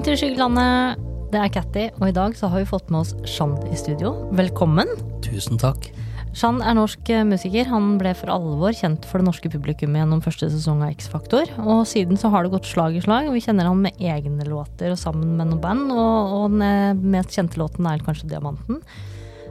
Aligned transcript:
Velkommen 0.00 0.16
til 0.16 0.30
Skyggelandet. 0.30 1.00
Det 1.28 1.36
er 1.36 1.50
Catty, 1.52 1.82
og 2.00 2.06
i 2.08 2.12
dag 2.16 2.32
så 2.32 2.48
har 2.48 2.62
vi 2.62 2.68
fått 2.70 2.86
med 2.88 3.02
oss 3.02 3.10
Shan 3.28 3.50
i 3.68 3.76
studio. 3.76 4.14
Velkommen. 4.32 4.88
Tusen 5.20 5.60
takk. 5.60 5.90
Shan 6.32 6.62
er 6.64 6.78
norsk 6.78 7.10
eh, 7.12 7.26
musiker. 7.28 7.68
Han 7.68 7.98
ble 8.00 8.14
for 8.16 8.32
alvor 8.32 8.72
kjent 8.72 9.04
for 9.04 9.20
det 9.20 9.28
norske 9.28 9.52
publikum 9.52 9.92
gjennom 9.98 10.24
første 10.24 10.48
sesong 10.48 10.80
av 10.86 10.94
X-Faktor. 10.94 11.52
Og 11.66 11.84
siden 11.84 12.16
så 12.16 12.32
har 12.32 12.48
det 12.48 12.54
gått 12.56 12.70
slag 12.72 12.96
i 12.96 13.04
slag. 13.04 13.28
Vi 13.28 13.44
kjenner 13.44 13.68
han 13.68 13.84
med 13.84 14.00
egne 14.00 14.48
låter 14.48 14.96
og 14.96 15.02
sammen 15.04 15.36
med 15.36 15.52
noen 15.52 15.60
band. 15.68 15.92
Og, 15.92 16.34
og 16.38 16.56
den 16.56 16.64
eh, 16.64 17.06
mest 17.18 17.36
kjente 17.36 17.60
låten 17.60 17.92
er 17.92 18.00
kanskje 18.08 18.32
Diamanten. 18.32 18.80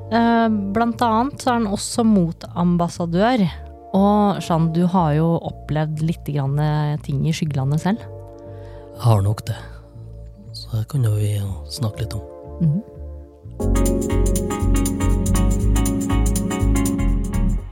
Eh, 0.09 0.45
Blant 0.73 1.09
annet 1.13 1.37
så 1.37 1.53
er 1.53 1.59
han 1.61 1.73
også 1.77 2.09
motambassadør. 2.09 3.45
Og 4.01 4.41
Shan, 4.41 4.71
du 4.73 4.87
har 4.97 5.13
jo 5.21 5.35
opplevd 5.53 6.01
litt 6.09 6.25
grann 6.33 6.57
ting 7.05 7.21
i 7.29 7.37
skyggelandet 7.37 7.85
selv. 7.85 8.15
Jeg 8.95 9.05
har 9.11 9.29
nok 9.29 9.45
det. 9.45 9.61
Så 10.69 10.77
det 10.77 10.87
kan 10.91 11.01
jo 11.01 11.15
vi 11.17 11.31
snakke 11.73 12.03
litt 12.03 12.13
om. 12.13 12.21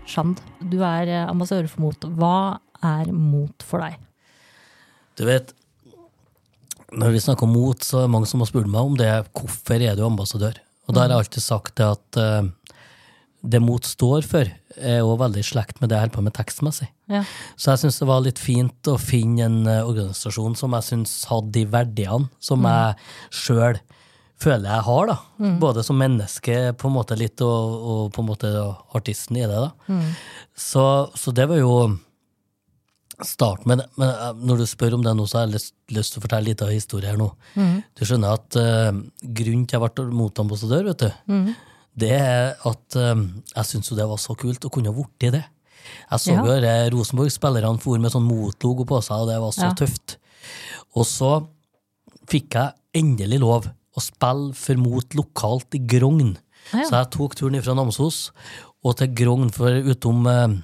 Shand, 0.10 0.40
du 0.66 0.80
er 0.82 1.12
eh, 1.12 1.28
ambassadør 1.30 1.70
for 1.70 1.84
mot. 1.86 2.08
Hva 2.18 2.58
er 2.82 3.12
mot 3.14 3.62
for 3.62 3.86
deg? 3.86 4.00
Du 5.18 5.28
vet, 5.30 5.54
når 6.90 7.14
vi 7.14 7.22
snakker 7.22 7.46
om 7.46 7.54
mot, 7.54 7.86
så 7.86 8.02
er 8.02 8.08
det 8.08 8.14
mange 8.16 8.30
som 8.32 8.42
har 8.42 8.50
spurt 8.50 8.66
meg 8.66 8.90
om 8.90 8.98
det. 8.98 9.12
Hvorfor 9.30 9.78
er 9.78 9.94
du 9.94 10.02
ambassadør? 10.08 10.58
Og 10.88 10.96
da 10.96 11.04
har 11.04 11.14
jeg 11.14 11.22
alltid 11.22 11.46
sagt 11.46 11.78
det 11.78 11.86
at 11.92 12.22
eh, 12.24 12.50
det 13.42 13.60
mot 13.62 13.86
står 13.86 14.26
for, 14.28 14.50
er 14.78 15.04
òg 15.06 15.20
veldig 15.22 15.42
i 15.44 15.46
slekt 15.46 15.82
med 15.82 15.92
det 15.92 15.98
jeg 15.98 16.08
holder 16.08 16.16
på 16.16 16.24
med 16.26 16.36
tekstmessig. 16.38 16.88
Ja. 17.12 17.22
Så 17.56 17.72
jeg 17.72 17.84
syns 17.84 18.00
det 18.02 18.08
var 18.10 18.24
litt 18.26 18.42
fint 18.42 18.90
å 18.90 18.98
finne 19.02 19.46
en 19.46 19.60
eh, 19.70 19.84
organisasjon 19.86 20.58
som 20.58 20.74
jeg 20.78 20.88
syns 20.90 21.20
hadde 21.30 21.54
de 21.60 21.68
verdiene 21.70 22.32
som 22.44 22.66
jeg 22.68 22.98
sjøl 23.44 23.80
føler 24.38 24.70
jeg 24.70 24.86
har, 24.86 25.08
da. 25.10 25.16
Både 25.62 25.84
som 25.86 25.98
menneske 25.98 26.58
på 26.78 26.90
en 26.90 26.94
måte 26.94 27.18
litt, 27.18 27.42
og, 27.42 27.78
og 27.92 28.02
på 28.14 28.22
en 28.22 28.28
måte 28.28 28.52
artisten 28.98 29.40
i 29.40 29.48
det. 29.50 29.64
da. 29.64 29.96
Så, 30.58 30.84
så 31.18 31.34
det 31.34 31.48
var 31.50 31.62
jo 31.62 31.78
Start 33.26 33.64
med 33.66 33.80
det. 33.82 33.88
Men 33.98 34.12
eh, 34.14 34.34
når 34.46 34.60
du 34.62 34.66
spør 34.70 34.94
om 34.94 35.02
det 35.02 35.10
nå, 35.18 35.24
så 35.26 35.40
har 35.40 35.48
jeg 35.48 35.56
lyst, 35.56 35.72
lyst 35.90 36.14
til 36.14 36.22
å 36.22 36.26
fortelle 36.28 36.52
litt 36.52 36.62
av 36.62 36.70
historien 36.70 37.16
her 37.16 37.18
nå. 37.18 37.32
Du 37.98 38.04
skjønner 38.06 38.36
at 38.38 38.58
uh, 38.62 38.92
grunnen 39.24 39.64
til 39.66 39.80
at 39.82 39.88
jeg 39.98 40.06
ble 40.06 40.20
motambassadør, 40.20 40.92
vet 40.92 41.02
du, 41.02 41.08
det 41.98 42.12
er 42.14 42.56
at 42.70 42.98
eh, 43.00 43.22
jeg 43.56 43.70
syntes 43.72 43.92
jo 43.92 43.98
det 43.98 44.08
var 44.10 44.20
så 44.22 44.36
kult 44.38 44.66
å 44.68 44.72
kunne 44.74 44.92
ha 44.92 44.96
blitt 44.98 45.32
det. 45.34 45.44
Jeg 46.12 46.20
så 46.20 46.36
jo 46.36 46.56
ja. 46.60 46.76
Rosenborg-spillerne 46.94 47.80
for 47.82 48.00
med 48.04 48.12
sånn 48.14 48.28
motlogo 48.28 48.86
på 48.88 49.00
seg, 49.06 49.24
og 49.24 49.30
det 49.32 49.38
var 49.42 49.54
så 49.56 49.70
Ja. 49.70 49.76
tøft. 49.78 50.18
Og 50.96 51.06
så 51.08 51.32
fikk 52.28 52.58
jeg 52.60 52.74
endelig 53.02 53.40
lov 53.40 53.70
å 53.98 54.04
spille 54.04 54.54
for 54.54 54.76
mot 54.82 55.16
lokalt 55.18 55.74
i 55.78 55.80
Grogn. 55.80 56.36
Ja. 56.74 56.84
Så 56.84 56.92
jeg 56.98 57.10
tok 57.16 57.36
turen 57.40 57.62
fra 57.64 57.74
Namsos 57.78 58.32
og 58.84 58.98
til 59.00 59.14
Grogn, 59.16 59.50
for 59.56 59.72
utom 59.72 60.28
eh, 60.28 60.58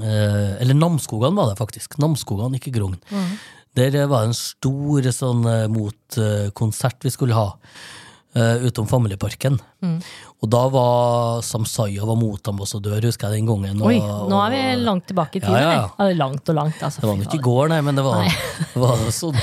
eh, 0.00 0.56
Eller 0.60 0.74
Namsskogan 0.74 1.36
var 1.36 1.52
det 1.52 1.58
faktisk. 1.60 1.98
Namsskogan, 2.00 2.56
ikke 2.58 2.72
Grogn. 2.74 2.96
Der 3.76 3.94
eh, 3.94 4.08
var 4.08 4.24
det 4.24 4.32
en 4.32 4.38
stor 4.40 5.10
sånn 5.14 5.44
eh, 5.46 5.68
motkonsert 5.68 7.04
vi 7.04 7.12
skulle 7.14 7.36
ha. 7.36 7.52
Eh, 8.38 8.64
utom 8.68 8.88
Familieparken. 8.90 9.58
Og 10.38 10.50
da 10.50 10.62
var 10.70 11.42
Samsaya 11.42 12.06
var 12.06 12.18
motambassadør, 12.20 13.08
husker 13.10 13.32
jeg 13.34 13.42
den 13.42 13.50
gangen. 13.50 13.82
Oi, 13.82 13.98
nå 13.98 14.40
er 14.44 14.54
vi 14.54 14.62
langt 14.86 15.08
tilbake 15.10 15.40
i 15.40 15.42
tiden. 15.42 15.58
Ja, 15.58 15.74
ja, 15.74 16.08
det 16.08 16.18
Langt 16.18 16.48
og 16.48 16.58
langt, 16.58 16.82
altså. 16.82 17.02
det 17.02 17.10
var 17.10 17.22
ikke 17.26 17.40
i 17.40 17.46
går, 17.48 17.70
nei, 17.74 17.80
men 17.86 17.98
det 17.98 18.06
var, 18.06 18.26
var 18.86 19.06
sånn 19.14 19.38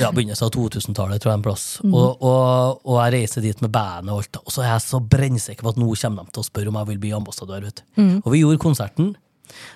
ja, 0.00 0.10
begynnelsen 0.12 0.46
av 0.46 0.52
2000-tallet, 0.54 1.22
tror 1.22 1.32
jeg, 1.32 1.40
en 1.40 1.44
plass. 1.44 1.66
Mm. 1.84 1.94
Og, 1.96 2.24
og, 2.24 2.80
og 2.84 2.98
jeg 3.00 3.14
reiser 3.16 3.44
dit 3.44 3.64
med 3.64 3.72
bandet 3.74 4.12
og 4.12 4.22
alt, 4.22 4.40
og 4.42 4.54
så 4.54 4.64
er 4.64 4.72
jeg 4.74 4.86
så 4.86 5.00
brennsikker 5.00 5.64
på 5.64 5.74
at 5.74 5.80
nå 5.80 5.88
kommer 5.92 6.26
de 6.26 6.36
til 6.36 6.44
å 6.44 6.48
spørre 6.48 6.72
om 6.72 6.80
jeg 6.80 6.90
vil 6.92 7.02
bli 7.04 7.12
ambassadør. 7.16 7.68
vet 7.68 7.80
du. 7.80 7.84
Mm. 8.00 8.16
Og 8.22 8.32
vi 8.34 8.42
gjorde 8.44 8.62
konserten. 8.64 9.14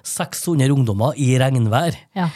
600 0.09 0.72
ungdommer 0.75 1.16
i 1.21 1.34
regnvær. 1.41 1.97
Ja. 2.16 2.31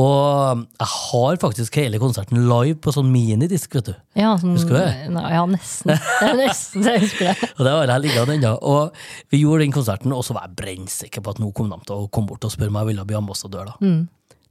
Og 0.00 0.62
jeg 0.80 0.88
har 0.94 1.38
faktisk 1.42 1.76
hele 1.80 1.98
konserten 2.00 2.38
live 2.48 2.78
på 2.80 2.92
sånn 2.94 3.10
minidisk, 3.12 3.74
vet 3.76 3.90
du. 3.90 3.94
Ja, 4.18 4.32
sånn, 4.40 4.54
Husker 4.56 4.76
du 4.76 4.80
det? 4.80 5.08
Nei, 5.16 5.24
Ja, 5.34 5.42
nesten. 5.50 5.92
Det 6.20 6.28
er 6.28 6.38
nesten 6.38 6.86
jeg 6.88 7.02
husker 7.04 7.30
det. 7.30 7.50
Og 7.56 7.64
det 7.66 7.74
har 7.74 7.92
jeg 7.94 8.04
liggende 8.06 8.36
ennå. 8.38 8.52
Og 8.70 9.32
vi 9.32 9.42
gjorde 9.42 9.66
den 9.66 9.74
konserten, 9.74 10.14
og 10.16 10.24
så 10.26 10.36
var 10.36 10.46
jeg 10.48 10.56
brennsikker 10.60 11.24
på 11.26 11.34
at 11.34 11.42
nå 11.42 11.50
kom 11.56 11.72
de 11.72 11.80
til 11.88 12.06
å 12.06 12.10
komme 12.12 12.32
bort 12.32 12.46
og 12.48 12.54
spørre 12.54 12.72
om 12.72 12.80
jeg 12.80 12.92
ville 12.92 13.08
bli 13.10 13.18
ambassadør. 13.18 13.72
da. 13.74 13.90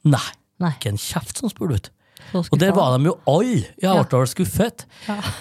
Nei. 0.09 0.27
Nei. 0.59 0.73
Ikke 0.75 0.91
en 0.91 0.99
kjeft 1.01 1.39
som 1.39 1.51
spurte 1.51 1.79
ut. 1.79 1.91
Og 2.43 2.57
der 2.61 2.73
var 2.75 2.97
de 2.97 3.07
jo 3.09 3.15
alle! 3.31 3.69
Jeg 3.79 4.05
ble 4.11 4.19
ja. 4.19 4.25
skuffet. 4.29 4.85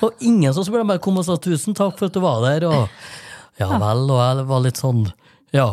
Og 0.04 0.22
ingen 0.24 0.54
som 0.54 0.64
spurte. 0.64 0.86
meg, 0.88 1.02
kom 1.04 1.18
og 1.20 1.26
sa 1.26 1.36
tusen 1.42 1.76
takk 1.76 1.98
for 1.98 2.08
at 2.08 2.14
du 2.14 2.22
var 2.24 2.40
der. 2.46 2.68
Og 2.70 2.86
ja 3.58 3.68
vel, 3.74 4.04
og 4.06 4.20
jeg 4.22 4.46
var 4.48 4.62
litt 4.64 4.78
sånn, 4.78 5.02
ja, 5.54 5.72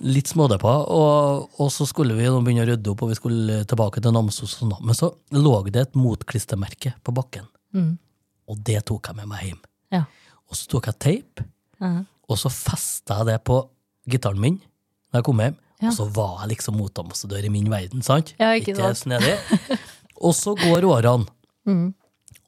litt 0.00 0.30
smådeppa. 0.30 0.74
Og, 0.92 1.50
og 1.60 1.70
så 1.72 1.86
skulle 1.88 2.16
vi 2.16 2.26
begynne 2.28 2.64
å 2.64 2.68
rydde 2.70 2.92
opp, 2.92 3.02
og 3.04 3.12
vi 3.12 3.18
skulle 3.18 3.60
tilbake 3.68 4.02
til 4.04 4.14
Namsos. 4.16 4.56
sånn. 4.60 4.72
Men 4.80 4.96
så 4.98 5.12
lå 5.36 5.54
det 5.70 5.82
et 5.88 5.98
motklistremerke 5.98 6.94
på 7.04 7.14
bakken. 7.16 7.46
Og 8.46 8.58
det 8.64 8.84
tok 8.86 9.10
jeg 9.10 9.16
med 9.18 9.28
meg 9.28 9.44
hjem. 9.50 9.60
Ja. 9.92 10.04
Og 10.46 10.56
så 10.56 10.68
tok 10.70 10.86
jeg 10.92 10.98
teip, 11.02 11.44
Ja. 11.80 12.04
og 12.28 12.38
så 12.38 12.48
festa 12.48 13.18
jeg 13.20 13.26
det 13.26 13.44
på 13.44 13.60
gitaren 14.08 14.40
min 14.40 14.60
da 15.12 15.18
jeg 15.20 15.24
kom 15.28 15.40
hjem. 15.42 15.56
Ja. 15.82 15.90
Og 15.90 15.92
så 15.98 16.06
var 16.14 16.38
jeg 16.40 16.54
liksom 16.56 16.78
motambassadør 16.78 17.44
i 17.44 17.50
min 17.52 17.68
verden, 17.68 18.02
sant? 18.02 18.32
Ja, 18.40 18.54
ikke 18.56 18.72
ikke 18.72 18.94
snedig. 18.96 19.34
Og 20.22 20.32
så 20.34 20.54
går 20.56 20.86
årene. 20.88 21.26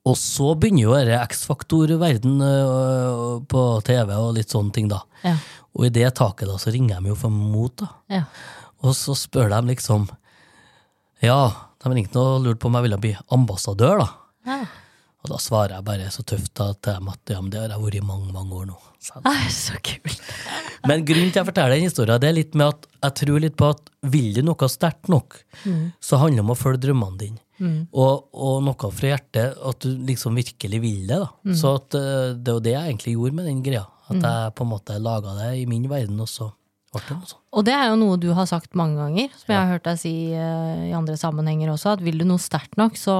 Og 0.08 0.14
så 0.16 0.54
begynner 0.56 0.82
jo 0.86 0.92
denne 0.96 1.18
X-faktor-verden 1.26 2.38
øh, 2.40 3.40
på 3.50 3.62
TV 3.84 4.14
og 4.16 4.30
litt 4.38 4.48
sånne 4.54 4.72
ting, 4.72 4.86
da. 4.88 5.02
Ja. 5.20 5.34
Og 5.76 5.86
i 5.88 5.92
det 5.94 6.08
taket 6.18 6.48
da, 6.48 6.56
så 6.60 6.72
ringer 6.74 7.00
de 7.02 7.12
jo 7.12 7.18
for 7.18 7.34
mot, 7.34 7.74
da. 7.80 7.90
Ja. 8.12 8.24
Og 8.86 8.94
så 8.96 9.16
spør 9.18 9.50
de 9.52 9.62
liksom 9.72 10.06
Ja, 11.24 11.40
de 11.82 11.90
ringte 11.94 12.20
og 12.22 12.44
lurte 12.44 12.62
på 12.62 12.70
om 12.70 12.76
jeg 12.78 12.86
ville 12.86 13.00
bli 13.02 13.14
ambassadør, 13.34 14.04
da. 14.04 14.08
Ja. 14.48 14.60
Og 15.24 15.32
da 15.32 15.38
svarer 15.42 15.74
jeg 15.74 15.86
bare 15.86 16.10
så 16.14 16.22
tøft 16.22 16.52
da, 16.54 16.70
til 16.78 16.94
dem 16.94 17.08
at 17.10 17.32
ja, 17.32 17.40
men 17.42 17.50
det 17.50 17.58
har 17.60 17.72
jeg 17.74 17.82
vært 17.82 17.98
i 17.98 18.04
mange, 18.06 18.30
mange 18.32 18.54
år 18.54 18.68
nå. 18.70 18.76
Så 19.02 19.18
Ai, 19.26 19.48
så 19.54 19.78
kult. 19.82 20.22
Men 20.88 21.02
grunnen 21.06 21.32
til 21.34 21.40
at 21.40 21.42
jeg 21.42 21.48
forteller 21.48 21.74
den 21.74 21.88
historien, 21.88 22.20
det 22.22 22.28
er 22.28 22.36
litt 22.36 22.54
med 22.58 22.70
at 22.70 22.86
jeg 23.02 23.14
tror 23.18 23.40
litt 23.42 23.56
på 23.58 23.66
at 23.74 23.90
vil 24.14 24.28
du 24.36 24.40
noe 24.46 24.68
sterkt 24.70 25.10
nok, 25.10 25.34
så 25.98 26.20
handler 26.22 26.38
det 26.38 26.44
om 26.44 26.52
å 26.54 26.56
følge 26.58 26.80
drømmene 26.86 27.18
dine. 27.18 27.40
Og, 27.90 28.28
og 28.38 28.60
noe 28.62 28.90
fra 28.94 29.10
hjertet, 29.10 29.58
at 29.58 29.82
du 29.82 30.04
liksom 30.06 30.38
virkelig 30.38 30.78
vil 30.84 31.00
det. 31.10 31.18
da. 31.18 31.54
Så 31.58 31.72
at, 31.80 31.96
eh, 31.98 32.36
det 32.38 32.54
var 32.54 32.62
det 32.62 32.74
jeg 32.76 32.92
egentlig 32.92 33.14
gjorde 33.16 33.38
med 33.40 33.48
den 33.50 33.62
greia. 33.66 33.82
At 34.08 34.22
jeg 34.24 34.54
på 34.56 34.64
en 34.64 34.72
måte 34.72 34.96
laga 35.02 35.34
det 35.38 35.50
i 35.60 35.66
min 35.68 35.88
verden, 35.90 36.20
og 36.24 36.30
så 36.30 36.48
ble 36.92 37.02
det 37.04 37.16
noe 37.18 37.28
sånt. 37.28 37.42
Og 37.52 37.64
det 37.68 37.74
er 37.76 37.90
jo 37.90 37.96
noe 38.00 38.16
du 38.20 38.28
har 38.36 38.46
sagt 38.48 38.76
mange 38.78 38.96
ganger, 38.96 39.32
som 39.36 39.52
jeg 39.52 39.58
har 39.60 39.72
hørt 39.74 39.84
deg 39.84 39.98
si 40.00 40.12
uh, 40.32 40.86
i 40.88 40.94
andre 40.96 41.16
sammenhenger 41.20 41.72
også, 41.74 41.96
at 41.96 42.04
vil 42.04 42.20
du 42.20 42.24
noe 42.28 42.40
sterkt 42.40 42.78
nok, 42.80 42.96
så, 42.96 43.14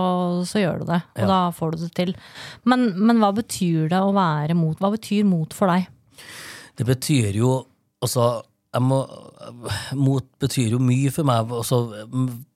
så 0.49 0.63
gjør 0.63 0.83
du 0.83 0.91
det. 0.93 1.03
Og 1.19 1.25
Ja. 1.25 1.29
da 1.29 1.41
får 1.53 1.75
du 1.75 1.83
det 1.85 1.93
til. 1.99 2.15
Men, 2.65 2.91
men 2.97 3.21
hva 3.21 3.33
betyr 3.37 3.91
det 3.93 4.01
å 4.01 4.15
være 4.17 4.57
mot? 4.57 4.79
Hva 4.81 4.93
betyr 4.97 5.29
mot 5.29 5.53
for 5.57 5.69
deg? 5.75 5.89
Det 6.79 6.87
betyr 6.89 7.37
jo 7.37 7.59
Altså, 7.99 8.45
må, 8.79 9.01
mot 9.99 10.23
betyr 10.39 10.77
jo 10.77 10.79
mye 10.79 11.11
for 11.11 11.27
meg, 11.27 11.49
altså, 11.51 11.81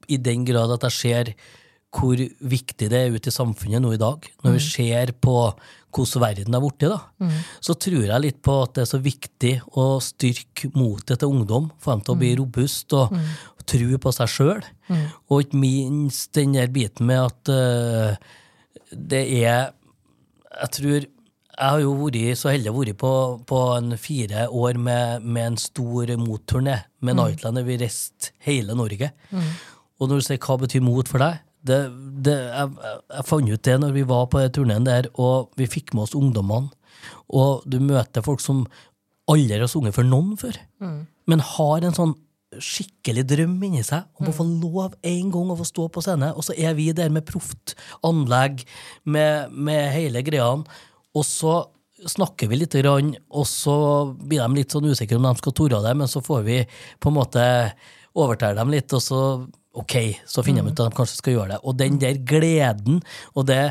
i 0.07 0.21
den 0.23 0.45
grad 0.47 0.71
at 0.71 0.85
jeg 0.87 0.95
ser 0.95 1.33
hvor 1.93 2.15
viktig 2.15 2.87
det 2.93 3.01
er 3.01 3.17
ute 3.17 3.29
i 3.29 3.35
samfunnet 3.35 3.83
nå 3.83 3.91
i 3.97 3.99
dag. 3.99 4.29
Når 4.45 4.55
vi 4.55 4.61
ser 4.65 5.11
på 5.19 5.35
hvordan 5.93 6.23
verden 6.25 6.57
har 6.57 6.63
blitt, 6.65 6.85
da, 6.89 7.31
så 7.61 7.77
tror 7.79 8.07
jeg 8.09 8.25
litt 8.25 8.43
på 8.45 8.59
at 8.65 8.75
det 8.77 8.85
er 8.85 8.91
så 8.91 9.01
viktig 9.03 9.55
å 9.79 9.87
styrke 10.03 10.73
motet 10.75 11.21
til 11.23 11.33
ungdom, 11.33 11.71
få 11.83 11.95
dem 11.95 12.05
til 12.07 12.15
å 12.15 12.21
bli 12.23 12.35
robust 12.41 12.97
og, 12.99 13.13
mm. 13.13 13.33
tro 13.69 13.99
på 14.03 14.13
seg 14.17 14.31
sjøl. 14.33 14.63
Og 15.31 15.45
ikke 15.45 15.61
minst 15.63 16.33
den 16.35 16.57
der 16.57 16.73
biten 16.73 17.07
med 17.09 17.21
at 17.29 17.53
uh, 17.53 18.33
det 18.91 19.23
er 19.43 19.71
Jeg 20.53 20.71
tror 20.77 21.05
jeg 21.53 21.69
har 21.69 21.83
jo 21.83 21.93
vært 22.01 22.39
så 22.41 22.51
heldig 22.51 22.71
å 22.73 22.79
vært 22.79 22.99
på, 22.99 23.13
på 23.47 23.59
en 23.77 23.95
fire 24.01 24.47
år 24.49 24.79
med, 24.81 25.23
med 25.23 25.53
en 25.53 25.59
stor 25.61 26.11
motturné 26.19 26.79
med 27.05 27.19
Nightland, 27.19 27.61
der 27.61 27.67
vi 27.67 27.77
reiste 27.81 28.33
hele 28.43 28.75
Norge. 28.75 29.13
Og 30.01 30.09
når 30.09 30.23
du 30.23 30.27
sier 30.27 30.41
hva 30.43 30.57
betyr 30.59 30.83
mot 30.85 31.09
for 31.09 31.23
deg, 31.23 31.43
det, 31.65 31.79
det, 32.27 32.35
jeg, 32.53 32.73
jeg- 32.83 33.25
fant 33.29 33.51
ut 33.53 33.63
det 33.69 33.77
når 33.83 33.93
vi 33.95 34.03
var 34.09 34.27
på 34.33 34.43
turneen 34.55 34.85
der, 34.89 35.09
og 35.15 35.51
vi 35.57 35.67
fikk 35.71 35.95
med 35.95 36.05
oss 36.09 36.15
ungdommene. 36.19 36.71
Og 37.33 37.63
du 37.67 37.79
møter 37.81 38.23
folk 38.25 38.41
som 38.45 38.65
aldri 39.31 39.59
har 39.63 39.71
sunget 39.71 39.95
for 39.97 40.05
noen 40.07 40.37
før, 40.41 40.59
men 41.31 41.39
har 41.55 41.85
en 41.87 41.95
sånn 41.97 42.15
skikkelig 42.53 43.23
drøm 43.31 43.55
inni 43.65 43.81
seg 43.87 44.05
om 44.21 44.27
å 44.29 44.35
få 44.37 44.45
lov 44.45 44.97
en 45.09 45.31
gang 45.33 45.53
å 45.55 45.57
få 45.57 45.65
stå 45.65 45.87
på 45.95 46.03
scene, 46.05 46.33
og 46.37 46.45
så 46.45 46.53
er 46.59 46.75
vi 46.77 46.91
der 46.93 47.09
med 47.15 47.25
proft 47.25 47.73
anlegg, 48.05 48.65
med, 49.09 49.49
med 49.55 49.87
hele 49.95 50.21
greia, 50.27 50.51
og 51.15 51.25
så 51.25 51.55
snakker 52.03 52.51
vi 52.51 52.59
litt, 52.59 52.75
grann, 52.83 53.15
og 53.31 53.47
så 53.47 53.77
blir 54.19 54.43
de 54.43 54.59
litt 54.59 54.75
sånn 54.75 54.91
usikre 54.91 55.17
om 55.17 55.23
de 55.31 55.33
skal 55.39 55.55
tore 55.57 55.81
det, 55.87 55.95
men 55.97 56.11
så 56.11 56.21
får 56.21 56.43
vi 56.45 56.59
på 57.01 57.09
en 57.13 57.17
måte 57.17 57.45
overtale 58.19 58.59
dem 58.59 58.73
litt, 58.75 58.93
og 58.93 59.01
så 59.01 59.21
ok, 59.75 59.97
så 60.29 60.45
finner 60.45 60.63
de 60.67 60.73
ut 60.73 60.81
at 60.85 60.93
de 60.93 60.97
kanskje 60.99 61.19
skal 61.21 61.37
gjøre 61.37 61.51
det. 61.55 61.61
Og 61.65 61.77
den 61.81 61.99
der 62.03 62.19
gleden 62.29 63.01
og 63.35 63.47
det 63.49 63.63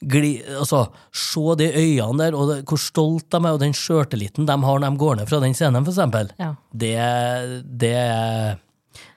gli, 0.00 0.42
altså, 0.58 0.86
Se 1.16 1.54
de 1.56 1.70
øynene 1.72 2.18
der, 2.26 2.34
og 2.36 2.50
det, 2.50 2.56
hvor 2.68 2.80
stolt 2.80 3.30
de 3.32 3.38
er, 3.40 3.52
og 3.54 3.60
den 3.62 3.72
sjøltilliten 3.76 4.44
de 4.48 4.56
har 4.66 4.80
når 4.82 4.90
de 4.92 5.00
går 5.00 5.16
ned 5.20 5.30
fra 5.30 5.40
den 5.40 5.54
scenen, 5.56 5.86
eksempel, 5.88 6.32
Ja. 6.38 6.50
det, 6.74 6.92
det, 7.64 7.94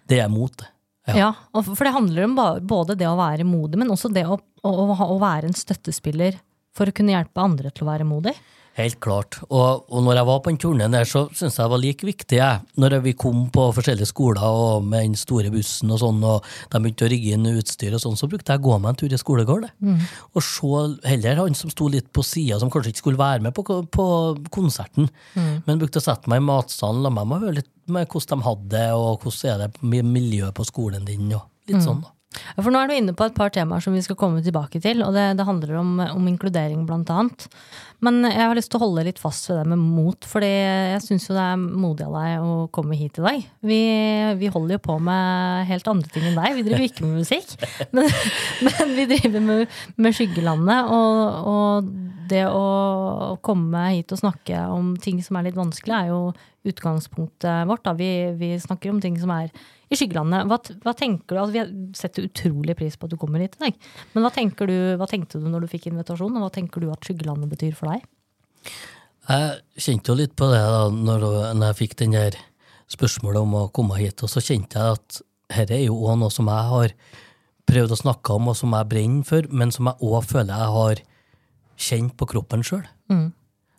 det 0.07 0.19
er 0.23 0.29
mot 0.31 0.55
det. 0.55 0.69
Ja. 1.09 1.15
Ja, 1.17 1.61
for 1.65 1.83
det 1.83 1.91
handler 1.95 2.27
om 2.27 2.37
både 2.69 2.95
det 2.95 3.07
å 3.09 3.17
være 3.17 3.43
modig, 3.47 3.79
men 3.81 3.89
også 3.91 4.11
det 4.13 4.23
å, 4.29 4.37
å, 4.63 4.71
å 5.09 5.17
være 5.19 5.49
en 5.49 5.57
støttespiller 5.57 6.37
for 6.77 6.87
å 6.87 6.93
kunne 6.95 7.15
hjelpe 7.15 7.41
andre 7.41 7.71
til 7.73 7.87
å 7.87 7.89
være 7.91 8.05
modig. 8.07 8.35
Helt 8.79 8.99
klart. 9.03 9.35
Og, 9.49 9.83
og 9.91 10.03
når 10.05 10.21
jeg 10.21 10.27
var 10.29 10.37
på 10.39 10.51
den 10.53 10.59
turneen 10.61 10.93
der, 10.95 11.07
så 11.07 11.25
syntes 11.33 11.57
jeg 11.57 11.65
det 11.65 11.71
var 11.73 11.81
like 11.83 12.07
viktig, 12.07 12.37
jeg. 12.39 12.61
Når 12.79 12.95
vi 13.03 13.13
kom 13.19 13.41
på 13.51 13.65
forskjellige 13.75 14.07
skoler 14.07 14.45
og 14.45 14.85
med 14.87 15.09
den 15.09 15.17
store 15.19 15.51
bussen 15.51 15.91
og 15.91 15.99
sånn, 15.99 16.21
og 16.23 16.45
de 16.71 16.79
begynte 16.79 17.07
å 17.07 17.09
rigge 17.11 17.33
inn 17.35 17.49
utstyr 17.51 17.97
og 17.97 18.03
sånn, 18.03 18.15
så 18.19 18.29
brukte 18.31 18.55
jeg 18.55 18.61
å 18.61 18.65
gå 18.69 18.77
meg 18.79 18.93
en 18.93 18.99
tur 19.01 19.15
i 19.15 19.19
skolegård. 19.19 19.67
Mm. 19.83 20.05
Og 20.31 20.45
se 20.45 20.83
heller 21.09 21.41
han 21.43 21.57
som 21.59 21.73
sto 21.73 21.89
litt 21.91 22.07
på 22.15 22.23
sida, 22.23 22.61
som 22.61 22.71
kanskje 22.71 22.93
ikke 22.93 23.03
skulle 23.03 23.21
være 23.21 23.43
med 23.49 23.55
på, 23.57 23.65
på 23.91 24.05
konserten, 24.55 25.09
men 25.35 25.81
brukte 25.81 25.99
å 25.99 26.05
sette 26.05 26.31
meg 26.31 26.39
i 26.39 26.47
matsalen, 26.47 27.03
la 27.03 27.11
meg 27.11 27.35
høre 27.35 27.57
litt 27.59 27.73
med 27.89 28.07
hvordan 28.07 28.39
de 28.39 28.47
hadde 28.47 28.71
det, 28.77 28.87
og 28.95 29.25
hvordan 29.25 29.67
er 29.67 29.67
det 29.67 30.05
miljøet 30.07 30.55
på 30.55 30.67
skolen 30.67 31.03
din, 31.07 31.27
og 31.35 31.43
litt 31.67 31.83
sånn. 31.83 31.99
da. 32.05 32.13
For 32.59 32.69
nå 32.69 32.77
er 32.77 32.91
du 32.91 32.93
inne 32.93 33.13
på 33.17 33.25
et 33.25 33.33
par 33.33 33.49
temaer 33.53 33.81
som 33.81 33.95
vi 33.95 34.03
skal 34.05 34.17
komme 34.19 34.43
tilbake 34.45 34.77
til, 34.83 35.01
og 35.01 35.15
det, 35.15 35.31
det 35.39 35.45
handler 35.47 35.79
om, 35.79 35.95
om 36.13 36.27
inkludering 36.29 36.83
blant 36.85 37.09
annet. 37.09 37.47
Men 38.05 38.21
jeg 38.27 38.43
har 38.45 38.53
lyst 38.55 38.69
til 38.71 38.77
å 38.77 38.83
holde 38.83 39.07
litt 39.07 39.19
fast 39.19 39.49
ved 39.49 39.57
det 39.59 39.71
med 39.71 39.81
mot, 39.81 40.27
fordi 40.29 40.49
jeg 40.49 41.01
syns 41.07 41.25
jo 41.25 41.35
det 41.35 41.45
er 41.45 41.57
modig 41.57 42.05
av 42.05 42.13
deg 42.19 42.45
å 42.45 42.51
komme 42.75 42.99
hit 42.99 43.17
i 43.17 43.25
dag. 43.25 43.47
Vi, 43.65 43.79
vi 44.39 44.51
holder 44.53 44.77
jo 44.77 44.83
på 44.85 44.99
med 45.03 45.65
helt 45.71 45.89
andre 45.89 46.13
ting 46.13 46.27
enn 46.29 46.37
deg, 46.37 46.59
vi 46.59 46.67
driver 46.67 46.85
ikke 46.85 47.07
med 47.07 47.23
musikk. 47.23 47.55
Men, 47.95 48.05
men 48.61 48.93
vi 48.93 49.07
driver 49.09 49.41
med, 49.43 49.73
med 49.97 50.15
Skyggelandet, 50.15 50.91
og, 50.93 51.49
og 51.49 51.89
det 52.29 52.45
å 52.45 53.37
komme 53.45 53.87
hit 53.95 54.13
og 54.13 54.21
snakke 54.21 54.61
om 54.69 54.93
ting 55.01 55.23
som 55.25 55.39
er 55.39 55.49
litt 55.49 55.57
vanskelig, 55.57 55.95
er 55.95 56.11
jo 56.13 56.21
utgangspunktet 56.69 57.67
vårt. 57.69 57.89
Vi, 57.97 58.11
vi 58.37 58.53
snakker 58.61 58.93
om 58.93 59.01
ting 59.01 59.17
som 59.19 59.33
er 59.33 59.49
i 59.89 59.97
skyggelandet. 59.97 60.45
Hva, 60.49 60.59
hva 60.85 60.93
tenker 60.97 61.35
du, 61.35 61.41
altså 61.41 61.65
Vi 61.65 61.97
setter 61.97 62.27
utrolig 62.27 62.75
pris 62.77 62.97
på 62.97 63.07
at 63.07 63.13
du 63.13 63.17
kommer 63.21 63.41
hit 63.43 63.57
i 63.57 63.65
dag. 63.65 63.79
Men 64.13 64.25
hva, 64.25 64.31
du, 64.69 64.77
hva 65.01 65.09
tenkte 65.09 65.41
du 65.41 65.49
når 65.49 65.65
du 65.65 65.71
fikk 65.71 65.89
invitasjon, 65.89 66.35
og 66.37 66.45
hva 66.45 66.51
tenker 66.53 66.83
du 66.83 66.91
at 66.93 67.05
skyggelandet 67.05 67.51
betyr 67.51 67.77
for 67.77 67.93
deg? 67.93 68.05
Jeg 69.29 69.81
kjente 69.85 70.11
jo 70.11 70.17
litt 70.17 70.35
på 70.37 70.49
det 70.49 70.61
da 70.61 70.85
når, 70.93 71.25
når 71.57 71.71
jeg 71.71 71.79
fikk 71.83 71.97
den 72.01 72.15
der 72.17 72.37
spørsmålet 72.89 73.45
om 73.45 73.57
å 73.59 73.65
komme 73.73 73.97
hit, 73.99 74.23
og 74.25 74.31
så 74.31 74.41
kjente 74.41 74.79
jeg 74.79 74.97
at 74.97 75.19
dette 75.49 75.75
er 75.77 75.85
jo 75.87 75.97
òg 76.05 76.17
noe 76.21 76.33
som 76.33 76.49
jeg 76.49 76.69
har 76.71 76.95
prøvd 77.69 77.93
å 77.93 77.99
snakke 77.99 78.37
om, 78.37 78.49
og 78.49 78.57
som 78.57 78.73
jeg 78.73 78.89
brenner 78.89 79.27
for, 79.27 79.45
men 79.53 79.73
som 79.73 79.89
jeg 79.89 80.05
òg 80.05 80.25
føler 80.25 80.53
jeg 80.53 80.73
har 80.77 81.03
kjent 81.79 82.15
på 82.17 82.27
kroppen 82.29 82.65
sjøl. 82.65 82.85
Mm. 83.13 83.29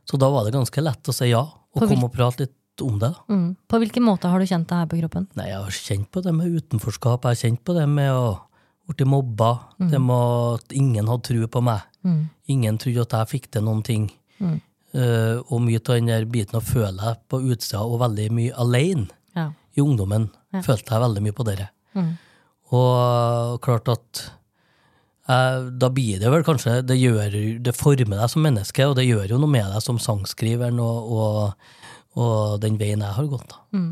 Så 0.06 0.18
da 0.18 0.30
var 0.32 0.46
det 0.46 0.54
ganske 0.54 0.82
lett 0.82 1.10
å 1.10 1.14
si 1.14 1.30
ja, 1.30 1.42
og 1.42 1.84
komme 1.86 2.06
og 2.06 2.14
prate 2.14 2.46
litt 2.46 2.54
om 2.86 2.98
det. 2.98 3.12
Mm. 3.28 3.56
På 3.68 3.78
hvilken 3.82 4.04
måte 4.06 4.28
har 4.30 4.38
du 4.40 4.46
kjent 4.46 4.68
det 4.68 4.78
her 4.80 4.86
på 4.90 5.00
kroppen? 5.00 5.26
Nei, 5.38 5.48
jeg 5.50 5.58
har 5.62 5.70
kjent 5.70 6.08
på 6.12 6.22
det 6.24 6.32
med 6.34 6.56
utenforskap, 6.56 7.24
jeg 7.24 7.36
har 7.36 7.42
kjent 7.44 7.62
på 7.64 7.76
det 7.76 7.86
med 7.88 8.10
å 8.12 8.38
bli 8.90 9.06
mobba, 9.06 9.50
det 9.78 10.00
med 10.02 10.56
at 10.56 10.72
ingen 10.74 11.06
hadde 11.06 11.22
tro 11.28 11.46
på 11.46 11.60
meg. 11.62 11.84
Mm. 12.02 12.22
Ingen 12.50 12.78
trodde 12.82 13.04
at 13.06 13.12
jeg 13.20 13.30
fikk 13.36 13.50
til 13.54 13.62
noen 13.62 13.84
ting. 13.86 14.08
Mm. 14.40 14.56
Eh, 14.90 15.36
og 15.46 15.60
mye 15.62 15.78
av 15.78 15.94
den 15.94 16.08
der 16.10 16.24
biten 16.26 16.58
å 16.58 16.64
føle 16.64 16.96
deg 16.98 17.20
på 17.30 17.38
utsida 17.52 17.84
og 17.86 18.00
veldig 18.02 18.26
mye 18.34 18.56
alene 18.58 19.06
Ja. 19.36 19.52
i 19.76 19.80
ungdommen, 19.80 20.30
Ja. 20.52 20.62
følte 20.66 20.90
jeg 20.90 21.04
veldig 21.04 21.22
mye 21.22 21.32
på 21.38 21.46
dere. 21.46 21.68
Mm. 21.94 22.18
Og 22.72 23.60
klart 23.62 23.88
at 23.88 24.24
eh, 25.28 25.70
da 25.70 25.88
blir 25.90 26.18
det 26.18 26.30
vel 26.30 26.42
kanskje 26.46 26.80
Det 26.86 26.96
gjør, 26.98 27.62
det 27.62 27.76
former 27.76 28.18
deg 28.18 28.30
som 28.30 28.42
menneske, 28.42 28.86
og 28.88 28.96
det 28.96 29.06
gjør 29.06 29.28
jo 29.30 29.38
noe 29.38 29.50
med 29.50 29.70
deg 29.70 29.82
som 29.82 29.98
sangskriveren 29.98 30.80
og, 30.82 31.12
og, 31.12 31.54
og 32.18 32.60
den 32.62 32.78
veien 32.80 33.04
jeg 33.04 33.16
har 33.16 33.28
gått. 33.30 33.52
da. 33.52 33.60
Mm. 33.76 33.90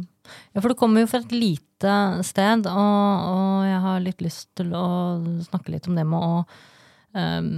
Ja, 0.53 0.61
for 0.61 0.73
du 0.73 0.79
kommer 0.79 1.05
jo 1.05 1.11
fra 1.11 1.21
et 1.23 1.35
lite 1.35 1.95
sted, 2.27 2.67
og, 2.69 3.27
og 3.33 3.67
jeg 3.69 3.83
har 3.85 4.01
litt 4.05 4.25
lyst 4.25 4.49
til 4.59 4.73
å 4.77 4.87
snakke 5.47 5.73
litt 5.73 5.89
om 5.89 5.99
det 5.99 6.07
med 6.09 6.25
å 6.27 6.33
um, 7.15 7.53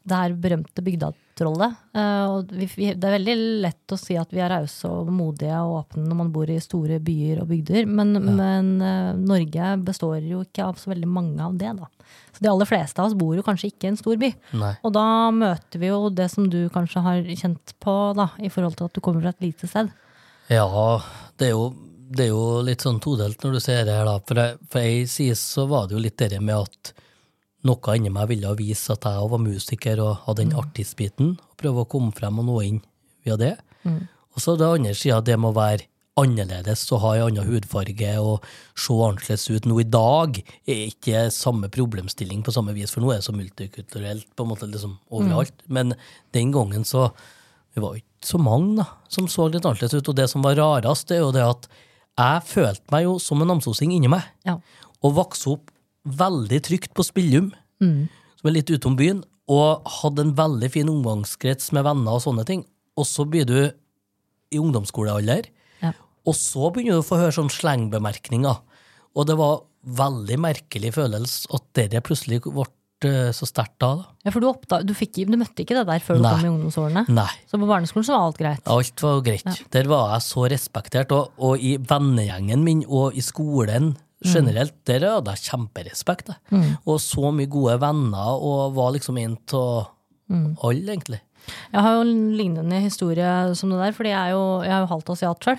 Det 0.00 0.16
her 0.16 0.32
berømte 0.40 0.82
bygdatrollet. 0.82 1.29
Vi, 1.40 2.66
vi, 2.76 2.88
det 2.94 3.06
er 3.08 3.14
veldig 3.16 3.36
lett 3.64 3.94
å 3.94 3.98
si 3.98 4.16
at 4.20 4.32
vi 4.34 4.42
er 4.44 4.52
rause 4.52 4.88
og 4.88 5.08
modige 5.14 5.56
og 5.64 5.78
åpne 5.80 6.04
når 6.06 6.18
man 6.18 6.32
bor 6.34 6.50
i 6.50 6.58
store 6.62 7.00
byer 7.02 7.40
og 7.42 7.50
bygder, 7.50 7.88
men, 7.88 8.12
men 8.26 8.70
uh, 8.82 9.16
Norge 9.16 9.72
består 9.86 10.20
jo 10.26 10.42
ikke 10.44 10.66
av 10.68 10.78
så 10.80 10.92
veldig 10.92 11.08
mange 11.10 11.42
av 11.44 11.56
det, 11.60 11.72
da. 11.78 11.88
Så 12.36 12.44
de 12.44 12.50
aller 12.52 12.68
fleste 12.68 13.00
av 13.00 13.10
oss 13.10 13.18
bor 13.18 13.34
jo 13.36 13.44
kanskje 13.46 13.70
ikke 13.70 13.88
i 13.88 13.92
en 13.92 13.98
stor 14.00 14.20
by. 14.20 14.30
Nei. 14.60 14.72
Og 14.86 14.94
da 14.94 15.06
møter 15.34 15.82
vi 15.82 15.90
jo 15.90 16.12
det 16.14 16.28
som 16.32 16.48
du 16.50 16.60
kanskje 16.72 17.02
har 17.04 17.32
kjent 17.42 17.74
på, 17.82 17.96
da, 18.18 18.30
i 18.38 18.50
forhold 18.52 18.78
til 18.78 18.90
at 18.90 18.96
du 18.96 19.02
kommer 19.04 19.24
fra 19.24 19.34
et 19.34 19.46
lite 19.48 19.70
sted. 19.70 19.90
Ja, 20.50 20.66
det 21.38 21.50
er 21.50 21.54
jo, 21.54 21.70
det 22.10 22.26
er 22.26 22.32
jo 22.32 22.44
litt 22.66 22.82
sånn 22.86 23.00
todelt 23.02 23.42
når 23.44 23.56
du 23.56 23.60
ser 23.62 23.84
det 23.86 23.98
her, 23.98 24.08
da. 24.08 24.18
For, 24.26 24.40
jeg, 24.40 25.06
for 25.10 25.38
så 25.38 25.66
var 25.70 25.88
det 25.88 25.96
jo 25.96 26.04
litt 26.04 26.18
det 26.20 26.40
med 26.40 26.58
at 26.58 26.92
noe 27.68 27.96
inni 27.96 28.10
meg 28.12 28.28
ville 28.30 28.54
vise 28.58 28.92
at 28.94 29.04
jeg 29.04 29.20
òg 29.20 29.30
var 29.34 29.42
musiker 29.44 30.00
og 30.00 30.18
hadde 30.26 30.44
den 30.46 30.56
artistbiten, 30.56 31.34
og 31.50 31.56
prøve 31.60 31.84
å 31.84 31.88
komme 31.90 32.12
frem 32.16 32.38
og 32.40 32.46
nå 32.48 32.58
inn 32.66 32.80
via 33.26 33.36
det. 33.36 33.54
Og 33.84 34.40
så 34.40 34.54
det 34.56 34.68
andre 34.68 34.94
sida, 34.96 35.20
det 35.20 35.36
med 35.38 35.50
å 35.52 35.58
være 35.58 35.86
annerledes 36.20 36.82
og 36.92 37.00
ha 37.04 37.10
en 37.16 37.26
annen 37.30 37.46
hudfarge 37.48 38.10
og 38.20 38.44
se 38.78 38.92
annerledes 38.92 39.44
ut 39.50 39.68
nå 39.68 39.78
i 39.80 39.86
dag, 39.88 40.40
er 40.68 40.80
ikke 40.90 41.26
samme 41.32 41.70
problemstilling 41.72 42.42
på 42.44 42.52
samme 42.52 42.74
vis, 42.76 42.92
for 42.92 43.00
nå 43.04 43.12
er 43.14 43.20
det 43.20 43.26
så 43.28 43.34
multikulturelt 43.36 44.26
på 44.36 44.44
en 44.44 44.50
måte 44.52 44.68
liksom 44.68 44.98
overalt. 45.10 45.54
Men 45.68 45.94
den 46.36 46.52
gangen 46.52 46.84
så 46.88 47.10
vi 47.74 47.80
var 47.84 47.94
ikke 48.00 48.26
så 48.26 48.40
mange 48.42 48.80
da, 48.82 48.88
som 49.08 49.28
så 49.30 49.46
litt 49.48 49.64
annerledes 49.64 49.94
ut, 50.00 50.08
og 50.10 50.16
det 50.18 50.28
som 50.32 50.42
var 50.44 50.58
rarast, 50.58 51.08
det 51.08 51.20
er 51.20 51.24
jo 51.24 51.32
det 51.36 51.44
at 51.46 51.68
jeg 52.20 52.42
følte 52.50 52.92
meg 52.92 53.04
jo 53.06 53.14
som 53.22 53.40
en 53.40 53.48
namsosing 53.54 53.92
inni 53.96 54.10
meg, 54.10 54.26
Ja. 54.44 54.58
og 55.00 55.14
vokste 55.16 55.54
opp 55.54 55.70
veldig 56.08 56.60
trygt 56.66 56.94
på 56.96 57.04
Spillum, 57.06 57.50
som 57.80 58.48
er 58.48 58.54
litt 58.56 58.70
utom 58.72 58.96
byen, 58.96 59.22
og 59.50 59.82
hadde 60.00 60.22
en 60.28 60.34
veldig 60.38 60.68
fin 60.72 60.88
omgangskrets 60.92 61.72
med 61.76 61.84
venner 61.84 62.16
og 62.16 62.22
sånne 62.24 62.44
ting. 62.46 62.64
Og 63.00 63.06
så 63.08 63.24
blir 63.28 63.46
du 63.48 63.56
i 64.50 64.58
ungdomsskolealder, 64.58 65.48
Ja. 65.82 65.92
og 66.26 66.34
så 66.34 66.70
begynner 66.72 66.98
du 66.98 67.02
å 67.02 67.06
få 67.06 67.18
høre 67.18 67.32
sånn 67.34 67.50
slengbemerkninger. 67.50 68.60
Og 69.16 69.26
det 69.26 69.36
var 69.36 69.62
veldig 69.86 70.38
merkelig 70.38 70.92
følelse 70.94 71.48
at 71.54 71.90
det 71.90 72.02
plutselig 72.04 72.42
ble 72.44 72.66
eh, 73.06 73.30
så 73.32 73.46
sterkt 73.48 73.78
da. 73.80 73.94
da. 73.96 74.04
Ja, 74.26 74.30
for 74.30 74.40
du, 74.40 74.48
oppdag, 74.50 74.84
du, 74.86 74.92
fikk, 74.94 75.14
du 75.26 75.36
møtte 75.40 75.64
ikke 75.64 75.78
det 75.78 75.86
der 75.88 76.02
før 76.04 76.18
du 76.18 76.22
Nei. 76.26 76.32
kom 76.34 76.44
i 76.44 76.50
ungdomsårene? 76.52 77.04
Nei. 77.08 77.30
Så 77.48 77.58
på 77.58 77.66
barneskolen 77.70 78.04
så 78.06 78.12
var 78.16 78.26
alt 78.28 78.38
greit? 78.42 78.62
Alt 78.68 79.02
var 79.02 79.22
greit. 79.24 79.62
Der 79.72 79.88
var 79.90 80.12
jeg 80.14 80.26
så 80.28 80.44
respektert, 80.52 81.12
og, 81.16 81.32
og 81.40 81.58
i 81.64 81.76
vennegjengen 81.80 82.62
min 82.66 82.84
og 82.86 83.16
i 83.16 83.24
skolen 83.24 83.94
generelt, 84.24 84.74
der 84.86 85.00
hadde 85.06 85.32
jeg 85.36 85.50
kjemperespekt. 85.50 86.30
Mm. 86.50 86.76
Og 86.86 87.00
så 87.00 87.32
mye 87.32 87.48
gode 87.50 87.78
venner, 87.80 88.36
og 88.36 88.74
var 88.76 88.92
liksom 88.92 89.18
en 89.18 89.38
av 89.54 89.88
alle, 90.62 90.92
egentlig. 90.92 91.20
Jeg 91.72 91.80
har 91.82 91.94
jo 91.96 92.02
en 92.04 92.36
lignende 92.36 92.80
historie 92.84 93.54
som 93.56 93.70
det 93.72 93.78
der, 93.80 93.92
fordi 93.96 94.10
jeg 94.12 94.20
er 94.28 94.30
jo, 94.36 94.62
jeg 94.62 94.70
er 94.76 94.80
jo 94.84 94.90
halvt 94.92 95.10
asiat 95.16 95.40
sjøl. 95.48 95.58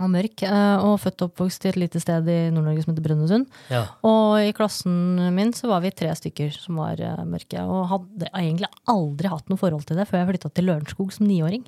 Og 0.00 0.08
mørk. 0.10 0.42
eh, 0.42 0.76
Og 0.82 0.98
født 0.98 1.22
og 1.22 1.30
oppvokst 1.30 1.64
i 1.66 1.68
et 1.68 1.76
lite 1.76 2.00
sted 2.00 2.26
i 2.26 2.50
Nord-Norge 2.50 2.82
som 2.82 2.92
heter 2.94 3.04
Brønnøysund. 3.04 3.46
Ja. 3.70 3.84
Og 4.02 4.40
i 4.40 4.52
klassen 4.56 5.20
min 5.36 5.52
så 5.52 5.68
var 5.68 5.82
vi 5.84 5.90
tre 5.92 6.08
stykker 6.16 6.50
som 6.56 6.76
var 6.80 6.98
eh, 6.98 7.24
mørke. 7.28 7.60
Og 7.62 7.86
hadde 7.92 8.30
egentlig 8.32 8.68
aldri 8.88 9.28
hatt 9.28 9.48
noe 9.52 9.60
forhold 9.60 9.84
til 9.86 9.96
det 10.00 10.08
før 10.08 10.22
jeg 10.24 10.30
flytta 10.32 10.50
til 10.56 10.64
Lørenskog 10.66 11.12
som 11.12 11.28
niåring. 11.28 11.62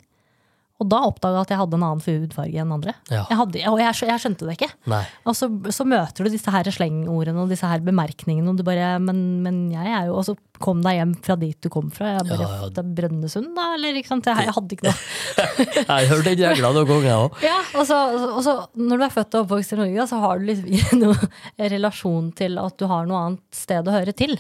Og 0.83 0.89
da 0.91 0.99
oppdaga 1.07 1.39
jeg 1.39 1.47
at 1.47 1.53
jeg 1.53 1.59
hadde 1.61 1.77
en 1.79 1.85
annen 1.87 2.03
hudfarge 2.03 2.59
enn 2.59 2.73
andre. 2.75 2.93
Ja. 3.07 3.21
Jeg 3.31 3.39
hadde, 3.39 3.61
og 3.71 3.77
jeg, 3.79 3.95
jeg 4.11 4.23
skjønte 4.25 4.49
det 4.49 4.57
ikke. 4.57 4.69
Nei. 4.91 5.03
Og 5.23 5.37
så, 5.39 5.47
så 5.71 5.87
møter 5.87 6.27
du 6.27 6.33
disse 6.35 6.51
her 6.51 6.71
slengordene 6.75 7.45
og 7.45 7.53
disse 7.53 7.69
her 7.71 7.85
bemerkningene, 7.87 8.51
og 8.51 8.59
du 8.59 8.65
bare 8.67 8.97
men, 9.03 9.21
men 9.45 9.61
jeg 9.71 9.93
er 9.95 10.09
jo 10.09 10.17
Og 10.19 10.27
så 10.27 10.35
kom 10.63 10.83
deg 10.83 10.99
hjem 10.99 11.15
fra 11.23 11.37
dit 11.39 11.57
du 11.63 11.71
kom 11.71 11.93
fra. 11.95 12.17
Jeg 12.17 12.27
bare 12.27 12.49
Ja, 12.51 12.59
ja. 12.67 12.85
Brønnøysund, 12.99 13.53
da? 13.55 13.69
Eller 13.79 14.01
ikke 14.01 14.11
sant? 14.11 14.27
Jeg, 14.27 14.49
jeg 14.49 14.57
hadde 14.59 14.77
ikke 14.79 14.91
noe 14.91 14.99
Jeg 15.95 16.11
hørte 16.11 16.19
hørt 16.19 16.29
den 16.33 16.45
regla 16.51 16.73
noen 16.75 16.91
ganger, 16.91 17.09
jeg 17.09 17.23
òg. 17.23 17.41
Ja, 17.47 17.57
og 17.79 17.89
så, 17.89 18.01
og 18.33 18.43
så 18.47 18.57
når 18.75 18.99
du 18.99 19.07
er 19.07 19.15
født 19.15 19.39
og 19.39 19.47
oppvokst 19.47 19.77
i 19.77 19.81
Norge, 19.85 20.09
så 20.11 20.21
har 20.27 20.43
du 20.43 20.49
liksom 20.51 21.01
noen 21.05 21.35
relasjon 21.75 22.31
til 22.43 22.59
at 22.63 22.79
du 22.83 22.89
har 22.91 23.07
noe 23.07 23.23
annet 23.29 23.63
sted 23.63 23.87
å 23.87 23.95
høre 23.95 24.17
til. 24.17 24.35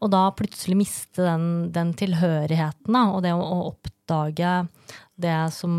Og 0.00 0.10
da 0.12 0.26
plutselig 0.34 0.78
miste 0.80 1.22
den, 1.26 1.48
den 1.74 1.94
tilhørigheten, 1.98 2.90
da, 2.90 3.06
og 3.14 3.22
det 3.22 3.34
å, 3.36 3.40
å 3.44 3.70
oppdage 3.70 4.54
det 5.20 5.34
som 5.52 5.72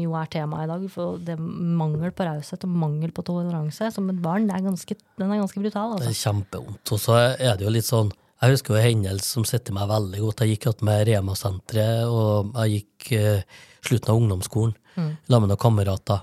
jo 0.00 0.12
er 0.18 0.26
temaet 0.32 0.66
i 0.66 0.70
dag, 0.72 0.86
for 0.90 1.18
det 1.22 1.36
mangel 1.40 2.10
på 2.12 2.26
raushet 2.26 2.64
og 2.66 2.70
mangel 2.84 3.12
på 3.14 3.24
toleranse 3.26 3.90
som 3.94 4.08
et 4.10 4.20
barn, 4.24 4.46
det 4.50 4.56
er 4.58 4.64
ganske, 4.66 4.96
den 5.18 5.30
er 5.32 5.40
ganske 5.42 5.62
brutal. 5.62 5.96
Det 5.98 6.08
Altså. 6.08 6.10
er 6.10 6.22
kjempevondt. 6.32 6.92
Og 6.92 6.98
så 7.02 7.18
er 7.38 7.56
det 7.56 7.66
jo 7.66 7.70
litt 7.74 7.86
sånn 7.88 8.10
Jeg 8.40 8.52
husker 8.54 8.74
jo 8.74 8.78
en 8.78 8.86
hendelse 9.02 9.32
som 9.34 9.44
sitter 9.44 9.74
meg 9.74 9.88
veldig 9.90 10.20
godt. 10.22 10.40
Jeg 10.46 10.58
gikk 10.60 10.82
med 10.86 11.08
Rema-senteret, 11.08 12.04
og 12.06 12.52
jeg 12.54 12.76
gikk 12.84 13.12
eh, 13.18 13.42
slutten 13.82 14.12
av 14.12 14.20
ungdomsskolen. 14.20 14.74
sammen 14.94 15.48
med 15.48 15.48
noen 15.50 15.58
kamerater. 15.58 16.20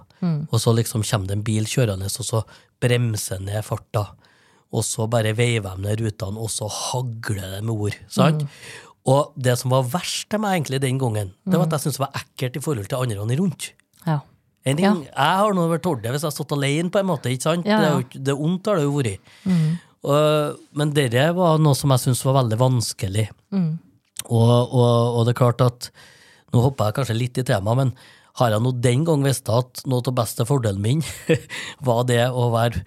Og 0.51 0.59
så 0.59 0.71
liksom 0.75 1.03
kommer 1.03 1.27
det 1.27 1.35
en 1.37 1.43
bil 1.43 1.65
kjørende, 1.67 2.05
og 2.07 2.25
så 2.25 2.43
bremser 2.81 3.39
ned 3.43 3.63
farta. 3.67 4.05
Og 4.75 4.83
så 4.83 5.05
bare 5.11 5.31
veiver 5.37 5.75
de 5.75 5.81
ned 5.85 6.01
rutene, 6.01 6.39
og 6.41 6.49
så 6.51 6.67
hagler 6.71 7.51
det 7.57 7.63
med 7.63 7.75
ord. 7.75 7.95
sant? 8.11 8.47
Og 9.05 9.33
det 9.37 9.53
som 9.61 9.69
var 9.69 9.83
verst 9.85 10.29
til 10.33 10.41
meg 10.41 10.55
egentlig 10.57 10.79
den 10.81 10.97
gangen, 11.01 11.33
det 11.45 11.59
var 11.59 11.67
at 11.67 11.75
jeg 11.77 11.83
syntes 11.85 11.99
det 11.99 12.05
var 12.07 12.15
ekkelt 12.23 12.55
i 12.57 12.63
forhold 12.65 12.87
til 12.89 13.03
andre 13.03 13.37
rundt. 13.37 13.67
Ja. 14.07 14.19
En 14.65 14.77
ting, 14.79 15.03
Jeg 15.05 15.37
har 15.41 15.53
nå 15.53 15.67
vært 15.69 15.83
tålt 15.85 16.01
det 16.01 16.09
hvis 16.15 16.23
jeg 16.25 16.31
har 16.31 16.33
stått 16.33 16.55
alene, 16.57 16.89
på 16.89 16.97
en 17.03 17.05
måte. 17.11 17.29
ikke 17.29 17.45
sant? 17.45 17.67
Ja, 17.69 17.77
Det, 17.83 17.89
ja. 18.17 18.21
det 18.25 18.33
er 18.33 18.41
ondt 18.47 18.65
har 18.65 18.79
det 18.81 18.87
jo 18.87 18.95
vært. 18.97 19.19
Og, 20.05 20.59
men 20.77 20.91
dette 20.93 21.27
var 21.37 21.57
noe 21.61 21.77
som 21.77 21.93
jeg 21.93 22.01
syntes 22.07 22.25
var 22.25 22.39
veldig 22.41 22.57
vanskelig. 22.61 23.27
Og, 23.53 24.73
og, 24.73 24.89
og 25.19 25.25
det 25.27 25.35
er 25.35 25.41
klart 25.43 25.61
at 25.61 25.91
Nå 26.53 26.61
hopper 26.63 26.87
jeg 26.87 26.95
kanskje 26.95 27.15
litt 27.17 27.37
i 27.41 27.43
temaet, 27.43 27.75
men 27.77 27.89
har 28.39 28.51
jeg 28.51 28.63
nå 28.63 28.73
den 28.83 29.05
gang 29.07 29.23
visst 29.25 29.49
at 29.51 29.85
noe 29.87 30.03
av 30.03 30.15
beste 30.17 30.47
fordelen 30.47 30.81
min 30.83 31.03
var 31.87 32.03
det 32.09 32.25
å 32.29 32.49
være 32.53 32.83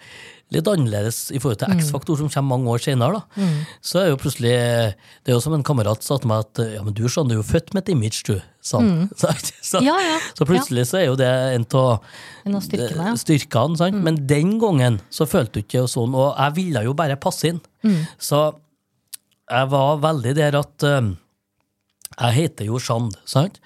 litt 0.54 0.68
annerledes 0.70 1.26
i 1.36 1.40
forhold 1.42 1.58
til 1.60 1.72
X-faktor, 1.76 2.16
som 2.20 2.30
kommer 2.32 2.56
mange 2.56 2.72
år 2.72 2.80
senere, 2.80 3.18
da. 3.18 3.48
Så 3.84 4.00
er 4.00 4.06
jo 4.08 4.20
plutselig 4.20 4.52
Det 4.56 5.32
er 5.32 5.34
jo 5.34 5.42
som 5.44 5.52
en 5.52 5.64
kamerat 5.66 6.04
sa 6.04 6.16
til 6.16 6.30
meg 6.30 6.46
at 6.46 6.62
ja, 6.72 6.84
men 6.84 6.96
du 6.96 7.02
skjønner, 7.04 7.34
du 7.34 7.36
er 7.36 7.42
jo 7.42 7.48
født 7.50 7.74
med 7.76 7.84
et 7.84 7.92
image, 7.92 8.22
du. 8.24 8.38
Sånn. 8.64 8.88
Så, 9.20 9.32
så, 9.64 9.82
Ja, 9.84 9.96
ja. 10.02 10.16
så 10.36 10.44
plutselig 10.48 10.88
så 10.90 10.98
er 11.00 11.06
jo 11.08 11.18
det 11.20 11.28
en 11.28 11.64
av 11.78 12.04
En 12.48 12.56
av 12.58 12.64
styrkene, 12.64 13.10
ja. 13.10 13.14
styrkene, 13.20 13.90
mm. 13.92 14.00
Men 14.04 14.22
den 14.28 14.56
gangen 14.60 14.98
så 15.12 15.28
følte 15.28 15.60
du 15.60 15.66
ikke 15.66 15.84
sånn, 15.88 16.16
og 16.16 16.32
jeg 16.32 16.56
ville 16.58 16.84
jo 16.88 16.96
bare 16.96 17.20
passe 17.20 17.52
inn. 17.52 17.60
Så 18.20 18.42
jeg 19.48 19.70
var 19.72 20.02
veldig 20.04 20.34
der 20.36 20.58
at 20.60 20.84
um, 20.84 21.14
jeg 22.18 22.34
heter 22.34 22.66
jo 22.66 22.78
Sjand, 22.82 23.14
sant? 23.28 23.60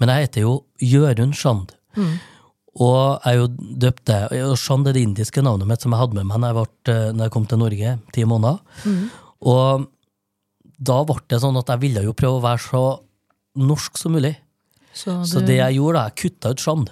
Men 0.00 0.08
jeg 0.10 0.26
heter 0.26 0.40
jo 0.46 0.52
Jørund 0.82 1.34
Shand. 1.38 1.72
Og 2.82 3.20
jeg 3.24 3.34
er 3.34 3.38
jo 3.38 3.48
døpt 3.84 4.04
det. 4.08 4.20
og 4.48 4.56
Sjand 4.58 4.86
er 4.88 4.96
det 4.96 5.02
indiske 5.04 5.42
navnet 5.44 5.68
mitt 5.68 5.82
som 5.84 5.92
jeg 5.92 6.00
hadde 6.00 6.16
med 6.16 6.24
meg 6.30 6.40
når 6.40 6.48
jeg, 6.48 6.56
ble, 6.86 6.94
når 7.18 7.24
jeg 7.28 7.32
kom 7.34 7.46
til 7.50 7.58
Norge, 7.60 7.90
ti 8.16 8.24
måneder. 8.24 8.58
Og 9.42 9.84
da 10.82 10.96
ble 11.04 11.18
det 11.28 11.40
sånn 11.42 11.58
at 11.60 11.68
jeg 11.68 11.82
ville 11.84 12.02
jo 12.06 12.14
prøve 12.16 12.40
å 12.40 12.46
være 12.46 12.62
så 12.64 12.82
norsk 13.60 13.98
som 14.00 14.14
mulig. 14.16 14.32
Så 14.94 15.14
du 15.22 15.26
Så 15.28 15.40
det 15.46 15.56
jeg 15.56 15.76
gjorde, 15.78 15.94
da, 15.96 16.02
jeg 16.10 16.16
kutta 16.20 16.50
ut 16.52 16.60
Shand. 16.60 16.90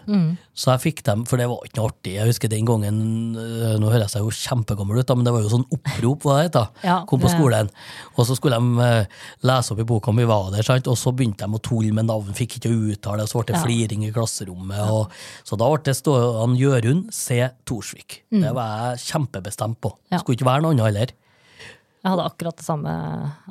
Så 0.61 0.71
jeg 0.73 0.81
fikk 0.81 1.03
dem, 1.05 1.25
for 1.29 1.37
det 1.41 1.47
var 1.49 1.61
ikke 1.65 1.77
noe 1.79 1.89
artig. 1.91 2.15
Jeg 2.17 2.27
husker 2.29 2.49
den 2.53 2.65
gangen, 2.69 2.97
øh, 3.37 3.75
nå 3.81 3.91
høres 3.93 4.13
jeg 4.17 4.25
jo 4.25 4.31
kjempegammel 4.31 4.99
ut, 5.01 5.07
da, 5.09 5.15
men 5.17 5.25
det 5.25 5.33
var 5.33 5.45
jo 5.45 5.53
sånn 5.53 5.67
opprop, 5.73 6.25
hva 6.25 6.37
det 6.41 6.47
het. 6.51 6.59
Ja, 6.91 6.97
Kom 7.09 7.21
på 7.21 7.29
det- 7.29 7.37
skolen, 7.37 7.71
og 8.17 8.27
så 8.29 8.37
skulle 8.37 8.57
de 8.61 8.89
øh, 8.89 9.07
lese 9.49 9.73
opp 9.73 9.81
i 9.81 9.89
boka 9.89 10.11
om 10.13 10.17
vi 10.21 10.25
var 10.29 10.51
der, 10.53 10.63
sant? 10.67 10.89
og 10.89 10.97
så 11.01 11.13
begynte 11.17 11.45
de 11.47 11.57
å 11.57 11.63
tulle 11.65 11.93
med 11.97 12.09
navn, 12.09 12.33
fikk 12.37 12.59
ikke 12.59 12.73
uttale, 12.97 13.23
og 13.25 13.29
så 13.33 13.41
ble 13.45 13.53
det 13.53 13.57
Ja. 13.61 13.65
fliring 13.65 14.05
i 14.09 14.13
klasserommet. 14.13 14.81
Og, 14.91 15.11
så 15.45 15.57
da 15.61 15.69
ble 15.71 15.83
det 15.85 15.97
stående 16.01 16.59
Jørund 16.61 17.13
C. 17.13 17.49
Torsvik. 17.69 18.23
Det 18.33 18.53
var 18.57 18.97
jeg 18.97 19.05
kjempebestemt 19.13 19.81
på. 19.81 19.93
Mm. 19.97 20.13
Ja. 20.13 20.19
Skulle 20.25 20.37
ikke 20.41 20.49
være 20.51 20.63
noe 20.65 20.73
annet 20.77 20.89
heller. 20.91 21.13
Jeg 22.01 22.15
hadde 22.15 22.27
akkurat 22.31 22.57
det 22.57 22.65
samme. 22.65 22.93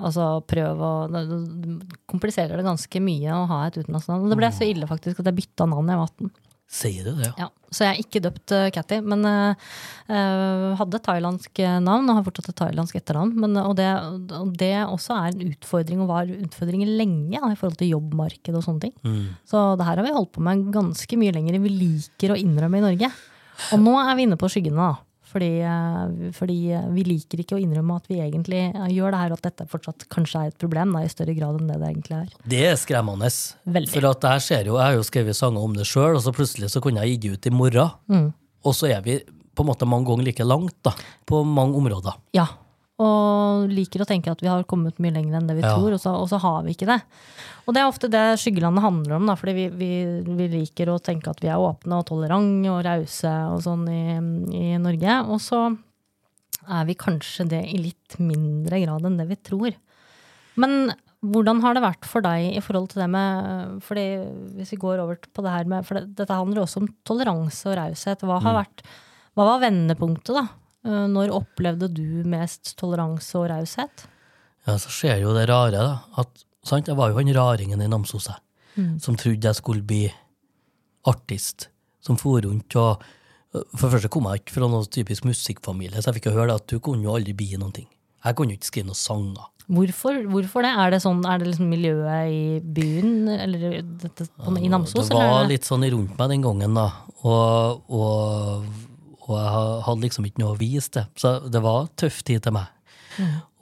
Altså, 0.02 0.28
prøv 0.50 0.80
å 0.82 0.94
det, 1.14 1.24
det 1.30 1.98
kompliserer 2.10 2.58
det 2.58 2.66
ganske 2.66 3.02
mye 3.06 3.34
å 3.36 3.48
ha 3.52 3.64
et 3.68 3.78
utenlandsnavn. 3.78 4.30
Det 4.32 4.40
ble 4.40 4.54
så 4.56 4.66
ille 4.66 4.90
faktisk 4.90 5.22
at 5.22 5.30
jeg 5.30 5.38
bytta 5.44 5.70
navn 5.70 5.90
da 5.90 5.96
jeg 5.96 6.02
var 6.02 6.14
18. 6.16 6.38
Sier 6.70 7.06
du 7.08 7.18
det? 7.18 7.32
Ja, 7.34 7.48
så 7.74 7.88
jeg 7.88 7.96
er 7.96 8.02
ikke 8.04 8.22
døpt 8.22 8.54
uh, 8.54 8.68
Catty, 8.74 9.00
men 9.02 9.26
uh, 9.26 10.74
hadde 10.78 11.00
thailandsk 11.02 11.62
eh, 11.66 11.80
navn 11.82 12.12
og 12.12 12.20
har 12.20 12.26
fortsatt 12.28 12.52
et 12.52 12.60
thailandsk 12.62 13.00
etternavn. 13.00 13.32
Men, 13.42 13.58
og, 13.64 13.74
det, 13.80 13.88
og 14.38 14.52
det 14.58 14.76
også 14.84 15.18
er 15.18 15.34
en 15.34 15.48
utfordring, 15.48 16.04
og 16.06 16.12
var 16.12 16.30
utfordringer 16.30 16.94
lenge 16.94 17.42
da, 17.42 17.50
i 17.50 17.58
forhold 17.58 17.80
til 17.82 17.90
jobbmarked 17.96 18.54
og 18.54 18.66
sånne 18.66 18.86
ting. 18.86 18.94
Så 19.50 19.64
det 19.82 19.90
her 19.90 19.98
har 19.98 20.06
vi 20.06 20.14
holdt 20.14 20.36
på 20.38 20.46
med 20.46 20.70
ganske 20.76 21.22
mye 21.22 21.34
lenger 21.34 21.58
enn 21.58 21.66
vi 21.66 21.74
liker 21.74 22.36
å 22.36 22.38
innrømme 22.38 22.82
i 22.82 22.86
Norge. 22.86 23.12
Og 23.74 23.82
nå 23.82 23.98
er 24.04 24.14
vi 24.18 24.30
inne 24.30 24.38
på 24.40 24.50
skyggene, 24.54 24.92
da. 24.92 25.09
Fordi, 25.30 25.50
uh, 25.62 26.32
fordi 26.34 26.58
uh, 26.74 26.88
vi 26.96 27.04
liker 27.06 27.44
ikke 27.44 27.58
å 27.58 27.62
innrømme 27.62 28.00
at 28.00 28.08
vi 28.10 28.18
egentlig 28.24 28.64
uh, 28.74 28.88
gjør 28.90 29.14
det 29.14 29.22
her, 29.22 29.34
og 29.34 29.42
at 29.42 29.50
dette 29.52 29.68
fortsatt 29.70 30.08
kanskje 30.10 30.42
er 30.42 30.54
et 30.54 30.62
problem 30.62 30.96
da, 30.96 31.04
i 31.06 31.12
større 31.12 31.36
grad 31.38 31.60
enn 31.60 31.70
det 31.70 31.78
det 31.82 31.92
egentlig 31.92 32.16
er. 32.18 32.32
Det 32.56 32.62
er 32.72 32.80
skremmende. 32.82 33.30
Veldig. 33.70 33.92
For 33.94 34.10
at 34.10 34.30
jeg 34.32 34.46
ser 34.48 34.72
jo, 34.72 34.80
jeg 34.80 34.88
har 34.88 34.98
jo 34.98 35.06
skrevet 35.06 35.38
sanger 35.38 35.68
om 35.68 35.76
det 35.78 35.86
sjøl, 35.90 36.18
og 36.18 36.24
så 36.26 36.34
plutselig 36.36 36.72
så 36.74 36.82
kunne 36.84 37.06
jeg 37.06 37.18
gitt 37.18 37.28
det 37.28 37.36
ut 37.36 37.52
i 37.52 37.54
morgen. 37.60 37.94
Mm. 38.10 38.32
Og 38.66 38.76
så 38.76 38.90
er 38.90 39.06
vi 39.06 39.20
på 39.60 39.66
en 39.66 39.70
måte 39.70 39.88
mange 39.90 40.08
ganger 40.10 40.26
like 40.30 40.48
langt, 40.48 40.78
da. 40.88 40.96
På 41.30 41.44
mange 41.46 41.78
områder. 41.78 42.18
Ja, 42.38 42.48
og 43.00 43.72
liker 43.72 44.04
å 44.04 44.08
tenke 44.08 44.32
at 44.32 44.42
vi 44.44 44.50
har 44.52 44.66
kommet 44.68 44.98
mye 45.00 45.14
lenger 45.16 45.40
enn 45.40 45.48
det 45.48 45.56
vi 45.58 45.64
Ja. 45.64 45.76
tror, 45.78 45.94
og 45.96 46.02
så, 46.04 46.14
og 46.20 46.28
så 46.28 46.40
har 46.44 46.64
vi 46.66 46.76
ikke 46.76 46.90
det. 46.90 47.00
Og 47.66 47.74
det 47.74 47.82
er 47.82 47.88
ofte 47.88 48.10
det 48.12 48.24
skyggelandet 48.42 48.84
handler 48.84 49.16
om, 49.16 49.28
da, 49.30 49.36
fordi 49.40 49.54
vi, 49.56 49.68
vi, 49.70 49.92
vi 50.26 50.48
liker 50.52 50.92
å 50.92 51.00
tenke 51.00 51.32
at 51.32 51.40
vi 51.44 51.48
er 51.48 51.62
åpne 51.62 52.02
og 52.02 52.08
tolerante 52.10 52.72
og 52.74 52.84
rause 52.84 53.34
og 53.54 53.62
sånn 53.64 53.86
i, 53.88 54.02
i 54.58 54.78
Norge. 54.82 55.20
Og 55.30 55.40
så 55.44 55.62
er 56.70 56.88
vi 56.90 56.98
kanskje 57.00 57.48
det 57.50 57.62
i 57.72 57.80
litt 57.82 58.18
mindre 58.20 58.82
grad 58.84 59.06
enn 59.08 59.20
det 59.20 59.30
vi 59.30 59.40
tror. 59.48 59.78
Men 60.60 60.92
hvordan 61.20 61.60
har 61.64 61.76
det 61.76 61.84
vært 61.84 62.08
for 62.08 62.24
deg 62.24 62.56
i 62.56 62.64
forhold 62.64 62.92
til 62.94 63.02
det 63.04 63.10
med 63.12 63.82
fordi 63.84 64.06
Hvis 64.56 64.72
vi 64.72 64.80
går 64.80 65.02
over 65.04 65.18
på 65.20 65.44
det 65.44 65.52
her 65.52 65.68
med 65.68 65.84
For 65.84 66.00
det, 66.00 66.14
dette 66.16 66.36
handler 66.36 66.64
også 66.64 66.80
om 66.80 66.88
toleranse 67.08 67.68
og 67.68 67.76
raushet. 67.76 68.24
Hva, 68.24 68.40
mm. 68.40 68.86
hva 69.36 69.48
var 69.50 69.64
vendepunktet, 69.66 70.32
da? 70.38 70.46
Eh, 70.86 71.06
Når 71.12 71.34
opplevde 71.36 71.90
du 71.92 72.24
mest 72.30 72.76
toleranse 72.80 73.36
og 73.40 73.50
raushet? 73.52 74.06
Ja, 74.68 74.78
så 74.80 74.92
skjer 74.94 75.24
jo 75.24 75.34
det 75.36 75.48
rare, 75.50 75.84
da. 75.84 76.22
At, 76.22 76.46
sant? 76.68 76.88
Jeg 76.88 77.00
var 77.00 77.12
jo 77.12 77.20
han 77.20 77.34
raringen 77.36 77.82
i 77.82 77.90
Namsos, 77.90 78.30
mm. 78.76 79.00
Som 79.04 79.18
trodde 79.20 79.48
jeg 79.48 79.60
skulle 79.60 79.86
bli 79.86 80.08
artist. 81.10 81.70
Som 82.04 82.20
for 82.20 82.42
rundt 82.42 82.76
og 82.80 83.08
For 83.50 83.88
det 83.88 83.96
første 83.96 84.10
kom 84.14 84.28
jeg 84.30 84.44
ikke 84.44 84.54
fra 84.60 84.68
noen 84.70 84.86
typisk 84.94 85.24
musikkfamilie, 85.26 85.98
så 85.98 86.12
jeg 86.12 86.20
fikk 86.20 86.28
jo 86.30 86.36
høre 86.36 86.54
at 86.60 86.68
du 86.70 86.76
kunne 86.78 87.02
jo 87.02 87.16
aldri 87.18 87.34
bli 87.34 87.56
noen 87.58 87.72
ting. 87.74 87.88
Jeg 88.22 88.36
kunne 88.38 88.54
jo 88.54 88.60
ikke 88.60 88.68
skrive 88.68 88.90
noen 88.92 89.00
sanger. 89.00 89.48
Hvorfor, 89.70 90.20
hvorfor 90.30 90.66
det? 90.66 90.70
Er 90.82 90.94
det 90.94 91.00
sånn, 91.02 91.24
er 91.26 91.42
det 91.42 91.48
liksom 91.52 91.72
miljøet 91.72 92.30
i 92.30 92.44
byen, 92.62 93.28
eller 93.34 93.82
dette, 94.02 94.28
på, 94.38 94.54
i 94.58 94.70
Namsos? 94.70 95.10
Det 95.10 95.18
var 95.18 95.44
eller? 95.44 95.50
litt 95.50 95.66
sånn 95.66 95.86
rundt 95.94 96.14
meg 96.18 96.32
den 96.36 96.46
gangen, 96.46 96.78
da. 96.78 96.86
Og, 97.22 97.90
og, 97.90 98.70
og 99.30 99.38
jeg 99.38 99.82
hadde 99.86 100.06
liksom 100.06 100.28
ikke 100.28 100.42
noe 100.42 100.56
å 100.56 100.60
vise 100.60 100.92
til. 100.96 101.08
Så 101.20 101.36
det 101.54 101.62
var 101.64 101.90
tøff 102.00 102.22
tid 102.26 102.44
til 102.46 102.56
meg. 102.56 102.76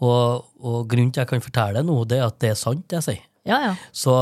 Og, 0.06 0.46
og 0.62 0.84
grunnen 0.90 1.12
til 1.12 1.24
at 1.24 1.26
jeg 1.26 1.32
kan 1.34 1.44
fortelle 1.44 1.82
det 1.82 1.88
nå, 1.88 1.96
det 2.10 2.20
er 2.20 2.28
at 2.28 2.38
det 2.44 2.52
er 2.54 2.60
sant, 2.60 2.86
det 2.88 3.00
jeg 3.00 3.08
sier. 3.08 3.24
Ja, 3.48 3.58
ja. 3.64 3.74
Så, 3.96 4.14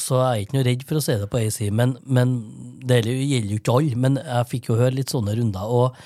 så 0.00 0.18
jeg 0.18 0.28
er 0.28 0.44
ikke 0.44 0.56
noe 0.58 0.66
redd 0.66 0.84
for 0.88 0.98
å 0.98 1.04
si 1.04 1.16
det 1.20 1.28
på 1.30 1.40
ei 1.40 1.52
side, 1.54 1.74
men, 1.76 1.94
men 2.04 2.34
det 2.88 3.02
gjelder 3.04 3.52
jo 3.54 3.60
ikke 3.60 3.76
alle. 3.78 4.00
Men 4.06 4.18
jeg 4.20 4.50
fikk 4.50 4.70
jo 4.72 4.78
høre 4.80 4.96
litt 4.98 5.12
sånne 5.12 5.36
runder, 5.38 5.70
og 5.70 6.00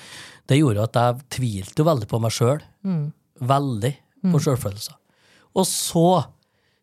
det 0.51 0.59
gjorde 0.59 0.85
at 0.85 1.01
jeg 1.01 1.27
tvilte 1.39 1.81
jo 1.81 1.87
veldig 1.89 2.09
på 2.11 2.21
meg 2.21 2.35
sjøl. 2.35 2.61
Veldig 3.41 3.93
på 4.31 4.41
sjølfølelse. 4.45 4.95
Og 5.55 5.67
så 5.69 6.07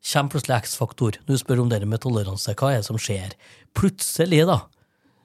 kommer 0.03 0.33
plutselig 0.35 0.59
X-faktor. 0.65 1.17
Du 1.29 1.37
spør 1.39 1.63
om 1.63 1.71
det 1.71 1.79
med 1.87 2.03
toleranse. 2.03 2.57
Hva 2.59 2.73
er 2.73 2.81
det 2.81 2.89
som 2.89 2.99
skjer? 2.99 3.37
Plutselig, 3.79 4.43
da, 4.49 4.59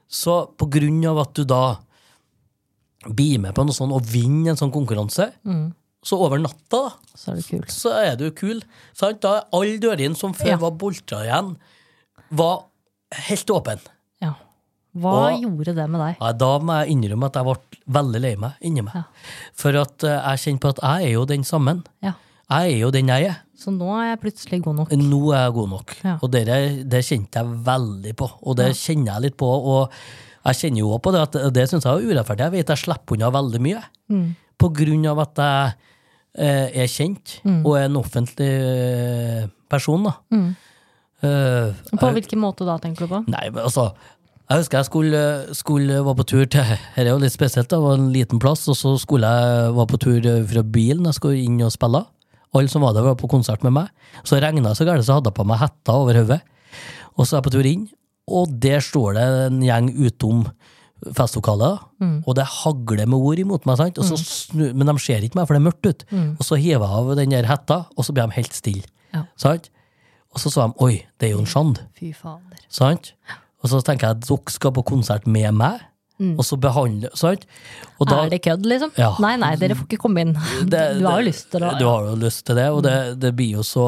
så 0.08 0.46
på 0.56 0.70
grunn 0.72 1.02
av 1.10 1.24
at 1.26 1.34
du 1.36 1.44
da 1.48 1.80
blir 3.16 3.40
med 3.40 3.54
på 3.56 3.64
noe 3.66 3.74
sånt 3.76 3.94
og 3.96 4.02
vinner 4.12 4.52
en 4.52 4.58
sånn 4.60 4.72
konkurranse, 4.74 5.32
så 6.08 6.20
over 6.24 6.38
natta, 6.40 6.94
Så 7.16 7.32
er 7.32 7.36
det 7.36 7.46
kult. 7.50 7.72
så 7.74 7.92
er 8.06 8.16
du 8.16 8.32
kul. 8.32 8.62
Sant? 8.94 9.20
Da 9.22 9.38
er 9.40 9.48
alle 9.54 9.78
dørene 9.80 10.16
som 10.16 10.34
før 10.34 10.48
Ja. 10.54 10.58
var 10.58 10.72
boltra 10.72 11.24
igjen, 11.26 11.56
var 12.32 12.66
helt 13.28 13.46
åpne. 13.48 13.80
Ja. 14.22 14.34
Hva 14.96 15.32
Og- 15.34 15.42
gjorde 15.42 15.76
det 15.76 15.90
med 15.90 16.00
deg? 16.02 16.16
Ja, 16.22 16.32
da 16.34 16.60
må 16.60 16.86
jeg 16.86 16.96
innrømme 16.96 17.26
at 17.26 17.34
jeg 17.34 17.44
ble 17.44 17.58
veldig 17.90 18.22
lei 18.22 18.36
meg 18.36 18.54
inni 18.62 18.82
meg. 18.84 18.94
Ja. 18.96 19.04
For 19.54 19.76
at 19.78 20.04
eh, 20.04 20.22
jeg 20.38 20.40
kjenner 20.40 20.60
på 20.60 20.70
at 20.70 20.80
jeg 20.82 21.10
er 21.10 21.14
jo 21.14 21.26
den 21.26 21.44
sammen. 21.44 21.84
Ja. 22.02 22.14
Jeg 22.50 22.74
er 22.74 22.80
jo 22.80 22.92
den 22.92 23.08
jeg 23.08 23.26
er. 23.28 23.38
Så 23.58 23.72
nå 23.76 23.90
er 24.00 24.16
jeg 24.16 24.22
plutselig 24.22 24.62
god 24.64 24.76
nok. 24.76 24.90
Nå 24.92 25.34
er 25.34 25.46
jeg 25.48 25.54
god 25.54 25.70
nok. 25.70 25.96
Og 26.24 26.32
det, 26.32 26.46
det 26.90 27.04
kjente 27.04 27.32
jeg 27.34 27.46
veldig 27.66 28.16
på. 28.16 28.32
Og 28.44 28.56
det 28.56 28.72
kjenner 28.76 29.14
jeg 29.14 29.22
litt 29.24 29.38
på. 29.38 29.46
Og 29.46 29.90
jeg 30.46 30.56
kjenner 30.62 30.80
jo 30.80 30.98
på 31.04 31.12
det 31.12 31.22
at 31.26 31.38
det 31.54 31.66
syns 31.70 31.84
jeg 31.86 31.94
er 31.94 32.08
urettferdig. 32.14 32.46
Jeg 32.48 32.52
vet 32.52 32.68
jeg 32.74 32.78
slipper 32.86 33.16
unna 33.18 33.30
veldig 33.34 33.62
mye. 33.66 33.82
Mm. 34.10 34.28
På 34.58 34.70
grunn 34.74 35.06
av 35.10 35.20
at 35.26 35.42
jeg 35.44 35.74
eh, 36.38 36.84
er 36.84 36.88
kjent 36.88 37.40
Mm. 37.44 37.66
og 37.66 37.78
er 37.78 37.86
en 37.90 37.96
offentlig 38.00 38.52
eh, 38.52 39.48
person. 39.70 40.04
da. 40.08 40.14
Eh, 41.24 41.74
På 41.98 42.12
hvilken 42.14 42.40
måte 42.40 42.66
da, 42.68 42.78
tenker 42.82 43.08
du 43.08 43.12
på? 43.16 43.24
Nei, 43.34 43.48
altså 43.58 43.88
Jeg 44.48 44.62
husker 44.62 44.78
jeg 44.78 44.86
skulle, 44.88 45.22
skulle 45.58 45.96
var 46.06 46.16
på 46.16 46.24
tur 46.30 46.46
til 46.48 46.62
Her 46.64 47.02
er 47.04 47.10
jo 47.10 47.18
litt 47.20 47.34
spesielt, 47.34 47.68
det 47.68 47.80
var 47.84 47.98
en 47.98 48.12
liten 48.14 48.40
plass, 48.40 48.68
og 48.72 48.78
så 48.80 48.94
skulle 49.02 49.28
jeg 49.28 49.74
var 49.76 49.90
på 49.92 49.98
tur 50.00 50.22
fra 50.48 50.64
bilen, 50.64 51.04
jeg 51.10 51.18
skulle 51.18 51.42
inn 51.44 51.58
og 51.66 51.74
spille. 51.74 52.06
Alle 52.56 52.70
som 52.72 52.82
var 52.86 52.94
der, 52.96 53.04
var 53.04 53.18
på 53.20 53.28
konsert 53.28 53.62
med 53.66 53.74
meg. 53.76 53.90
Så 54.24 54.40
regna 54.40 54.72
så 54.78 54.86
gærent, 54.88 55.04
så 55.04 55.18
hadde 55.18 55.28
jeg 55.34 55.36
på 55.36 55.44
meg 55.50 55.60
hetta 55.60 55.98
over 56.00 56.16
hodet. 56.22 56.40
Og 57.18 57.26
så 57.28 57.36
er 57.36 57.42
jeg 57.42 57.48
på 57.50 57.54
tur 57.58 57.68
inn, 57.68 57.90
og 58.28 58.52
der 58.60 58.80
står 58.84 59.14
det 59.18 59.28
en 59.52 59.62
gjeng 59.64 59.92
utom 60.08 60.46
festlokalet, 61.14 61.80
Mm. 62.02 62.24
og 62.28 62.36
det 62.36 62.46
hagler 62.46 63.06
med 63.08 63.18
ord 63.18 63.40
imot 63.40 63.66
meg, 63.66 63.78
sant? 63.78 63.98
Og 63.98 64.06
så 64.06 64.18
snu, 64.18 64.74
men 64.74 64.88
de 64.88 64.96
ser 65.00 65.22
ikke 65.22 65.36
meg, 65.36 65.48
for 65.48 65.54
det 65.54 65.62
er 65.62 65.70
mørkt 65.72 65.86
ut. 65.90 66.04
Og 66.40 66.44
så 66.46 66.58
hever 66.58 66.86
jeg 66.86 66.98
av 67.10 67.16
den 67.16 67.30
der 67.30 67.46
hetta, 67.50 67.86
og 67.96 68.06
så 68.06 68.14
blir 68.14 68.28
de 68.28 68.34
helt 68.38 68.54
stille. 68.54 68.84
Ja. 69.14 69.24
Sant? 69.38 69.70
Og 70.34 70.40
så 70.40 70.52
sa 70.52 70.68
de 70.68 70.74
'oi, 70.80 71.06
det 71.20 71.30
er 71.30 71.32
jo 71.34 71.40
en 71.40 71.46
Sjand'. 71.46 71.80
Fy 72.00 72.12
fader. 72.14 72.58
Sant? 72.70 73.14
Og 73.30 73.64
Og 73.64 73.70
så 73.70 73.82
tenker 73.84 74.08
jeg 74.08 74.18
at 74.18 74.28
dere 74.28 74.40
skal 74.50 74.72
på 74.72 74.84
konsert 74.86 75.26
med 75.28 75.52
meg, 75.54 75.80
og 76.20 76.44
så 76.46 76.58
behandle 76.58 77.10
sant? 77.14 77.46
Og 78.00 78.08
da- 78.10 78.24
er 78.26 78.30
det 78.30 78.42
kødd, 78.42 78.66
liksom? 78.66 78.92
Ja. 78.98 79.12
Nei, 79.22 79.36
nei, 79.38 79.56
dere 79.56 79.76
får 79.78 79.86
ikke 79.88 80.00
komme 80.02 80.22
inn. 80.26 80.34
det- 80.66 80.98
du 81.00 81.06
har 81.06 81.22
jo 81.22 81.28
lyst 81.30 81.52
til 81.52 81.60
det. 81.62 81.72
Du 81.80 81.86
har 81.86 82.08
jo 82.10 82.16
lyst 82.16 82.46
til 82.46 82.56
det, 82.56 82.68
og 82.74 82.82
det, 82.84 83.20
det 83.20 83.36
blir 83.36 83.52
jo 83.60 83.64
så 83.64 83.88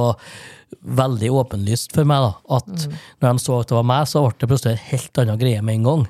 veldig 0.86 1.30
åpenlyst 1.34 1.96
for 1.98 2.06
meg, 2.06 2.22
da. 2.22 2.58
At 2.60 2.88
når 3.22 3.34
de 3.34 3.40
så 3.44 3.60
at 3.62 3.68
det 3.72 3.78
var 3.80 3.88
meg, 3.90 4.06
så 4.08 4.22
ble 4.28 4.36
det 4.40 4.50
plutselig 4.52 4.76
en 4.78 4.86
helt 4.92 5.22
annen 5.24 5.40
greie 5.42 5.62
med 5.66 5.80
en 5.80 5.88
gang. 5.90 6.06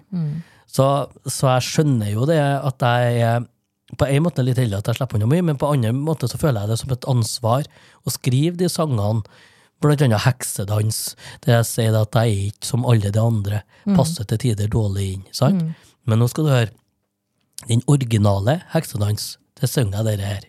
Så, 0.70 0.86
så 1.26 1.48
jeg 1.56 1.66
skjønner 1.70 2.12
jo 2.14 2.26
det 2.30 2.40
at 2.44 2.84
jeg 2.86 3.22
er 3.26 3.48
på 3.98 4.06
en 4.06 4.22
måte 4.22 4.44
litt 4.46 4.60
heldig 4.62 4.78
at 4.78 4.86
jeg 4.92 5.00
slipper 5.00 5.18
unna 5.18 5.26
mye, 5.32 5.42
men 5.48 5.58
på 5.58 5.66
en 5.74 5.80
annen 5.80 6.04
måte 6.06 6.28
så 6.30 6.38
føler 6.38 6.62
jeg 6.62 6.70
det 6.70 6.80
som 6.84 6.92
et 6.94 7.08
ansvar 7.10 7.64
å 8.06 8.12
skrive 8.14 8.58
de 8.60 8.68
sangene. 8.70 9.24
Blant 9.82 10.02
annet 10.04 10.20
heksedans, 10.26 11.16
der 11.46 11.56
jeg 11.62 11.66
sier 11.70 11.96
at 11.96 12.12
jeg 12.20 12.34
er 12.36 12.48
ikke 12.52 12.68
som 12.68 12.84
alle 12.86 13.10
de 13.16 13.22
andre, 13.24 13.62
passer 13.96 14.28
til 14.28 14.38
tider 14.44 14.68
dårlig 14.68 15.06
inn. 15.16 15.24
sant? 15.32 15.64
Men 16.10 16.22
nå 16.22 16.30
skal 16.32 16.48
du 16.48 16.52
høre. 16.54 16.74
Den 17.70 17.84
originale 17.92 18.62
heksedans, 18.74 19.34
det 19.60 19.70
synger 19.70 20.00
jeg 20.00 20.08
dere 20.08 20.30
her. 20.34 20.46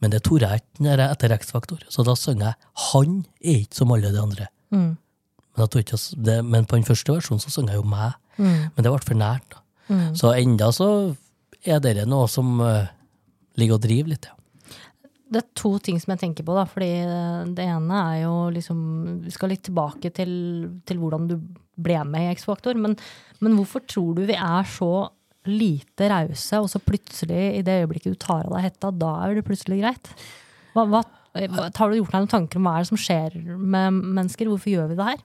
Men 0.00 0.12
det 0.12 0.22
torde 0.26 0.48
jeg 0.48 0.62
ikke 0.62 0.92
er 0.92 1.02
etter 1.06 1.34
X-Faktor. 1.36 1.82
Så 1.92 2.04
da 2.06 2.14
synger 2.18 2.52
jeg 2.52 2.54
'Han 2.74 3.24
er 3.42 3.58
ikke 3.64 3.74
som 3.74 3.92
alle 3.92 4.12
de 4.12 4.20
andre'. 4.20 4.46
Mm. 4.70 4.96
Men, 5.56 5.68
ikke 5.78 5.98
det, 6.24 6.44
men 6.44 6.66
på 6.66 6.76
den 6.76 6.84
første 6.84 7.12
versjonen 7.12 7.40
så 7.40 7.50
synger 7.50 7.74
jeg 7.74 7.82
jo 7.82 7.88
'meg'. 7.88 8.14
Mm. 8.38 8.70
Men 8.74 8.84
det 8.84 8.92
ble 8.92 8.98
for 8.98 9.14
nært. 9.14 9.50
da. 9.50 9.58
Så 10.14 10.32
enda 10.32 10.72
så 10.72 11.16
er 11.64 11.80
dere 11.80 12.06
noe 12.06 12.28
som 12.28 12.60
uh, 12.60 12.86
ligger 13.56 13.74
og 13.74 13.84
driver 13.84 14.08
litt. 14.14 14.26
Ja. 14.26 14.34
Det 15.34 15.40
er 15.40 15.54
to 15.58 15.78
ting 15.82 15.98
som 16.00 16.12
jeg 16.14 16.20
tenker 16.20 16.46
på, 16.46 16.54
da. 16.56 16.64
Fordi 16.68 16.90
eh, 17.02 17.44
det 17.56 17.64
ene 17.64 18.00
er 18.12 18.18
jo 18.26 18.34
liksom 18.54 18.78
Vi 19.24 19.32
skal 19.34 19.50
litt 19.50 19.64
tilbake 19.66 20.12
til, 20.14 20.32
til 20.86 21.00
hvordan 21.00 21.28
du 21.30 21.38
ble 21.76 21.98
med 22.08 22.28
i 22.28 22.32
X-Faktor. 22.34 22.78
Men, 22.80 22.96
men 23.44 23.58
hvorfor 23.58 23.84
tror 23.88 24.14
du 24.16 24.24
vi 24.28 24.38
er 24.38 24.70
så 24.70 25.08
lite 25.44 26.08
rause, 26.08 26.60
og 26.62 26.70
så 26.72 26.80
plutselig, 26.80 27.42
i 27.58 27.64
det 27.64 27.82
øyeblikket 27.82 28.14
du 28.14 28.20
tar 28.20 28.46
av 28.46 28.56
deg 28.56 28.70
hetta, 28.70 28.92
da 28.96 29.12
er 29.26 29.36
det 29.36 29.44
plutselig 29.46 29.82
greit? 29.82 30.08
Hva, 30.74 30.86
hva, 30.88 31.02
har 31.34 31.90
du 31.90 31.98
gjort 31.98 32.14
deg 32.14 32.24
noen 32.24 32.32
tanker 32.32 32.60
om 32.60 32.68
hva 32.68 32.78
er 32.78 32.86
det 32.86 32.92
som 32.92 33.00
skjer 33.00 33.36
med 33.58 34.00
mennesker? 34.00 34.48
Hvorfor 34.50 34.72
gjør 34.72 34.90
vi 34.92 34.98
det 34.98 35.10
her? 35.10 35.22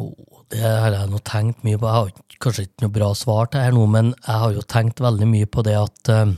Oh, 0.00 0.42
det 0.52 0.62
har 0.62 0.94
jeg 0.94 1.10
nå 1.10 1.20
tenkt 1.26 1.62
mye 1.66 1.78
på. 1.80 1.88
Jeg 1.88 1.96
har 1.96 2.40
kanskje 2.44 2.66
ikke 2.66 2.84
noe 2.84 2.94
bra 2.96 3.12
svar 3.18 3.48
til 3.48 3.58
det 3.58 3.68
her 3.68 3.76
nå, 3.76 3.84
men 3.92 4.10
jeg 4.14 4.42
har 4.42 4.56
jo 4.56 4.64
tenkt 4.76 5.02
veldig 5.04 5.28
mye 5.30 5.48
på 5.50 5.64
det 5.66 5.76
at 5.80 6.12
uh, 6.12 6.34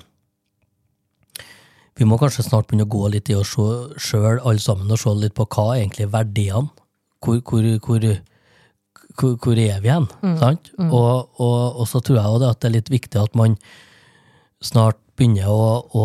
vi 1.98 2.06
må 2.06 2.18
kanskje 2.20 2.46
snart 2.46 2.68
begynne 2.68 2.86
å 2.86 2.94
gå 2.94 3.08
litt 3.10 3.30
i 3.32 3.36
oss 3.36 3.56
sjøl, 3.56 4.38
alle 4.38 4.62
sammen, 4.62 4.90
og 4.94 5.00
se 5.02 5.14
litt 5.18 5.34
på 5.34 5.48
hva 5.50 5.72
er 5.72 5.82
egentlig 5.82 6.06
verdiene. 6.12 6.70
Hvor, 7.18 7.40
hvor, 7.42 7.64
hvor, 7.82 8.04
hvor, 9.18 9.36
hvor 9.42 9.58
er 9.58 9.80
vi 9.82 9.90
hen? 9.92 10.08
Sant? 10.40 10.72
Og, 10.78 11.28
og, 11.42 11.80
og 11.82 11.86
så 11.90 12.00
tror 12.00 12.20
jeg 12.20 12.42
det 12.42 12.50
at 12.52 12.60
det 12.62 12.68
er 12.68 12.76
litt 12.78 12.90
viktig 12.92 13.20
at 13.20 13.38
man 13.38 13.56
snart 14.64 14.98
begynner 15.18 15.50
å, 15.50 15.70
å 15.92 16.04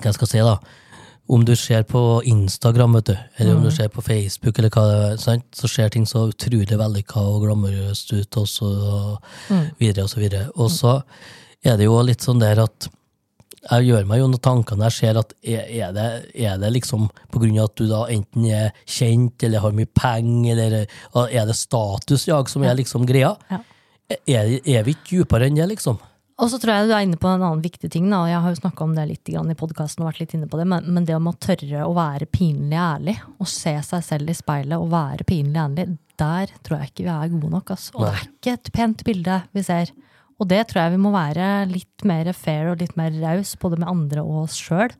Hva 0.00 0.12
skal 0.16 0.24
jeg 0.26 0.32
si, 0.32 0.44
da? 0.44 0.56
Om 1.30 1.44
du 1.46 1.52
ser 1.54 1.84
på 1.86 2.00
Instagram, 2.26 2.96
vet 2.98 3.10
du, 3.12 3.18
eller 3.38 3.54
om 3.54 3.62
du 3.62 3.70
ser 3.70 3.90
på 3.92 4.02
Facebook, 4.02 4.56
eller 4.58 4.72
hva 4.74 5.12
sant? 5.20 5.44
så 5.54 5.68
ser 5.70 5.92
ting 5.94 6.06
så 6.08 6.24
utrolig 6.32 6.78
vellykka 6.80 7.22
og 7.22 7.44
glamorøst 7.44 8.10
ut, 8.16 8.38
og 8.40 8.48
så 8.50 8.70
videre 9.78 10.08
og 10.08 10.10
så 10.10 10.18
videre. 10.18 10.48
Og 10.56 10.72
så 10.74 10.96
er 11.62 11.76
det 11.78 11.86
jo 11.86 12.00
litt 12.02 12.24
sånn 12.24 12.42
der 12.42 12.64
at 12.64 12.88
jeg 13.60 13.88
gjør 13.90 14.06
meg 14.08 14.22
jo 14.22 14.28
noen 14.30 14.42
tanker 14.42 14.78
når 14.78 14.88
jeg 14.88 14.96
ser 14.96 15.18
at 15.20 15.34
er, 15.44 15.90
det, 15.96 16.06
er 16.32 16.60
det 16.60 16.70
liksom 16.78 17.08
på 17.32 17.42
grunn 17.42 17.58
av 17.58 17.68
at 17.68 17.76
du 17.76 17.86
da 17.90 18.04
enten 18.12 18.46
er 18.48 18.70
kjent 18.88 19.44
eller 19.44 19.64
har 19.64 19.74
mye 19.76 19.90
penger, 20.00 20.62
eller 20.64 21.26
er 21.26 21.50
det 21.50 21.58
statusjag 21.58 22.48
som 22.52 22.64
er 22.64 22.78
liksom 22.78 23.04
greia? 23.08 23.34
Ja. 23.50 23.60
Er, 24.26 24.54
er 24.64 24.86
vi 24.86 24.96
ikke 24.96 25.20
dypere 25.20 25.46
enn 25.46 25.60
det, 25.60 25.68
liksom? 25.70 26.00
Og 26.40 26.48
så 26.48 26.56
tror 26.56 26.72
jeg 26.72 26.88
du 26.88 26.94
er 26.96 27.04
inne 27.04 27.20
på 27.20 27.28
en 27.28 27.42
annen 27.44 27.60
viktig 27.62 27.90
ting, 27.92 28.06
da, 28.08 28.22
og 28.24 28.30
jeg 28.30 28.40
har 28.40 28.52
jo 28.54 28.60
snakka 28.62 28.84
om 28.86 28.94
det 28.96 29.06
litt 29.10 29.28
i 29.28 29.56
podkasten, 29.60 30.02
og 30.02 30.08
vært 30.08 30.22
litt 30.22 30.34
inne 30.38 30.48
på 30.48 30.56
det, 30.56 30.64
men, 30.72 30.86
men 30.88 31.06
det 31.06 31.18
om 31.18 31.28
å 31.28 31.36
tørre 31.36 31.84
å 31.84 31.92
være 31.96 32.30
pinlig 32.32 32.78
ærlig, 32.80 33.18
og 33.36 33.50
se 33.50 33.74
seg 33.84 34.06
selv 34.06 34.32
i 34.32 34.36
speilet 34.38 34.80
og 34.80 34.88
være 34.94 35.26
pinlig 35.28 35.60
ærlig, 35.60 35.86
der 36.20 36.52
tror 36.64 36.80
jeg 36.80 36.92
ikke 36.92 37.04
vi 37.04 37.12
er 37.12 37.34
gode 37.34 37.52
nok. 37.52 37.74
Altså. 37.76 37.92
Og 37.96 38.06
det 38.06 38.12
er 38.14 38.24
ikke 38.24 38.56
et 38.56 38.72
pent 38.76 39.04
bilde 39.04 39.36
vi 39.56 39.64
ser. 39.68 39.92
Og 40.40 40.48
det 40.48 40.62
tror 40.70 40.86
jeg 40.86 40.94
vi 40.94 41.02
må 41.04 41.12
være 41.12 41.48
litt 41.68 42.04
mer 42.08 42.30
fair 42.36 42.70
og 42.72 42.80
litt 42.80 42.96
mer 42.96 43.12
raus, 43.20 43.52
både 43.60 43.80
med 43.82 43.90
andre 43.92 44.24
og 44.24 44.46
oss 44.46 44.56
sjøl. 44.56 44.92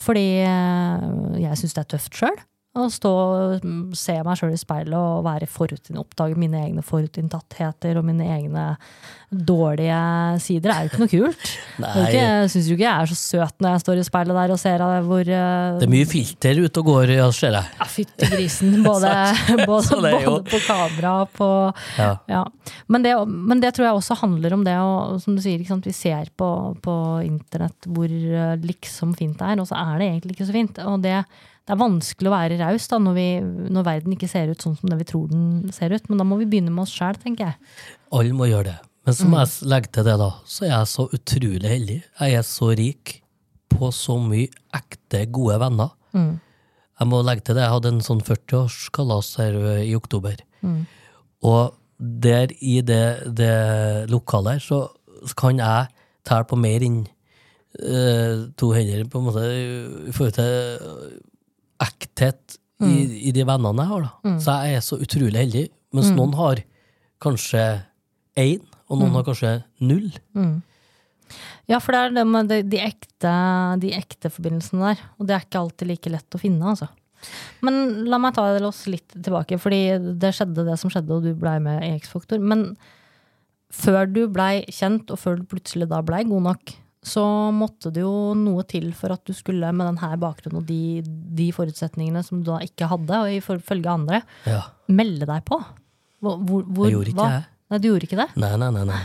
Fordi 0.00 0.28
eh, 0.40 1.10
jeg 1.44 1.60
syns 1.60 1.76
det 1.76 1.84
er 1.84 1.90
tøft 1.94 2.16
sjøl. 2.16 2.38
Å 2.70 2.84
stå 2.86 3.10
og 3.10 3.64
mm, 3.66 3.78
se 3.98 4.14
meg 4.22 4.38
sjøl 4.38 4.52
i 4.54 4.58
speilet 4.60 4.94
og 4.94 5.24
være 5.26 5.48
forutinn, 5.50 5.98
oppdage 5.98 6.36
mine 6.38 6.60
egne 6.62 6.84
forutinntattheter 6.86 7.98
og 7.98 8.04
mine 8.06 8.28
egne 8.30 8.66
dårlige 9.30 9.96
sider. 10.42 10.70
er 10.70 10.84
jo 10.86 10.90
ikke 10.92 11.00
noe 11.00 11.10
kult. 11.10 11.50
Jeg 12.14 12.46
syns 12.52 12.68
jo 12.70 12.76
ikke 12.76 12.86
jeg 12.86 12.94
er 12.94 13.10
så 13.10 13.16
søt 13.18 13.62
når 13.62 13.74
jeg 13.74 13.82
står 13.82 14.00
i 14.00 14.04
speilet 14.06 14.38
der 14.38 14.52
og 14.54 14.60
ser 14.62 14.82
hvor 15.06 15.20
eh, 15.22 15.76
det 15.80 15.86
er 15.86 15.92
mye 15.92 16.08
filter 16.08 16.62
ute 16.62 16.82
og 16.82 16.88
går, 16.90 17.12
ja, 17.16 17.26
ser 17.34 17.54
jeg. 17.58 17.74
ja, 17.80 17.88
Fytti 17.90 18.30
grisen. 18.30 18.72
Både, 18.86 19.10
både, 19.70 20.00
både 20.00 20.38
på 20.50 20.62
kamera 20.66 21.14
og 21.24 21.34
på 21.34 21.50
Ja. 21.98 22.10
ja. 22.30 22.44
Men, 22.86 23.02
det, 23.06 23.14
men 23.26 23.62
det 23.62 23.74
tror 23.74 23.88
jeg 23.88 23.98
også 23.98 24.18
handler 24.22 24.54
om 24.54 24.64
det, 24.66 24.78
og 24.78 25.18
som 25.22 25.34
du 25.34 25.42
sier, 25.42 25.58
vi 25.60 25.94
ser 25.94 26.30
på, 26.38 26.50
på 26.82 26.96
internett 27.26 27.90
hvor 27.90 28.10
eh, 28.10 28.56
liksom 28.62 29.14
fint 29.18 29.38
det 29.38 29.54
er, 29.54 29.62
og 29.62 29.70
så 29.70 29.78
er 29.78 29.98
det 29.98 30.10
egentlig 30.10 30.38
ikke 30.38 30.50
så 30.50 30.56
fint. 30.56 30.82
Og 30.86 31.02
det, 31.04 31.18
det 31.70 31.76
er 31.76 31.84
vanskelig 31.84 32.26
å 32.26 32.34
være 32.34 32.56
raus 32.58 32.88
når, 32.90 33.14
vi- 33.14 33.70
når 33.70 33.84
verden 33.86 34.14
ikke 34.16 34.28
ser 34.28 34.50
ut 34.50 34.58
sånn 34.64 34.74
som 34.80 34.90
det 34.90 34.98
vi 34.98 35.04
tror 35.06 35.28
den 35.30 35.70
ser 35.72 35.92
ut. 35.94 36.08
Men 36.10 36.18
da 36.18 36.24
må 36.26 36.38
vi 36.40 36.48
begynne 36.50 36.72
med 36.74 36.82
oss 36.82 36.94
sjæl, 36.96 37.14
tenker 37.22 37.46
jeg. 37.52 37.54
Alle 38.12 38.34
må 38.34 38.48
gjøre 38.50 38.72
det. 38.72 38.78
Men 39.06 39.14
så 39.16 39.28
må 39.30 39.38
jeg 39.38 39.68
legge 39.70 39.92
til 39.94 40.04
det, 40.04 40.16
da. 40.18 40.30
Så 40.44 40.64
er 40.66 40.72
jeg 40.74 40.88
så 40.90 41.06
utrolig 41.14 41.70
heldig. 41.70 41.98
Jeg 42.20 42.34
er 42.40 42.42
så 42.42 42.72
rik 42.76 43.14
på 43.70 43.92
så 43.94 44.18
mye 44.20 44.50
ekte, 44.76 45.22
gode 45.30 45.60
venner. 45.62 45.90
Jeg 47.00 47.08
må 47.08 47.22
legge 47.24 47.44
til 47.46 47.54
det. 47.54 47.62
Jeg 47.64 47.72
hadde 47.76 47.92
en 47.94 48.02
sånn 48.04 48.20
40-årskalas 48.26 49.30
her 49.38 49.56
i 49.86 49.94
oktober. 49.96 50.36
Og 51.46 51.74
der 52.00 52.50
i 52.60 52.80
det, 52.82 53.00
det 53.38 53.54
lokalet 54.10 54.58
her, 54.58 54.60
så, 54.66 54.82
så 55.24 55.34
kan 55.38 55.56
jeg 55.62 55.88
telle 56.26 56.44
på 56.50 56.58
mer 56.60 56.82
enn 56.84 57.00
uh, 57.80 58.48
to 58.60 58.72
hender, 58.76 59.04
på 59.08 59.20
en 59.20 59.26
måte, 59.30 59.46
i 60.10 60.12
forhold 60.12 60.36
til 60.36 61.20
ekthet 61.80 62.58
i, 62.80 63.28
i 63.28 63.32
de 63.36 63.44
vennene 63.44 63.84
jeg 63.84 63.90
har. 63.92 64.02
da. 64.06 64.34
Så 64.40 64.56
jeg 64.64 64.76
er 64.78 64.84
så 64.86 64.98
utrolig 65.04 65.36
heldig, 65.42 65.64
mens 65.96 66.10
noen 66.16 66.34
har 66.38 66.62
kanskje 67.20 67.64
én, 68.40 68.62
og 68.88 68.98
noen 69.02 69.16
har 69.18 69.24
kanskje 69.26 69.54
null. 69.84 70.10
Ja, 71.70 71.78
for 71.78 71.94
det 71.94 72.00
er 72.00 72.14
det 72.16 72.24
med 72.26 72.48
de, 72.50 72.62
de, 72.66 72.80
ekte, 72.82 73.32
de 73.82 73.92
ekte 73.94 74.30
forbindelsene 74.32 74.88
der. 74.94 75.04
Og 75.20 75.28
det 75.28 75.36
er 75.36 75.44
ikke 75.44 75.60
alltid 75.60 75.90
like 75.92 76.10
lett 76.10 76.34
å 76.34 76.40
finne, 76.42 76.72
altså. 76.72 76.88
Men 77.60 78.06
la 78.08 78.18
meg 78.18 78.34
ta 78.34 78.46
oss 78.66 78.86
litt 78.88 79.12
tilbake, 79.12 79.58
fordi 79.60 79.98
det 80.18 80.32
skjedde 80.34 80.64
det 80.66 80.78
som 80.80 80.90
skjedde, 80.90 81.12
og 81.14 81.26
du 81.28 81.34
blei 81.38 81.58
med 81.62 81.84
i 81.84 81.92
X-Faktor. 82.00 82.40
Men 82.42 82.72
før 83.70 84.08
du 84.10 84.24
blei 84.32 84.64
kjent, 84.72 85.12
og 85.12 85.20
før 85.20 85.38
du 85.38 85.44
plutselig 85.52 85.86
da 85.90 86.00
blei 86.02 86.24
god 86.26 86.48
nok, 86.48 86.74
så 87.02 87.22
måtte 87.56 87.88
det 87.94 88.02
jo 88.04 88.34
noe 88.36 88.62
til 88.68 88.90
for 88.96 89.14
at 89.14 89.22
du 89.24 89.32
skulle, 89.32 89.70
med 89.72 89.88
denne 89.88 90.16
bakgrunnen 90.20 90.60
og 90.60 90.66
de, 90.68 91.00
de 91.06 91.46
forutsetningene 91.56 92.20
som 92.26 92.42
du 92.42 92.50
da 92.52 92.58
ikke 92.64 92.88
hadde, 92.90 93.20
og 93.24 93.30
ifølge 93.32 93.88
andre, 93.88 94.22
Ja. 94.46 94.62
melde 94.92 95.24
deg 95.30 95.44
på. 95.48 95.60
Hvor, 96.20 96.36
hvor, 96.44 96.86
Jeg 96.90 96.98
gjorde 96.98 97.12
ikke 97.14 97.22
hva? 97.22 97.30
det. 97.38 97.46
Nei, 97.70 97.78
du 97.78 97.88
gjorde 97.88 98.06
ikke 98.08 98.20
det? 98.20 98.28
Nei, 98.36 98.52
nei, 98.60 98.70
nei. 98.76 98.84
nei. 98.90 99.00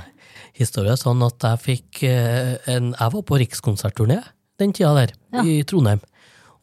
Historia 0.56 0.96
er 0.96 1.00
sånn 1.00 1.22
at 1.26 1.40
jeg 1.44 1.60
fikk 1.64 2.04
eh, 2.08 2.56
en 2.72 2.94
Jeg 2.96 3.12
var 3.14 3.24
på 3.28 3.38
rikskonsertturné 3.40 4.22
den 4.60 4.72
tida 4.72 4.94
der, 4.96 5.12
Ja. 5.36 5.44
i 5.44 5.64
Trondheim. 5.68 6.00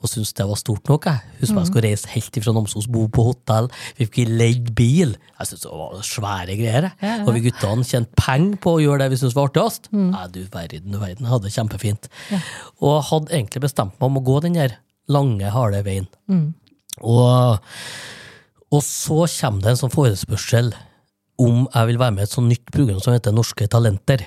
Og 0.02 0.10
syntes 0.10 0.32
det 0.34 0.44
var 0.48 0.58
stort 0.58 0.88
nok. 0.90 1.04
Jeg 1.06 1.20
Husker 1.40 1.60
jeg 1.60 1.68
skulle 1.70 1.88
reise 1.88 2.08
helt 2.10 2.38
ifra 2.40 2.52
Namsos, 2.56 2.88
bo 2.90 3.04
på 3.14 3.22
hotell. 3.28 3.68
Vi 3.98 4.08
fikk 4.08 4.32
leid 4.32 4.72
bil. 4.74 5.12
Jeg 5.38 5.46
syntes 5.50 5.62
det 5.62 5.70
var 5.78 6.02
svære 6.08 6.56
greier. 6.58 6.88
Ja, 6.98 7.12
ja. 7.20 7.26
Og 7.26 7.36
vi 7.36 7.44
guttene 7.46 7.86
tjente 7.86 8.18
penger 8.18 8.58
på 8.64 8.74
å 8.76 8.80
gjøre 8.82 9.04
det 9.04 9.12
vi 9.14 9.20
syntes 9.20 9.36
var 9.38 9.50
artigst. 9.52 9.86
Nei, 9.94 10.24
du 10.34 10.40
verden, 10.50 10.90
du 10.90 10.98
verden. 10.98 11.22
Jeg 11.22 11.30
hadde 11.32 11.46
det 11.46 11.54
kjempefint. 11.54 12.08
Og 12.82 12.96
hadde 13.12 13.36
egentlig 13.36 13.62
bestemt 13.68 13.94
meg 14.00 14.08
om 14.10 14.18
å 14.18 14.24
gå 14.26 14.40
den 14.42 14.58
der 14.58 14.74
lange, 15.12 15.50
harde 15.54 15.84
veien. 15.86 16.08
Og, 17.02 17.58
og 18.72 18.82
så 18.84 19.22
kommer 19.38 19.62
det 19.64 19.70
en 19.76 19.80
sånn 19.84 19.94
forespørsel 19.94 20.72
om 21.42 21.64
jeg 21.72 21.88
vil 21.88 21.98
være 22.02 22.14
med 22.14 22.22
i 22.22 22.26
et 22.28 22.34
sånt 22.34 22.50
nytt 22.50 22.66
program 22.74 22.98
som 23.02 23.14
heter 23.14 23.32
Norske 23.34 23.66
Talenter. 23.70 24.26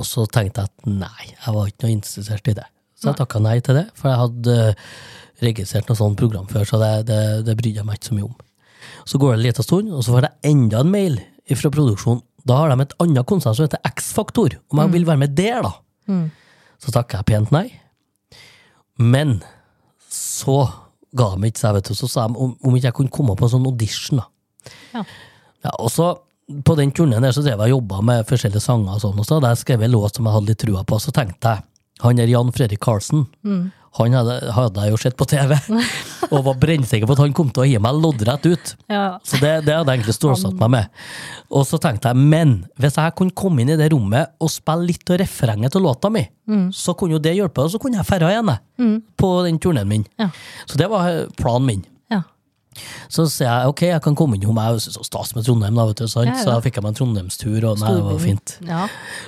Og 0.00 0.06
så 0.06 0.24
tenkte 0.32 0.62
jeg 0.62 0.70
at 0.70 0.86
nei, 0.88 1.24
jeg 1.32 1.54
var 1.56 1.66
ikke 1.68 1.84
noe 1.88 1.96
interessert 1.96 2.48
i 2.52 2.54
det. 2.60 2.68
Så 3.00 3.08
jeg 3.08 3.16
takka 3.16 3.40
nei 3.40 3.56
til 3.64 3.78
det, 3.78 3.86
for 3.96 4.10
jeg 4.10 4.20
hadde 4.20 4.56
eh, 4.68 4.88
registrert 5.40 5.88
noe 5.88 5.96
sånt 5.96 6.18
program 6.20 6.48
før, 6.50 6.66
så 6.68 6.80
det, 6.82 6.90
det, 7.08 7.20
det 7.46 7.56
brydde 7.56 7.80
jeg 7.80 7.88
meg 7.88 7.96
ikke 7.96 8.10
så 8.10 8.16
mye 8.18 8.26
om. 8.28 8.34
Så 9.08 9.20
går 9.20 9.32
det 9.32 9.38
en 9.38 9.46
liten 9.46 9.66
stund, 9.66 9.92
og 9.96 10.04
så 10.04 10.12
får 10.16 10.26
jeg 10.28 10.52
enda 10.52 10.82
en 10.84 10.92
mail 10.92 11.16
fra 11.56 11.72
produksjonen. 11.72 12.20
Da 12.48 12.56
har 12.60 12.72
de 12.72 12.84
et 12.84 12.94
annet 13.04 13.28
konsert 13.28 13.56
som 13.56 13.66
heter 13.66 13.80
X-Faktor, 13.88 14.58
om 14.72 14.82
jeg 14.84 14.92
vil 14.94 15.08
være 15.08 15.22
med 15.24 15.32
der, 15.36 15.64
da. 15.64 15.72
Så 16.80 16.92
takka 16.94 17.20
jeg 17.20 17.28
pent 17.32 17.50
nei. 17.56 17.66
Men 19.00 19.38
så 20.12 20.62
ga 21.16 21.30
de 21.34 21.48
ikke 21.50 21.60
seg, 21.60 21.76
vet 21.76 21.90
du. 21.90 21.96
Så 21.96 22.08
sa 22.10 22.26
de 22.28 22.36
om, 22.40 22.52
om 22.60 22.76
ikke 22.76 22.90
jeg 22.90 22.96
kunne 23.00 23.12
komme 23.14 23.36
på 23.36 23.48
en 23.48 23.54
sånn 23.54 23.68
audition, 23.68 24.20
da. 24.20 24.28
Ja. 24.94 25.04
Ja, 25.64 25.72
og 25.76 25.90
så 25.92 26.12
på 26.66 26.74
den 26.78 26.90
turneen 26.96 27.22
der 27.22 27.34
så 27.36 27.44
drev 27.44 27.60
jeg 27.60 27.70
og 27.70 27.76
jobba 27.78 28.00
med 28.04 28.28
forskjellige 28.28 28.64
sanger, 28.64 28.96
og 28.96 29.02
sånn, 29.04 29.18
og 29.20 29.26
så 29.28 29.36
hadde 29.38 29.52
jeg 29.52 29.62
skrevet 29.62 29.86
en 29.86 29.94
låt 29.94 30.16
som 30.16 30.26
jeg 30.26 30.36
hadde 30.36 30.50
litt 30.50 30.62
trua 30.64 30.84
på. 30.88 30.98
Så 31.02 31.12
tenkte 31.14 31.52
jeg 31.54 31.66
han 32.04 32.22
er 32.22 32.30
Jan 32.32 32.52
Fredrik 32.54 32.82
Karlsen, 32.84 33.26
han 33.98 34.14
hadde, 34.14 34.34
hadde 34.54 34.82
jeg 34.84 34.92
jo 34.92 34.98
sett 35.02 35.16
på 35.18 35.26
TV, 35.26 35.56
og 36.30 36.44
var 36.46 36.58
brennsikker 36.62 37.08
på 37.10 37.14
at 37.16 37.22
han 37.24 37.34
kom 37.34 37.48
til 37.50 37.64
å 37.64 37.66
gi 37.66 37.78
meg 37.82 37.98
loddrett 37.98 38.46
ut. 38.46 38.72
Ja. 38.90 39.18
Så 39.26 39.40
det, 39.42 39.50
det 39.66 39.74
hadde 39.74 39.90
jeg 39.90 39.98
egentlig 39.98 40.14
stålsatt 40.14 40.58
meg 40.60 40.70
med. 40.76 40.98
Og 41.50 41.64
så 41.66 41.80
tenkte 41.82 42.12
jeg, 42.12 42.28
men 42.30 42.60
hvis 42.78 42.98
jeg 43.00 43.16
kunne 43.18 43.34
komme 43.34 43.64
inn 43.64 43.72
i 43.74 43.78
det 43.80 43.90
rommet 43.90 44.30
og 44.38 44.52
spille 44.52 44.92
litt 44.92 45.10
av 45.10 45.18
refrenget 45.24 45.74
til 45.74 45.82
låta 45.82 46.10
mi, 46.12 46.22
så 46.74 46.94
kunne 46.98 47.16
jo 47.16 47.22
det 47.22 47.34
hjelpe, 47.34 47.64
og 47.66 47.72
så 47.72 47.80
kunne 47.82 47.98
jeg 47.98 48.06
ferda 48.06 48.30
igjen 48.30 48.52
mm. 48.52 48.98
på 49.18 49.30
den 49.46 49.58
turneen 49.62 49.90
min. 49.90 50.06
Ja. 50.22 50.28
Så 50.70 50.78
det 50.78 50.86
var 50.92 51.10
eh, 51.10 51.24
planen 51.38 51.66
min. 51.66 51.82
ja. 52.12 52.22
Så 53.10 53.24
sier 53.26 53.48
jeg 53.48 53.72
ok, 53.72 53.82
jeg 53.88 54.02
kan 54.04 54.14
komme 54.18 54.38
inn, 54.38 54.44
jo, 54.46 54.54
men 54.54 54.68
jeg 54.70 54.78
er 54.78 54.94
så 54.94 55.02
stas 55.02 55.34
med 55.34 55.42
Trondheim, 55.42 55.74
da, 55.74 55.88
vet 55.90 56.04
du, 56.04 56.06
så 56.06 56.22
da 56.22 56.60
fikk 56.62 56.78
jeg 56.78 56.86
meg 56.86 56.94
en 56.94 57.00
Trondheimstur, 57.00 57.58
og 57.72 57.82
det 57.82 57.96
var 58.06 58.22
fint. 58.22 58.54
Ja. 58.68 58.84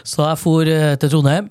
Så 0.07 0.23
jeg 0.23 0.39
for 0.39 0.71
eh, 0.71 0.95
til 1.03 1.11
Trondheim, 1.11 1.51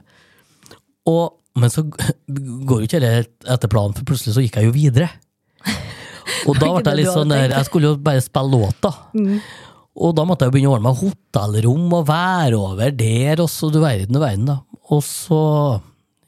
og, 1.12 1.38
men 1.60 1.74
så 1.74 1.84
går 2.68 2.84
jo 2.84 2.88
ikke 2.90 3.02
det 3.04 3.12
etter 3.22 3.72
planen, 3.72 3.96
for 3.98 4.08
plutselig 4.08 4.36
så 4.38 4.46
gikk 4.46 4.60
jeg 4.60 4.70
jo 4.70 4.76
videre. 4.76 5.10
Og 6.48 6.56
da 6.58 6.72
ble 6.72 6.80
jeg 6.80 6.86
det 6.88 6.96
litt 7.02 7.12
sånn 7.14 7.34
der, 7.34 7.52
jeg 7.54 7.68
skulle 7.68 7.92
jo 7.92 7.98
bare 8.02 8.24
spille 8.24 8.56
låta. 8.56 8.92
Og 10.02 10.14
da 10.16 10.24
måtte 10.26 10.46
jeg 10.46 10.52
jo 10.52 10.56
begynne 10.56 10.72
å 10.72 10.76
ordne 10.78 10.88
meg 10.88 11.02
hotellrom 11.02 11.96
og 11.98 12.06
være 12.08 12.58
over 12.58 12.94
der, 12.96 13.42
og 13.44 13.50
så 13.52 13.70
du 13.70 13.82
verden 13.84 14.18
og 14.18 14.24
verden, 14.24 14.48
da. 14.48 14.56
Og 14.96 15.04
så 15.06 15.42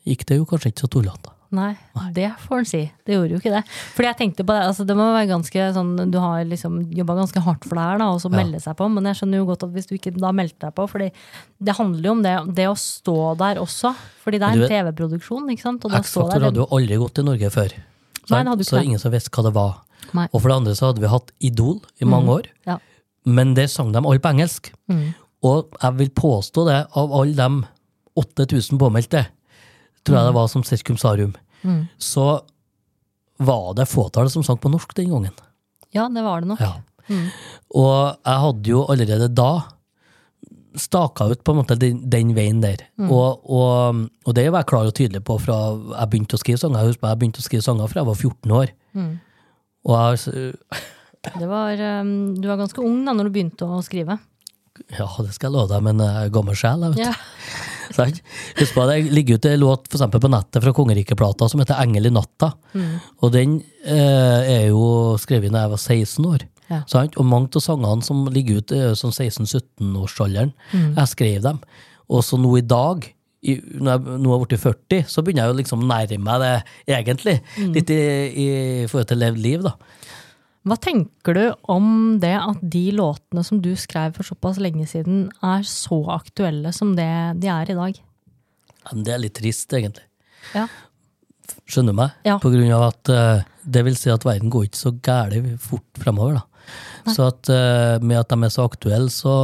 gikk 0.08 0.26
det 0.30 0.38
jo 0.42 0.48
kanskje 0.50 0.74
ikke 0.74 0.86
så 0.86 0.92
tullete. 0.98 1.33
Nei, 1.54 1.74
det 2.16 2.32
får 2.42 2.64
en 2.64 2.66
si. 2.66 2.80
Det 3.06 3.14
gjorde 3.14 3.36
jo 3.36 3.40
ikke 3.42 3.52
det. 3.54 3.62
Fordi 3.94 4.08
jeg 4.10 4.18
tenkte 4.18 4.46
på 4.48 4.56
det, 4.56 4.64
altså 4.72 4.86
det 4.90 4.96
må 4.98 5.06
være 5.14 5.30
ganske 5.30 5.66
sånn, 5.76 5.92
du 6.10 6.18
har 6.18 6.42
liksom 6.50 6.80
jobba 6.98 7.16
ganske 7.20 7.44
hardt 7.46 7.68
for 7.68 7.78
det 7.78 7.84
her, 7.86 8.00
da, 8.02 8.08
og 8.16 8.22
så 8.24 8.32
melde 8.34 8.62
seg 8.64 8.78
på, 8.80 8.88
men 8.90 9.10
jeg 9.10 9.20
skjønner 9.20 9.42
jo 9.42 9.48
godt 9.52 9.66
at 9.68 9.76
hvis 9.76 9.90
du 9.90 9.94
ikke 10.00 10.16
da 10.18 10.32
meldte 10.34 10.66
deg 10.66 10.74
på, 10.80 10.88
fordi 10.90 11.12
det 11.64 11.76
handler 11.78 12.10
jo 12.10 12.16
om 12.18 12.24
det, 12.26 12.34
det 12.58 12.68
å 12.72 12.78
stå 12.80 13.18
der 13.44 13.62
også, 13.62 13.94
fordi 14.24 14.42
det 14.42 14.50
er 14.50 14.64
en 14.64 14.74
TV-produksjon, 14.74 15.52
ikke 15.54 15.66
sant? 15.68 15.86
X-Faktor 16.02 16.48
hadde 16.48 16.64
jo 16.64 16.70
aldri 16.74 16.98
gått 17.04 17.16
til 17.20 17.28
Norge 17.30 17.52
før. 17.54 17.76
Nei, 18.32 18.42
hadde 18.50 18.66
så 18.68 18.82
ingen 18.82 19.02
som 19.02 19.14
visste 19.14 19.34
hva 19.36 19.46
det 19.46 19.54
var. 19.54 19.78
Nei. 20.18 20.26
Og 20.32 20.40
for 20.40 20.50
det 20.50 20.58
andre 20.58 20.74
så 20.80 20.90
hadde 20.90 21.04
vi 21.04 21.12
hatt 21.12 21.30
Idol 21.44 21.78
i 22.02 22.08
mange 22.10 22.40
år, 22.40 22.50
Ja. 22.66 22.80
men 23.26 23.54
det 23.54 23.70
sang 23.70 23.94
de 23.94 24.02
alle 24.02 24.24
på 24.24 24.34
engelsk. 24.34 24.74
Mm. 24.90 25.14
Og 25.44 25.78
jeg 25.82 25.98
vil 26.00 26.10
påstå 26.18 26.66
det, 26.72 26.82
av 26.96 27.14
alle 27.14 27.36
de 27.38 27.66
8000 28.18 28.80
påmeldte, 28.80 29.28
tror 30.04 30.18
jeg 30.20 30.28
det 30.30 30.36
var 30.36 30.48
som 30.52 30.64
sirkumsarium, 30.68 31.36
Mm. 31.64 31.86
så 31.98 32.42
var 33.40 33.74
det 33.78 33.86
fåtallet 33.88 34.32
som 34.34 34.44
sang 34.44 34.58
på 34.60 34.70
norsk 34.72 34.94
den 34.96 35.10
gangen. 35.14 35.32
Ja, 35.96 36.10
det 36.12 36.24
var 36.26 36.42
det 36.44 36.50
nok. 36.50 36.60
Ja. 36.60 36.74
Mm. 37.08 37.30
Og 37.76 38.18
jeg 38.26 38.42
hadde 38.44 38.70
jo 38.74 38.82
allerede 38.92 39.30
da 39.36 39.48
staka 40.76 41.28
ut 41.30 41.44
på 41.46 41.54
en 41.54 41.60
måte 41.62 41.76
den, 41.80 42.02
den 42.10 42.34
veien 42.36 42.60
der. 42.64 42.82
Mm. 42.98 43.12
Og, 43.14 43.44
og, 43.48 44.00
og 44.26 44.34
det 44.36 44.48
var 44.52 44.64
jeg 44.64 44.70
klar 44.72 44.90
og 44.90 44.96
tydelig 44.98 45.22
på 45.28 45.38
fra 45.42 45.58
jeg 46.00 46.10
begynte 46.12 46.36
å 46.36 46.42
skrive 46.42 46.58
sanger. 46.62 46.82
Jeg 46.82 46.94
husker 46.94 47.12
jeg 47.14 47.20
begynte 47.22 47.44
å 47.44 47.46
skrive 47.48 47.66
sanger 47.68 47.92
fra 47.92 48.02
jeg 48.02 48.10
var 48.10 48.20
14 48.20 48.56
år. 48.60 48.74
Mm. 48.98 49.12
Og 49.84 49.96
jeg, 50.18 50.54
Det 51.40 51.48
var, 51.48 51.80
um, 52.04 52.34
du 52.36 52.48
var 52.50 52.58
ganske 52.60 52.82
ung 52.84 53.04
da 53.08 53.14
når 53.16 53.30
du 53.30 53.36
begynte 53.38 53.68
å 53.70 53.80
skrive. 53.86 54.18
ja, 54.98 55.06
det 55.24 55.32
skal 55.36 55.48
jeg 55.52 55.56
love 55.56 55.70
deg, 55.72 55.84
men 55.86 56.02
jeg 56.04 56.26
er 56.28 56.34
gammel 56.34 56.58
sjel. 56.58 56.82
Jeg 56.88 56.98
vet. 56.98 57.06
Ja. 57.06 57.14
Sant? 57.98 58.22
Husk 58.60 58.76
på, 58.76 58.86
Det 58.90 58.98
ligger 59.14 59.40
ut 59.40 59.46
en 59.50 59.60
låt 59.60 59.88
for 59.90 60.00
eksempel 60.00 60.24
på 60.24 60.32
nettet 60.32 60.64
fra 60.64 60.74
Kongerikeplata 60.76 61.50
som 61.50 61.62
heter 61.62 61.80
'Engel 61.82 62.10
i 62.10 62.14
natta'. 62.14 62.54
Mm. 62.74 63.00
Og 63.22 63.32
den 63.32 63.62
eh, 63.86 64.42
er 64.58 64.68
jo 64.70 65.18
skrevet 65.20 65.52
da 65.54 65.66
jeg 65.66 65.74
var 65.76 65.82
16 65.82 66.26
år. 66.26 66.46
Ja. 66.70 66.84
Sant? 66.90 67.18
Og 67.18 67.26
mange 67.28 67.52
av 67.56 67.64
sangene 67.64 68.06
som 68.06 68.26
ligger 68.32 68.62
ute, 68.62 68.78
er 68.78 68.96
sånn 68.98 69.14
16-17-årsalderen. 69.14 70.54
Mm. 70.72 70.94
Jeg 70.96 71.12
skrev 71.12 71.44
dem. 71.44 71.60
Og 72.10 72.24
så 72.26 72.40
nå 72.40 72.56
i 72.58 72.66
dag, 72.66 73.06
i, 73.44 73.58
når 73.60 73.92
jeg 73.92 74.22
nå 74.24 74.32
har 74.32 74.46
blitt 74.46 74.64
40, 74.64 75.04
så 75.12 75.24
begynner 75.24 75.48
jeg 75.48 75.54
å 75.54 75.60
liksom 75.60 75.84
nærme 75.90 76.24
meg 76.24 76.44
det 76.44 76.54
egentlig. 76.96 77.36
Mm. 77.58 77.74
Litt 77.76 77.92
i, 77.92 78.02
i 78.46 78.48
forhold 78.88 79.12
til 79.12 79.24
levd 79.24 79.44
liv, 79.44 79.66
da. 79.68 79.76
Hva 80.64 80.78
tenker 80.80 81.36
du 81.36 81.44
om 81.72 82.20
det 82.24 82.36
at 82.40 82.62
de 82.62 82.86
låtene 82.96 83.44
som 83.44 83.60
du 83.64 83.74
skrev 83.80 84.16
for 84.16 84.28
såpass 84.28 84.62
lenge 84.64 84.88
siden, 84.88 85.26
er 85.44 85.66
så 85.68 86.00
aktuelle 86.16 86.72
som 86.76 86.94
det 86.96 87.12
de 87.44 87.52
er 87.52 87.74
i 87.74 87.78
dag? 87.78 88.00
Det 89.04 89.14
er 89.14 89.22
litt 89.24 89.36
trist, 89.36 89.72
egentlig. 89.76 90.06
Ja. 90.56 90.68
Skjønner 91.68 91.96
du 91.96 92.00
meg? 92.00 92.16
Ja. 92.28 92.38
På 92.40 92.52
grunn 92.54 92.72
av 92.72 92.86
at 92.94 93.12
eh, 93.12 93.44
det 93.64 93.84
vil 93.88 94.00
si 94.00 94.12
at 94.12 94.24
verden 94.28 94.52
går 94.54 94.70
ikke 94.70 94.80
så 94.80 94.94
gæli 95.04 95.44
fort 95.60 96.00
fremover. 96.00 96.40
Da. 96.40 97.12
Så 97.12 97.28
at 97.28 97.52
eh, 97.52 98.00
med 98.04 98.22
at 98.22 98.32
de 98.32 98.48
er 98.48 98.54
så 98.54 98.68
aktuelle, 98.70 99.12
så 99.12 99.36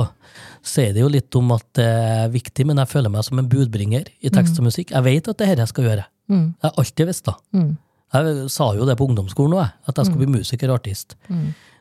sier 0.65 0.95
det 0.95 1.03
jo 1.03 1.11
litt 1.11 1.35
om 1.35 1.51
at 1.55 1.67
det 1.75 1.87
er 1.87 2.31
viktig, 2.31 2.65
men 2.67 2.79
jeg 2.79 2.91
føler 2.91 3.11
meg 3.11 3.27
som 3.27 3.39
en 3.41 3.51
budbringer 3.51 4.07
i 4.23 4.31
tekst 4.31 4.59
og 4.59 4.69
musikk. 4.69 4.95
Jeg 4.95 5.07
vet 5.07 5.27
at 5.27 5.39
det 5.39 5.47
er 5.47 5.55
dette 5.55 5.67
jeg 5.67 5.73
skal 5.73 5.87
gjøre. 5.89 6.07
Mm. 6.29 6.47
Jeg 6.53 6.67
har 6.67 6.81
alltid 6.83 7.09
visst 7.09 7.27
det. 7.27 7.35
Mm. 7.55 7.71
Jeg 8.09 8.49
sa 8.49 8.71
jo 8.73 8.87
det 8.89 8.97
på 8.97 9.05
ungdomsskolen 9.05 9.57
òg, 9.59 9.73
at 9.85 9.97
jeg 9.99 10.09
skulle 10.09 10.25
bli 10.25 10.39
musiker 10.39 10.71
og 10.71 10.79
artist. 10.79 11.13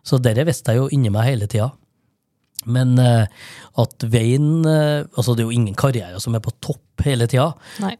Så 0.04 0.18
dette 0.22 0.44
visste 0.48 0.74
jeg 0.74 0.82
jo 0.82 0.90
inni 0.92 1.12
meg 1.12 1.28
hele 1.30 1.48
tida. 1.50 1.70
Men 2.66 2.98
eh, 2.98 3.30
at 3.78 4.04
veien 4.10 4.66
eh, 4.66 5.06
Altså, 5.14 5.34
det 5.34 5.44
er 5.44 5.46
jo 5.46 5.54
ingen 5.54 5.76
karriere 5.78 6.18
som 6.20 6.34
er 6.34 6.42
på 6.42 6.50
topp 6.64 7.04
hele 7.06 7.28
tida. 7.30 7.52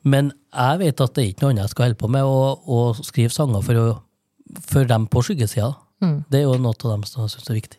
Men 0.02 0.32
jeg 0.50 0.80
vet 0.82 1.00
at 1.04 1.14
det 1.14 1.22
er 1.22 1.30
ikke 1.30 1.46
noe 1.46 1.54
annet 1.54 1.68
jeg 1.68 1.74
skal 1.74 1.86
holde 1.86 2.00
på 2.00 2.10
med, 2.10 2.26
å, 2.26 2.58
å 2.58 2.78
skrive 2.98 3.32
sanger 3.32 3.62
for, 3.64 3.78
å, 3.78 4.58
for 4.66 4.88
dem 4.90 5.06
på 5.08 5.22
skyggesida. 5.28 5.70
Mm. 6.02 6.18
Det 6.30 6.40
er 6.40 6.48
jo 6.48 6.58
noe 6.58 6.74
av 6.74 6.90
dem 6.96 7.06
som 7.08 7.24
jeg 7.24 7.36
syns 7.36 7.52
er 7.52 7.60
viktig. 7.60 7.78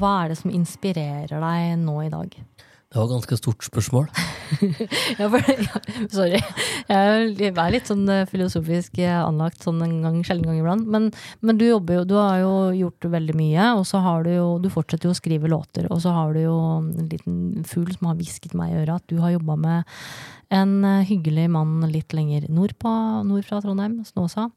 Hva 0.00 0.14
er 0.22 0.30
det 0.32 0.38
som 0.40 0.54
inspirerer 0.54 1.42
deg 1.42 1.74
nå 1.82 1.98
i 2.06 2.12
dag? 2.12 2.30
Det 2.32 2.96
var 2.96 3.04
et 3.04 3.16
ganske 3.18 3.36
stort 3.42 3.66
spørsmål. 3.66 4.08
Ja, 5.20 5.28
for, 5.30 5.44
ja, 5.50 5.80
sorry. 6.12 6.40
Jeg 6.88 7.50
er 7.50 7.72
litt 7.74 7.90
sånn 7.90 8.06
eh, 8.10 8.26
filosofisk 8.30 8.98
eh, 9.02 9.14
anlagt 9.20 9.64
sånn 9.66 9.80
en 9.84 9.96
gang, 10.04 10.18
sjelden 10.26 10.48
gang 10.50 10.60
iblant. 10.60 10.88
Men, 10.90 11.10
men 11.44 11.60
du 11.60 11.66
jobber 11.66 12.00
jo, 12.00 12.06
du 12.08 12.16
har 12.18 12.40
jo 12.42 12.54
gjort 12.78 13.10
veldig 13.14 13.36
mye, 13.38 13.70
og 13.78 13.86
så 13.88 14.02
har 14.04 14.26
du 14.26 14.32
jo 14.34 14.48
Du 14.62 14.70
fortsetter 14.72 15.08
jo 15.08 15.14
å 15.14 15.18
skrive 15.18 15.50
låter, 15.50 15.88
og 15.92 16.02
så 16.04 16.14
har 16.16 16.34
du 16.34 16.42
jo 16.44 16.56
en 16.80 17.08
liten 17.10 17.40
fugl 17.68 17.92
som 17.94 18.10
har 18.10 18.18
hvisket 18.20 18.56
meg 18.58 18.74
i 18.74 18.82
øret 18.82 19.00
at 19.00 19.08
du 19.10 19.20
har 19.22 19.34
jobba 19.36 19.56
med 19.60 19.96
en 20.50 20.84
eh, 20.84 21.06
hyggelig 21.06 21.46
mann 21.54 21.78
litt 21.92 22.14
lenger 22.16 22.48
nord, 22.50 22.74
på, 22.82 22.90
nord 23.26 23.46
fra 23.46 23.60
Trondheim, 23.62 24.00
Snåsa. 24.06 24.50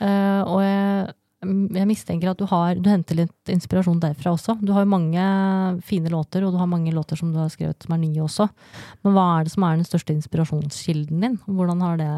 Uh, 0.00 0.42
og 0.50 0.58
jeg, 0.64 1.14
jeg 1.44 1.88
mistenker 1.88 2.30
at 2.30 2.40
du, 2.40 2.46
har, 2.50 2.78
du 2.80 2.88
henter 2.90 3.18
litt 3.18 3.52
inspirasjon 3.52 4.00
derfra 4.02 4.34
også. 4.34 4.56
Du 4.64 4.72
har 4.74 4.84
jo 4.84 4.92
mange 4.92 5.24
fine 5.86 6.12
låter, 6.12 6.44
og 6.44 6.54
du 6.54 6.60
har 6.60 6.70
mange 6.70 6.92
låter 6.94 7.20
som 7.20 7.32
du 7.34 7.38
har 7.40 7.52
skrevet 7.52 7.86
som 7.86 7.94
er 7.96 8.02
nye 8.02 8.24
også. 8.24 8.48
Men 9.04 9.16
hva 9.16 9.28
er 9.36 9.46
det 9.46 9.54
som 9.54 9.66
er 9.68 9.78
den 9.78 9.88
største 9.88 10.16
inspirasjonskilden 10.16 11.24
din? 11.24 11.38
Hvordan 11.46 11.84
har 11.84 12.00
det 12.00 12.10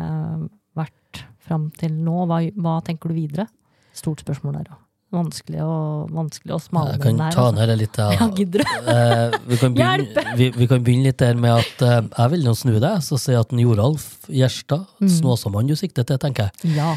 vært 0.78 1.22
fram 1.46 1.70
til 1.80 1.94
nå? 1.98 2.24
Hva, 2.30 2.42
hva 2.56 2.80
tenker 2.86 3.12
du 3.12 3.18
videre? 3.18 3.48
Stort 3.96 4.24
spørsmål 4.24 4.60
der 4.60 4.74
òg. 4.74 4.85
Vanskelig 5.14 5.60
å, 5.62 5.74
vanskelig 6.10 6.56
å 6.56 6.58
smale 6.58 6.96
Jeg 6.96 7.02
kan 7.04 7.20
ta 7.30 7.44
ned 7.54 7.70
det 7.70 7.76
litt. 7.84 7.98
Ja, 8.18 8.26
gidder 8.34 8.64
du? 8.64 8.72
Eh, 8.90 9.36
vi, 9.46 9.58
kan 9.60 9.76
begynne, 9.76 10.24
vi, 10.38 10.48
vi 10.56 10.66
kan 10.66 10.82
begynne 10.82 11.06
litt 11.06 11.20
der 11.22 11.38
med 11.38 11.60
at 11.60 11.84
eh, 11.86 12.00
jeg 12.08 12.32
vil 12.34 12.42
nå 12.48 12.54
snu 12.58 12.72
deg, 12.74 12.98
så 13.06 13.18
si 13.22 13.36
at 13.38 13.54
en 13.54 13.62
Joralf 13.62 14.26
Gjerstad, 14.26 14.88
Mm. 14.96 15.10
Snåsamannen 15.12 15.68
du 15.70 15.76
sikter 15.78 16.06
til, 16.08 16.18
tenker 16.18 16.48
jeg. 16.48 16.74
Ja. 16.78 16.94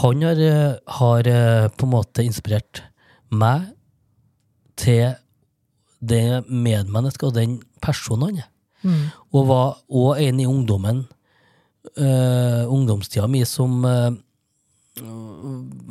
Han 0.00 0.22
har, 0.26 0.40
eh, 0.42 0.76
har 0.98 1.28
eh, 1.30 1.68
på 1.70 1.86
en 1.86 1.92
måte 1.92 2.24
inspirert 2.26 2.82
meg 3.30 3.68
til 4.78 5.14
det 6.00 6.44
medmennesket 6.48 7.28
og 7.30 7.36
den 7.38 7.58
personen 7.82 8.28
han 8.28 8.42
er. 8.44 8.50
Mm. 8.82 9.04
Og 9.34 9.48
var 9.48 9.78
òg 9.90 10.20
en 10.22 10.40
i 10.40 10.46
ungdommen, 10.46 11.06
uh, 11.98 12.64
ungdomstida 12.70 13.26
mi, 13.30 13.42
som 13.48 13.80
eh, 13.88 14.10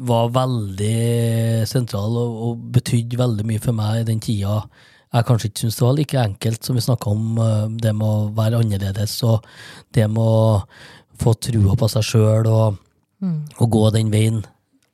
var 0.09 0.33
veldig 0.35 1.67
sentral 1.69 2.19
og, 2.19 2.37
og 2.47 2.67
betydde 2.77 3.19
veldig 3.19 3.47
mye 3.47 3.63
for 3.63 3.77
meg 3.77 4.01
i 4.01 4.07
den 4.07 4.21
tida 4.23 4.61
jeg 5.07 5.27
kanskje 5.27 5.49
ikke 5.49 5.61
syntes 5.61 5.77
det 5.77 5.85
var 5.85 5.95
like 5.97 6.19
enkelt 6.19 6.67
som 6.67 6.77
vi 6.77 6.83
snakka 6.83 7.11
om, 7.13 7.23
eh, 7.39 7.63
det 7.79 7.93
med 7.95 8.07
å 8.07 8.27
være 8.35 8.59
annerledes 8.59 9.15
og 9.23 9.45
det 9.95 10.07
med 10.11 10.19
å 10.21 10.63
få 11.21 11.33
trua 11.41 11.77
på 11.79 11.89
seg 11.89 12.05
sjøl 12.05 12.49
og, 12.51 12.77
og 13.23 13.69
gå 13.73 13.83
den 13.95 14.11
veien 14.13 14.43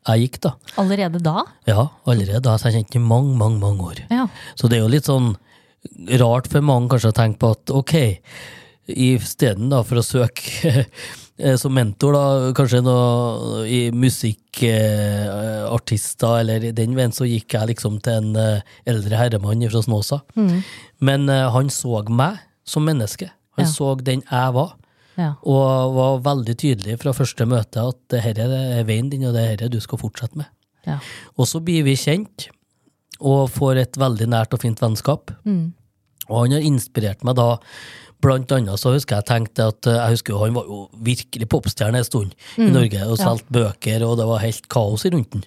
jeg 0.04 0.26
gikk, 0.26 0.40
da. 0.44 0.52
Allerede 0.82 1.20
da? 1.24 1.46
Ja, 1.68 1.88
allerede 2.04 2.42
da. 2.44 2.58
Så 2.60 2.68
jeg 2.68 2.82
kjente 2.82 3.00
i 3.00 3.04
mange, 3.04 3.38
mange, 3.40 3.62
mange 3.62 3.86
år. 3.88 4.02
Ja. 4.12 4.26
Så 4.60 4.68
det 4.68 4.78
er 4.78 4.84
jo 4.84 4.92
litt 4.92 5.08
sånn 5.08 5.30
rart 6.20 6.50
for 6.52 6.66
mange 6.66 6.92
kanskje 6.92 7.14
å 7.14 7.16
tenke 7.16 7.40
på 7.40 7.54
at 7.56 7.72
ok, 7.72 7.94
i 8.92 9.14
stedet 9.24 9.80
for 9.88 10.00
å 10.00 10.04
søke 10.04 10.84
som 11.58 11.74
mentor, 11.74 12.14
da, 12.14 12.52
kanskje 12.54 12.84
noe 12.86 13.64
i 13.66 13.88
musikkartister 13.96 16.40
eller 16.44 16.64
i 16.70 16.74
den 16.76 16.94
veien, 16.98 17.12
så 17.16 17.26
gikk 17.28 17.54
jeg 17.58 17.68
liksom 17.74 17.94
til 18.06 18.14
en 18.20 18.36
eh, 18.40 18.62
eldre 18.90 19.16
herremann 19.18 19.66
fra 19.72 19.82
Snåsa. 19.86 20.18
Men 21.04 21.30
eh, 21.32 21.50
han 21.54 21.70
så 21.74 22.04
meg 22.10 22.34
som 22.66 22.86
menneske. 22.86 23.30
Han 23.58 23.66
Ja. 23.66 23.72
så 23.72 23.96
den 24.02 24.22
jeg 24.30 24.54
var. 24.54 24.76
Ja. 25.18 25.34
Og 25.46 25.94
var 25.94 26.20
veldig 26.26 26.56
tydelig 26.58 26.96
fra 27.02 27.14
første 27.14 27.46
møte 27.46 27.80
at 27.88 27.98
det 28.10 28.22
her 28.24 28.40
er 28.40 28.84
veien 28.88 29.10
din, 29.12 29.26
og 29.26 29.34
det 29.36 29.42
er 29.44 29.56
dette 29.58 29.70
du 29.76 29.80
skal 29.80 29.98
fortsette 30.02 30.36
med. 30.38 30.46
Ja. 30.88 30.98
Og 31.38 31.46
så 31.48 31.60
blir 31.64 31.84
vi 31.86 31.94
kjent, 31.96 32.48
og 33.22 33.50
får 33.54 33.78
et 33.78 33.98
veldig 33.98 34.28
nært 34.28 34.54
og 34.54 34.60
fint 34.62 34.80
vennskap. 34.82 35.32
Mm. 35.46 35.74
Og 36.30 36.42
han 36.46 36.52
har 36.58 36.62
inspirert 36.66 37.24
meg 37.24 37.36
da. 37.36 37.58
Blant 38.24 38.52
annet 38.56 38.80
så 38.80 38.94
husker 38.96 39.20
jeg 39.20 39.28
tenkte 39.28 39.70
at 39.74 39.88
eh, 39.92 40.00
jeg 40.00 40.18
husker 40.18 40.40
Han 40.40 40.56
var 40.56 40.68
jo 40.70 40.82
virkelig 41.04 41.48
popstjerne 41.52 42.00
en 42.00 42.08
stund 42.08 42.36
i 42.58 42.70
Norge 42.72 43.06
og 43.10 43.18
solgte 43.20 43.52
bøker, 43.60 44.06
og 44.08 44.18
det 44.22 44.28
var 44.30 44.44
helt 44.46 44.68
kaos 44.72 45.04
rundt 45.12 45.36
den. 45.36 45.46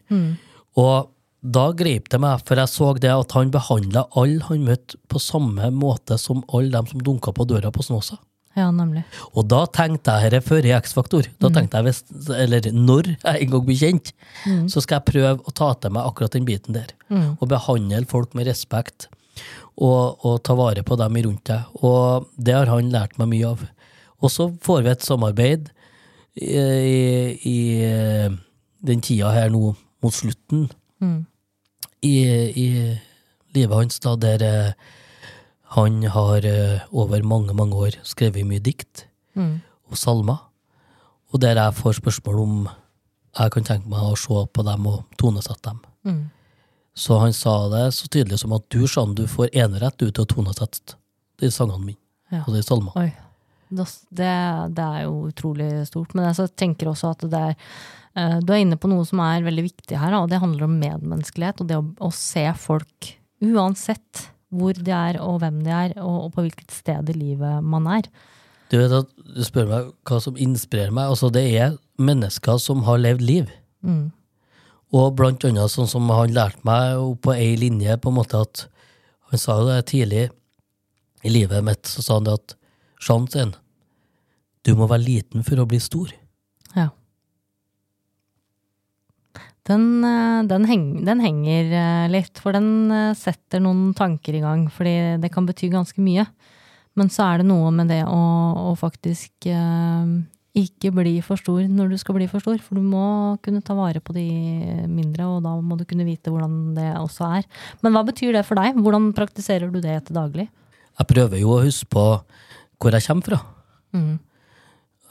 Og 0.76 1.08
da 1.46 1.66
grep 1.78 2.08
det 2.10 2.18
meg, 2.20 2.40
for 2.48 2.58
jeg 2.58 2.68
så 2.72 2.92
det 2.98 3.12
at 3.12 3.32
han 3.36 3.52
behandla 3.54 4.06
alle 4.18 4.42
han 4.48 4.64
møtte, 4.66 4.98
på 5.08 5.20
samme 5.22 5.68
måte 5.72 6.16
som 6.18 6.40
alle 6.52 6.72
dem 6.74 6.88
som 6.90 7.04
dunka 7.06 7.32
på 7.36 7.46
døra 7.48 7.70
på 7.72 7.84
Snåsa. 7.86 8.18
ja, 8.56 8.70
nemlig. 8.72 9.02
Og 9.36 9.44
da 9.52 9.66
tenkte 9.68 10.14
jeg 10.16 10.32
er 10.32 10.40
før 10.44 10.64
i 10.64 10.72
X-Faktor. 10.78 11.26
Da 11.38 11.50
tenkte 11.52 11.76
jeg, 11.76 11.84
hvis, 11.90 12.00
eller 12.32 12.70
når 12.72 13.10
jeg 13.12 13.42
en 13.44 13.50
gang 13.52 13.66
blir 13.66 13.78
kjent, 13.82 14.12
så 14.72 14.80
skal 14.80 14.98
jeg 14.98 15.08
prøve 15.12 15.34
å 15.44 15.52
ta 15.52 15.68
til 15.76 15.92
meg 15.92 16.08
akkurat 16.08 16.32
den 16.32 16.46
biten 16.48 16.74
der. 16.76 16.94
Og 17.38 17.48
behandle 17.52 18.00
folk 18.10 18.32
med 18.34 18.48
respekt, 18.48 19.08
og, 19.77 20.25
og 20.25 20.42
ta 20.44 20.55
vare 20.59 20.83
på 20.87 20.96
dem 21.01 21.16
rundt 21.27 21.44
deg. 21.51 21.81
Og 21.85 22.29
det 22.37 22.55
har 22.57 22.70
han 22.72 22.90
lært 22.92 23.18
meg 23.20 23.29
mye 23.35 23.53
av. 23.55 23.64
Og 24.22 24.33
så 24.33 24.49
får 24.64 24.83
vi 24.87 24.92
et 24.94 25.05
samarbeid 25.05 25.70
i, 26.37 26.46
i, 26.57 27.49
i 27.49 27.59
den 28.87 29.01
tida 29.05 29.31
her 29.33 29.51
nå 29.53 29.75
mot 30.03 30.14
slutten 30.14 30.68
i, 32.03 32.14
i 32.53 32.68
livet 33.57 33.77
hans, 33.77 33.99
da, 34.05 34.14
der 34.16 34.42
eh, 34.44 34.72
han 35.77 36.03
har 36.12 36.44
eh, 36.44 36.81
over 36.92 37.22
mange, 37.25 37.55
mange 37.57 37.75
år 37.77 37.96
skrevet 38.05 38.46
mye 38.46 38.61
dikt 38.61 39.07
og 39.90 39.96
salmer, 39.99 40.38
og 41.33 41.40
der 41.40 41.57
jeg 41.61 41.75
får 41.75 41.92
spørsmål 42.01 42.38
om 42.40 42.68
jeg 43.38 43.53
kan 43.53 43.64
tenke 43.68 43.88
meg 43.92 44.01
å 44.01 44.16
se 44.16 44.46
på 44.53 44.62
dem 44.64 44.87
og 44.88 45.03
tonesette 45.20 45.68
dem. 45.68 45.81
Så 46.96 47.18
han 47.20 47.35
sa 47.37 47.68
det 47.68 47.85
så 47.94 48.09
tydelig 48.09 48.38
som 48.40 48.54
at 48.56 48.64
du, 48.72 48.87
Jean, 48.88 49.12
du 49.14 49.26
får 49.28 49.52
enerett 49.52 50.00
ut 50.00 50.14
til 50.16 50.24
å 50.24 50.28
tonesette 50.30 50.96
de 51.42 51.50
sangene 51.52 51.92
mine, 51.92 52.02
Ja. 52.32 52.42
og 52.46 52.54
de 52.56 52.62
salmene. 52.64 53.12
Det, 53.68 54.30
det 54.78 54.85
er 54.87 55.02
jo 55.04 55.26
utrolig 55.28 55.68
stort. 55.88 56.14
Men 56.14 56.30
jeg 56.30 56.48
tenker 56.56 56.88
også 56.92 57.11
at 57.16 57.24
det 57.30 57.40
er 57.50 57.54
eh, 58.14 58.38
Du 58.40 58.52
er 58.54 58.62
inne 58.62 58.78
på 58.78 58.88
noe 58.88 59.04
som 59.04 59.20
er 59.20 59.44
veldig 59.44 59.64
viktig 59.66 59.98
her, 59.98 60.14
og 60.14 60.30
det 60.30 60.40
handler 60.40 60.64
om 60.68 60.78
medmenneskelighet. 60.80 61.61
Og 61.61 61.68
det 61.68 61.76
å, 61.80 61.85
å 62.06 62.11
se 62.14 62.46
folk, 62.62 63.12
uansett 63.44 64.28
hvor 64.54 64.78
de 64.78 64.94
er 64.94 65.18
og 65.20 65.40
hvem 65.42 65.61
de 65.66 65.72
er, 65.74 65.96
og, 66.00 66.28
og 66.28 66.32
på 66.37 66.46
hvilket 66.46 66.72
sted 66.72 67.11
i 67.12 67.18
livet 67.18 67.64
man 67.66 67.88
er. 67.90 68.09
Du 68.70 68.78
vet 68.80 68.94
at 68.94 69.11
du 69.37 69.42
spør 69.46 69.68
meg 69.70 69.90
hva 70.09 70.20
som 70.22 70.38
inspirerer 70.40 70.94
meg. 70.94 71.11
Altså, 71.12 71.30
det 71.35 71.44
er 71.59 71.76
mennesker 71.98 72.59
som 72.62 72.87
har 72.87 73.02
levd 73.02 73.26
liv. 73.26 73.50
Mm. 73.87 74.09
Og 74.94 75.16
blant 75.18 75.42
annet 75.46 75.72
sånn 75.72 75.88
som 75.90 76.07
han 76.14 76.35
lærte 76.35 76.62
meg 76.66 77.01
på 77.25 77.35
ei 77.35 77.57
linje, 77.59 77.96
på 77.99 78.12
en 78.12 78.20
måte 78.20 78.42
at 78.46 78.66
Han 79.27 79.40
sa 79.42 79.57
jo 79.59 79.64
det 79.66 79.88
tidlig 79.90 80.29
i 81.27 81.31
livet 81.35 81.64
mitt, 81.66 81.88
så 81.90 81.99
sa 81.99 82.14
han 82.20 82.29
det 82.29 82.37
at 82.37 82.53
Sjansen, 83.03 83.57
du 84.62 84.77
må 84.79 84.87
være 84.87 85.03
liten 85.03 85.42
for 85.42 85.59
å 85.59 85.66
bli 85.66 85.81
stor. 85.83 86.12
Ja. 86.77 86.92
Den, 89.66 90.05
eh, 90.07 90.44
den, 90.46 90.66
heng, 90.70 90.87
den 91.07 91.22
henger 91.25 91.75
eh, 91.75 92.07
litt, 92.12 92.38
for 92.38 92.55
den 92.55 92.90
eh, 92.94 93.16
setter 93.18 93.62
noen 93.62 93.90
tanker 93.99 94.38
i 94.38 94.44
gang. 94.44 94.68
Fordi 94.70 95.18
det 95.22 95.33
kan 95.35 95.49
bety 95.49 95.72
ganske 95.72 96.03
mye. 96.03 96.27
Men 96.96 97.11
så 97.12 97.27
er 97.27 97.42
det 97.42 97.51
noe 97.51 97.72
med 97.75 97.90
det 97.90 98.05
å, 98.07 98.20
å 98.70 98.77
faktisk 98.79 99.51
ikke 100.56 100.92
bli 100.94 101.18
for 101.24 101.40
stor 101.40 101.66
når 101.68 101.92
du 101.92 101.96
skal 102.00 102.16
bli 102.16 102.28
for 102.30 102.42
stor. 102.42 102.56
For 102.62 102.78
du 102.78 102.84
må 102.84 103.36
kunne 103.44 103.62
ta 103.64 103.76
vare 103.76 104.00
på 104.04 104.14
de 104.16 104.26
mindre, 104.88 105.28
og 105.28 105.42
da 105.44 105.54
må 105.60 105.78
du 105.78 105.84
kunne 105.88 106.06
vite 106.08 106.32
hvordan 106.32 106.76
det 106.76 106.88
også 107.00 107.28
er. 107.40 107.48
Men 107.84 107.96
hva 107.96 108.04
betyr 108.08 108.36
det 108.36 108.46
for 108.48 108.58
deg? 108.58 108.78
Hvordan 108.80 109.10
praktiserer 109.16 109.72
du 109.72 109.82
det 109.84 109.98
til 110.06 110.18
daglig? 110.18 110.48
Jeg 110.96 111.10
prøver 111.12 111.42
jo 111.42 111.52
å 111.56 111.62
huske 111.64 111.88
på 111.92 112.06
hvor 112.80 112.96
jeg 112.96 113.06
kommer 113.06 113.28
fra. 113.30 113.40
Mm. 113.96 114.14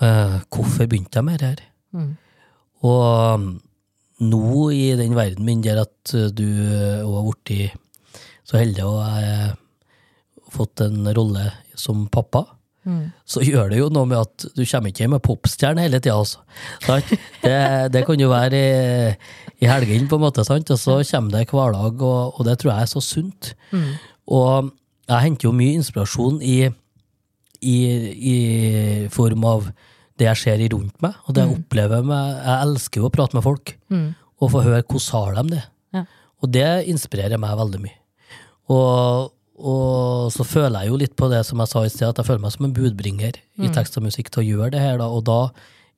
Uh, 0.01 0.39
hvorfor 0.51 0.89
begynte 0.89 1.21
jeg 1.21 1.27
med 1.27 1.41
det 1.41 1.51
her? 1.53 1.61
Mm. 1.95 2.11
Og 2.85 3.03
um, 3.35 3.45
nå 4.25 4.69
i 4.75 4.87
den 4.97 5.15
verden 5.17 5.45
min 5.47 5.63
der 5.65 5.85
at 5.85 6.15
uh, 6.17 6.27
du 6.33 6.45
òg 6.45 7.15
har 7.15 7.29
blitt 7.29 7.81
så 8.45 8.59
heldig 8.59 8.83
og 8.85 8.99
jeg 9.01 9.37
har 9.39 9.55
fått 10.53 10.83
en 10.85 11.09
rolle 11.17 11.47
som 11.77 12.05
pappa, 12.11 12.43
Mm. 12.85 13.09
så 13.25 13.41
gjør 13.41 13.71
det 13.71 13.79
jo 13.79 13.87
noe 13.89 14.05
med 14.05 14.19
at 14.19 14.43
du 14.53 14.61
kommer 14.61 14.91
ikke 14.91 15.01
hjem 15.01 15.15
med 15.15 15.23
popstjerne 15.25 15.81
hele 15.81 15.97
tida, 15.97 16.19
altså. 16.21 16.43
Det, 17.41 17.55
det 17.93 18.03
kan 18.05 18.21
jo 18.21 18.29
være 18.29 18.59
i, 18.59 19.15
i 19.65 19.69
helgene, 19.69 20.05
på 20.09 20.19
en 20.19 20.25
måte, 20.27 20.45
sant? 20.45 20.69
og 20.69 20.77
så 20.77 20.99
kommer 21.09 21.33
det 21.33 21.47
hver 21.49 21.73
dag, 21.73 22.05
og, 22.05 22.37
og 22.37 22.45
det 22.45 22.59
tror 22.61 22.75
jeg 22.75 22.85
er 22.85 22.91
så 22.93 23.01
sunt. 23.01 23.51
Og 24.29 24.69
jeg 25.09 25.25
henter 25.25 25.49
jo 25.49 25.55
mye 25.57 25.79
inspirasjon 25.79 26.39
i, 26.45 26.59
i, 27.61 27.77
i 28.33 28.37
form 29.13 29.45
av 29.49 29.69
det 30.19 30.29
jeg 30.29 30.41
ser 30.43 30.63
rundt 30.71 31.01
meg, 31.03 31.17
og 31.25 31.35
det 31.35 31.43
jeg 31.43 31.57
opplever 31.57 32.05
med 32.07 32.37
Jeg 32.37 32.69
elsker 32.69 33.01
jo 33.01 33.09
å 33.09 33.13
prate 33.13 33.35
med 33.37 33.45
folk, 33.45 33.75
og 34.39 34.51
få 34.51 34.63
høre 34.65 34.83
hvordan 34.85 35.11
har 35.17 35.37
de 35.37 35.55
det. 35.55 35.63
Ja. 35.95 36.05
Og 36.43 36.51
det 36.53 36.69
inspirerer 36.91 37.41
meg 37.41 37.57
veldig 37.57 37.81
mye. 37.83 37.97
Og, 38.73 39.31
og 39.55 40.33
så 40.35 40.43
føler 40.43 40.83
jeg 40.83 40.91
jo 40.91 40.99
litt 40.99 41.15
på 41.15 41.29
det 41.31 41.39
som 41.47 41.61
jeg 41.63 41.71
sa 41.71 41.85
i 41.85 41.91
sted, 41.91 42.09
at 42.09 42.19
jeg 42.19 42.27
føler 42.27 42.43
meg 42.43 42.53
som 42.55 42.67
en 42.67 42.75
budbringer 42.75 43.39
i 43.63 43.71
tekst 43.75 43.95
og 43.95 44.03
musikk 44.03 44.29
til 44.33 44.43
å 44.43 44.45
gjøre 44.49 44.73
det 44.75 44.83
her, 44.83 44.97
da. 44.99 45.07
Og 45.07 45.23
da 45.27 45.39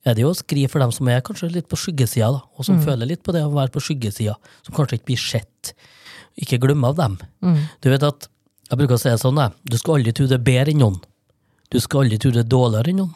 er 0.06 0.14
det 0.14 0.22
jo 0.22 0.30
å 0.30 0.38
skrive 0.38 0.70
for 0.70 0.82
dem 0.82 0.92
som 0.94 1.10
er 1.10 1.24
kanskje 1.26 1.50
litt 1.56 1.68
på 1.70 1.78
skyggesida, 1.80 2.30
da, 2.36 2.44
og 2.54 2.66
som 2.68 2.78
føler 2.84 3.10
litt 3.10 3.24
på 3.26 3.34
det 3.34 3.42
å 3.42 3.50
være 3.54 3.74
på 3.74 3.82
skyggesida, 3.82 4.36
som 4.66 4.76
kanskje 4.76 5.00
ikke 5.00 5.10
blir 5.10 5.22
sett. 5.22 5.72
Ikke 6.38 6.60
glemme 6.62 6.92
av 6.92 7.00
dem. 7.00 7.18
Du 7.82 7.90
vet 7.90 8.06
at 8.06 8.28
jeg 8.68 8.78
bruker 8.78 8.94
å 8.94 9.00
si 9.00 9.10
det 9.10 9.18
sånn, 9.22 9.40
jeg. 9.42 9.56
Du 9.64 9.78
skal 9.80 9.98
aldri 9.98 10.14
tro 10.14 10.28
det 10.28 10.38
er 10.38 10.46
bedre 10.46 10.74
enn 10.74 10.82
noen. 10.84 11.00
Du 11.72 11.80
skal 11.82 12.04
aldri 12.04 12.20
tro 12.20 12.30
det 12.32 12.44
er 12.44 12.50
dårligere 12.52 12.92
enn 12.92 13.02
noen. 13.02 13.14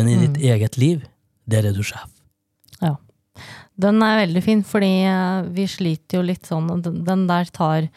Men 0.00 0.08
i 0.08 0.18
ditt 0.22 0.38
eget 0.40 0.78
liv, 0.80 1.04
der 1.50 1.68
er 1.68 1.76
du 1.76 1.82
sjef. 1.84 2.08
Ja. 2.80 2.94
Den 3.82 4.00
er 4.04 4.22
veldig 4.22 4.42
fin, 4.44 4.62
fordi 4.64 4.92
eh, 5.08 5.48
vi 5.52 5.66
sliter 5.68 6.20
jo 6.20 6.26
litt 6.28 6.48
sånn 6.48 6.70
og 6.72 6.84
Den 6.84 7.02
den 7.04 7.26
der 7.28 7.50
tar 7.52 7.88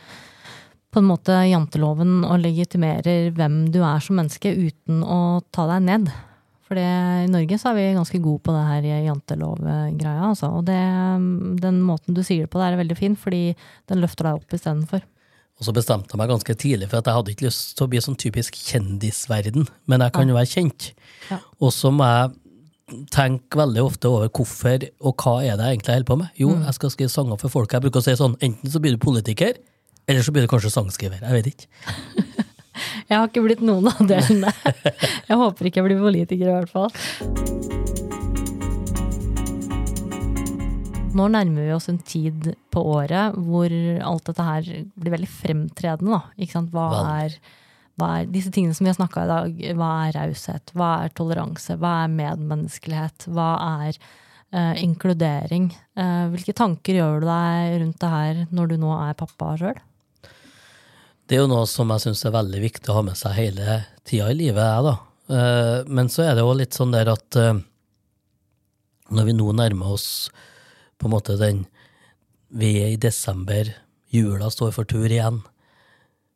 på 0.96 1.02
en 1.04 1.10
måte 1.10 1.36
janteloven 1.50 2.22
og 2.24 2.40
legitimerer 2.40 3.34
hvem 3.36 3.66
du 3.74 3.82
er 3.84 4.00
som 4.04 4.16
menneske, 4.16 4.54
uten 4.56 5.04
å 5.04 5.42
ta 5.54 5.68
deg 5.74 5.84
ned. 5.90 6.14
For 6.66 6.80
i 6.80 7.28
Norge 7.30 7.60
så 7.62 7.70
er 7.70 7.76
vi 7.78 7.90
ganske 7.98 8.22
gode 8.24 8.42
på 8.48 8.54
det 8.56 8.62
her 8.66 8.88
jantelovgreia, 9.06 10.30
altså. 10.32 10.54
Og 10.56 10.64
det, 10.66 10.80
den 11.62 11.82
måten 11.86 12.16
du 12.18 12.24
sier 12.26 12.46
det 12.46 12.54
på, 12.54 12.62
det 12.62 12.72
er 12.72 12.80
veldig 12.80 12.98
fin, 12.98 13.18
fordi 13.20 13.44
den 13.92 14.02
løfter 14.02 14.30
deg 14.30 14.40
opp 14.40 14.56
istedenfor. 14.56 15.04
Og 15.56 15.68
så 15.68 15.76
bestemte 15.76 16.12
jeg 16.12 16.20
meg 16.20 16.32
ganske 16.32 16.56
tidlig 16.60 16.90
for 16.92 17.00
at 17.00 17.08
jeg 17.08 17.20
hadde 17.20 17.36
ikke 17.36 17.46
lyst 17.48 17.76
til 17.78 17.86
å 17.86 17.92
bli 17.92 18.02
sånn 18.04 18.18
typisk 18.20 18.58
kjendisverden, 18.60 19.70
men 19.92 20.04
jeg 20.04 20.16
kan 20.16 20.32
jo 20.32 20.40
være 20.40 20.52
kjent. 20.52 20.90
Ja. 21.30 21.38
Og 21.60 21.72
så 21.76 21.92
må 21.96 22.08
jeg 22.10 22.34
tenke 23.14 23.62
veldig 23.62 23.86
ofte 23.86 24.10
over 24.10 24.30
hvorfor 24.30 24.84
og 25.00 25.22
hva 25.22 25.38
er 25.44 25.56
det 25.58 25.70
jeg 25.70 25.78
egentlig 25.78 25.96
holder 25.96 26.10
på 26.10 26.20
med. 26.24 26.34
Jo, 26.42 26.52
jeg 26.66 26.78
skal 26.80 26.92
skrive 26.94 27.14
sanger 27.14 27.40
for 27.42 27.54
folk. 27.54 27.72
Jeg 27.72 27.86
bruker 27.86 28.02
å 28.02 28.06
si 28.06 28.18
sånn, 28.20 28.36
enten 28.46 28.74
så 28.74 28.82
blir 28.84 28.98
du 28.98 29.02
politiker, 29.06 29.58
eller 30.08 30.22
så 30.22 30.32
blir 30.32 30.46
du 30.46 30.52
kanskje 30.52 30.74
sangskriver. 30.74 31.22
Jeg 31.22 31.40
vet 31.40 31.52
ikke. 31.54 31.68
Jeg 33.10 33.20
har 33.20 33.28
ikke 33.30 33.44
blitt 33.46 33.62
noen 33.66 33.88
av 33.88 34.02
delene. 34.10 34.52
Jeg 35.30 35.38
håper 35.40 35.70
ikke 35.70 35.80
jeg 35.82 35.86
blir 35.88 36.02
politiker, 36.02 36.50
i 36.50 36.56
hvert 36.58 36.72
fall. 36.74 36.92
Nå 41.16 41.28
nærmer 41.32 41.64
vi 41.64 41.72
oss 41.72 41.88
en 41.88 42.02
tid 42.04 42.50
på 42.74 42.82
året 42.92 43.38
hvor 43.46 43.72
alt 44.10 44.26
dette 44.28 44.48
her 44.50 44.66
blir 45.00 45.14
veldig 45.14 45.30
fremtredende. 45.32 46.20
Hva 46.74 46.90
er, 47.22 47.38
hva 47.96 48.10
er 48.18 48.28
disse 48.34 48.52
tingene 48.52 48.76
som 48.76 48.84
vi 48.84 48.92
har 48.92 48.98
snakka 48.98 49.24
i 49.24 49.32
dag? 49.32 49.64
Hva 49.80 49.92
er 50.10 50.18
raushet? 50.18 50.76
Hva 50.76 50.92
er 51.06 51.16
toleranse? 51.16 51.78
Hva 51.80 51.94
er 52.04 52.14
medmenneskelighet? 52.18 53.30
Hva 53.32 53.50
er 53.86 53.96
eh, 53.96 54.84
inkludering? 54.84 55.70
Eh, 55.96 56.26
hvilke 56.34 56.58
tanker 56.58 57.00
gjør 57.00 57.24
du 57.24 57.30
deg 57.32 57.80
rundt 57.86 58.02
det 58.04 58.14
her 58.18 58.44
når 58.52 58.74
du 58.74 58.80
nå 58.84 58.92
er 58.98 59.16
pappa 59.22 59.56
sjøl? 59.62 59.80
Det 61.26 61.38
er 61.38 61.42
jo 61.42 61.50
noe 61.50 61.66
som 61.66 61.90
jeg 61.90 62.04
syns 62.04 62.20
er 62.28 62.36
veldig 62.36 62.60
viktig 62.62 62.92
å 62.92 63.00
ha 63.00 63.06
med 63.08 63.18
seg 63.18 63.34
hele 63.34 63.80
tida 64.06 64.28
i 64.30 64.38
livet, 64.38 64.62
jeg, 64.62 64.84
da. 64.86 64.96
Eh, 65.34 65.80
Men 65.90 66.12
så 66.14 66.22
er 66.28 66.36
det 66.38 66.44
jo 66.46 66.52
litt 66.54 66.78
sånn 66.78 66.94
der 66.94 67.10
at 67.10 67.38
eh, 67.42 67.64
når 69.10 69.26
vi 69.26 69.34
nå 69.34 69.48
nærmer 69.58 69.96
oss 69.96 70.30
på 71.02 71.08
en 71.08 71.16
måte 71.16 71.38
den 71.42 71.66
Vi 72.56 72.78
er 72.80 72.94
i 72.94 73.02
desember, 73.02 73.68
jula 74.14 74.52
står 74.54 74.72
for 74.72 74.86
tur 74.88 75.10
igjen, 75.10 75.42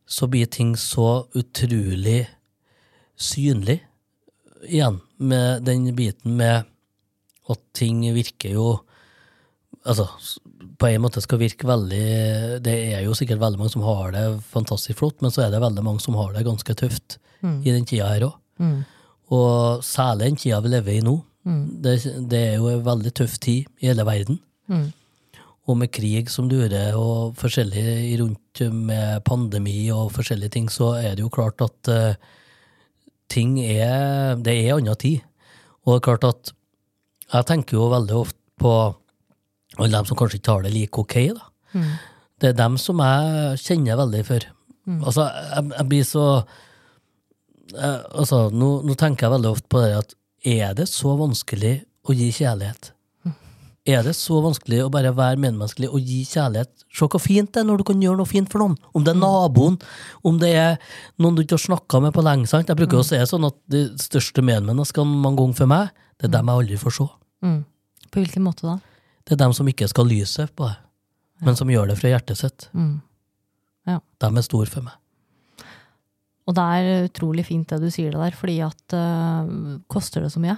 så 0.10 0.28
blir 0.28 0.50
ting 0.50 0.74
så 0.76 1.30
utrolig 1.38 2.26
synlig 3.16 3.78
igjen, 4.66 4.98
med 5.18 5.64
den 5.70 5.86
biten 5.96 6.36
med 6.36 6.66
at 7.50 7.62
ting 7.78 8.02
virker 8.14 8.58
jo 8.58 8.70
Altså, 9.88 10.10
på 10.80 10.88
en 10.88 11.02
måte 11.04 11.22
skal 11.24 11.42
virke 11.42 11.68
veldig 11.68 12.60
Det 12.64 12.76
er 12.96 13.02
jo 13.04 13.16
sikkert 13.18 13.42
veldig 13.42 13.60
mange 13.60 13.74
som 13.74 13.84
har 13.84 14.14
det 14.16 14.26
fantastisk 14.52 15.02
flott, 15.02 15.18
men 15.22 15.34
så 15.34 15.46
er 15.46 15.54
det 15.54 15.64
veldig 15.64 15.84
mange 15.86 16.04
som 16.04 16.16
har 16.20 16.32
det 16.36 16.46
ganske 16.48 16.76
tøft 16.80 17.20
i 17.44 17.72
den 17.72 17.88
tida 17.88 18.08
her 18.12 18.26
òg. 18.28 18.38
Og 19.36 19.84
særlig 19.86 20.32
den 20.32 20.40
tida 20.42 20.62
vi 20.64 20.72
lever 20.74 20.98
i 20.98 21.04
nå. 21.06 21.18
Mm. 21.48 21.66
Det, 21.84 21.96
det 22.32 22.40
er 22.40 22.56
jo 22.58 22.72
en 22.72 22.86
veldig 22.86 23.14
tøff 23.16 23.38
tid 23.42 23.68
i 23.80 23.90
hele 23.90 24.06
verden. 24.08 24.40
Mm. 24.68 24.90
Og 25.70 25.78
med 25.78 25.92
krig 25.94 26.32
som 26.34 26.50
durer, 26.50 26.96
og 26.98 27.38
forskjellig 27.38 28.18
rundt 28.22 28.64
med 28.74 29.22
pandemi 29.28 29.92
og 29.94 30.12
forskjellige 30.16 30.56
ting, 30.58 30.70
så 30.74 30.96
er 30.98 31.16
det 31.16 31.26
jo 31.26 31.34
klart 31.34 31.62
at 31.62 31.92
uh, 31.94 32.16
ting 33.30 33.60
er 33.62 34.36
Det 34.42 34.56
er 34.56 34.76
annen 34.76 34.98
tid. 34.98 35.22
Og 35.86 35.94
det 35.94 36.00
er 36.00 36.08
klart 36.08 36.26
at 36.26 36.54
jeg 37.30 37.46
tenker 37.46 37.78
jo 37.78 37.92
veldig 37.94 38.16
ofte 38.18 38.40
på 38.60 38.74
alle 39.80 39.98
dem 39.98 40.08
som 40.10 40.20
kanskje 40.20 40.40
ikke 40.42 40.56
har 40.56 40.66
det 40.66 40.74
like 40.76 41.02
ok. 41.02 41.18
da. 41.38 41.50
Mm. 41.74 41.92
Det 42.40 42.50
er 42.52 42.58
dem 42.60 42.78
som 42.82 43.02
jeg 43.04 43.60
kjenner 43.66 44.00
veldig 44.00 44.24
for. 44.28 44.48
Altså, 44.90 45.26
jeg, 45.30 45.72
jeg 45.76 45.90
blir 45.92 46.06
så 46.08 46.26
jeg, 47.70 47.98
altså, 48.18 48.48
nå, 48.50 48.70
nå 48.88 48.96
tenker 48.98 49.28
jeg 49.28 49.36
veldig 49.36 49.52
ofte 49.52 49.70
på 49.70 49.84
det 49.84 49.98
at 50.00 50.16
er 50.50 50.72
det 50.78 50.88
så 50.90 51.14
vanskelig 51.20 51.76
å 52.08 52.16
gi 52.16 52.32
kjærlighet? 52.34 52.94
Er 53.90 54.04
det 54.06 54.14
så 54.18 54.38
vanskelig 54.44 54.84
å 54.84 54.90
bare 54.94 55.12
være 55.16 55.40
medmenneskelig 55.42 55.88
og 55.90 56.04
gi 56.06 56.20
kjærlighet? 56.28 56.70
Se 56.94 57.08
hvor 57.08 57.22
fint 57.24 57.50
det 57.56 57.62
er 57.62 57.68
når 57.70 57.80
du 57.82 57.86
kan 57.88 58.02
gjøre 58.04 58.20
noe 58.20 58.30
fint 58.30 58.50
for 58.52 58.62
noen. 58.62 58.76
Om 58.94 59.06
det 59.06 59.14
er 59.16 59.22
naboen, 59.22 59.80
om 60.28 60.38
det 60.42 60.52
er 60.60 60.76
noen 61.22 61.38
du 61.38 61.42
ikke 61.42 61.58
har 61.58 61.64
snakka 61.64 62.02
med 62.04 62.14
på 62.14 62.26
lenge. 62.26 62.50
sant? 62.52 62.70
Jeg 62.70 62.78
bruker 62.78 63.00
å 63.00 63.08
si 63.08 63.18
sånn 63.30 63.48
at 63.48 63.58
de 63.72 63.86
største 64.02 64.44
medmenneskene 64.46 65.24
mange 65.24 65.42
ganger 65.42 65.62
for 65.62 65.72
meg, 65.72 65.96
det 66.20 66.28
er 66.28 66.36
dem 66.36 66.52
jeg 66.52 66.62
aldri 66.62 66.80
får 66.84 66.98
se. 67.00 67.08
Mm. 67.46 67.60
På 68.10 68.22
hvilken 68.22 68.46
måte 68.46 68.68
da? 68.68 68.76
Det 69.30 69.36
er 69.38 69.44
dem 69.44 69.54
som 69.54 69.68
ikke 69.70 69.88
skal 69.92 70.10
lyse 70.10 70.48
på 70.58 70.66
det, 70.66 70.78
men 71.46 71.56
som 71.56 71.70
gjør 71.70 71.92
det 71.92 72.00
fra 72.00 72.10
hjertet 72.10 72.40
sitt. 72.42 72.66
Mm. 72.74 72.98
De 73.90 74.28
er 74.30 74.46
store 74.46 74.70
for 74.70 74.86
meg. 74.86 74.96
Og 76.50 76.56
det 76.58 76.66
er 76.66 77.06
utrolig 77.06 77.46
fint 77.46 77.70
det 77.70 77.78
du 77.84 77.92
sier 77.94 78.10
det 78.14 78.24
der, 78.24 78.36
fordi 78.38 78.58
at 78.66 78.96
uh, 78.98 79.78
koster 79.92 80.26
det 80.26 80.32
så 80.34 80.42
mye? 80.42 80.58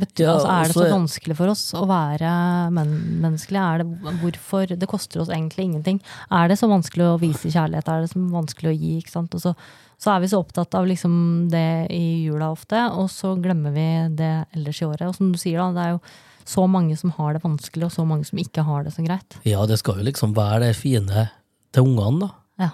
Betyr, 0.00 0.24
Ja, 0.24 0.32
altså, 0.32 0.48
er 0.50 0.64
det 0.64 0.74
så 0.74 0.84
er- 0.86 0.94
vanskelig 0.96 1.36
for 1.38 1.52
oss 1.52 1.64
å 1.78 1.84
være 1.86 2.30
men 2.74 2.94
menneskelige? 3.22 3.66
Er 3.68 3.82
det, 3.84 4.16
hvorfor, 4.22 4.72
det 4.80 4.88
koster 4.90 5.20
oss 5.22 5.30
egentlig 5.30 5.68
ingenting. 5.68 6.00
Er 6.32 6.48
det 6.50 6.56
så 6.58 6.66
vanskelig 6.72 7.06
å 7.06 7.20
vise 7.20 7.52
kjærlighet? 7.52 7.92
Er 7.92 8.00
det 8.02 8.10
så 8.14 8.24
vanskelig 8.32 8.72
å 8.72 8.74
gi? 8.80 8.96
ikke 8.98 9.14
sant? 9.14 9.36
Og 9.36 9.44
så, 9.44 9.54
så 10.00 10.14
er 10.14 10.24
vi 10.24 10.32
så 10.32 10.40
opptatt 10.42 10.74
av 10.74 10.88
liksom 10.90 11.14
det 11.52 11.86
i 11.94 12.24
jula 12.24 12.50
ofte, 12.50 12.80
og 12.96 13.12
så 13.12 13.36
glemmer 13.38 13.76
vi 13.76 13.86
det 14.18 14.32
ellers 14.56 14.80
i 14.82 14.88
året. 14.88 15.06
Og 15.06 15.14
som 15.20 15.30
du 15.30 15.38
sier, 15.38 15.60
da, 15.60 15.70
det 15.76 15.86
er 15.86 15.94
jo 15.94 16.02
så 16.48 16.66
mange 16.70 16.96
som 16.98 17.10
har 17.16 17.34
det 17.34 17.42
vanskelig, 17.44 17.84
og 17.86 17.92
så 17.92 18.04
mange 18.06 18.24
som 18.26 18.38
ikke 18.38 18.62
har 18.66 18.84
det 18.84 18.92
så 18.94 19.02
greit. 19.06 19.36
Ja, 19.46 19.64
det 19.66 19.78
skal 19.78 19.98
jo 20.00 20.06
liksom 20.08 20.34
være 20.36 20.60
det 20.66 20.76
fine 20.76 21.28
til 21.72 21.82
ungene, 21.86 22.26
da. 22.28 22.30
Ja. 22.66 22.70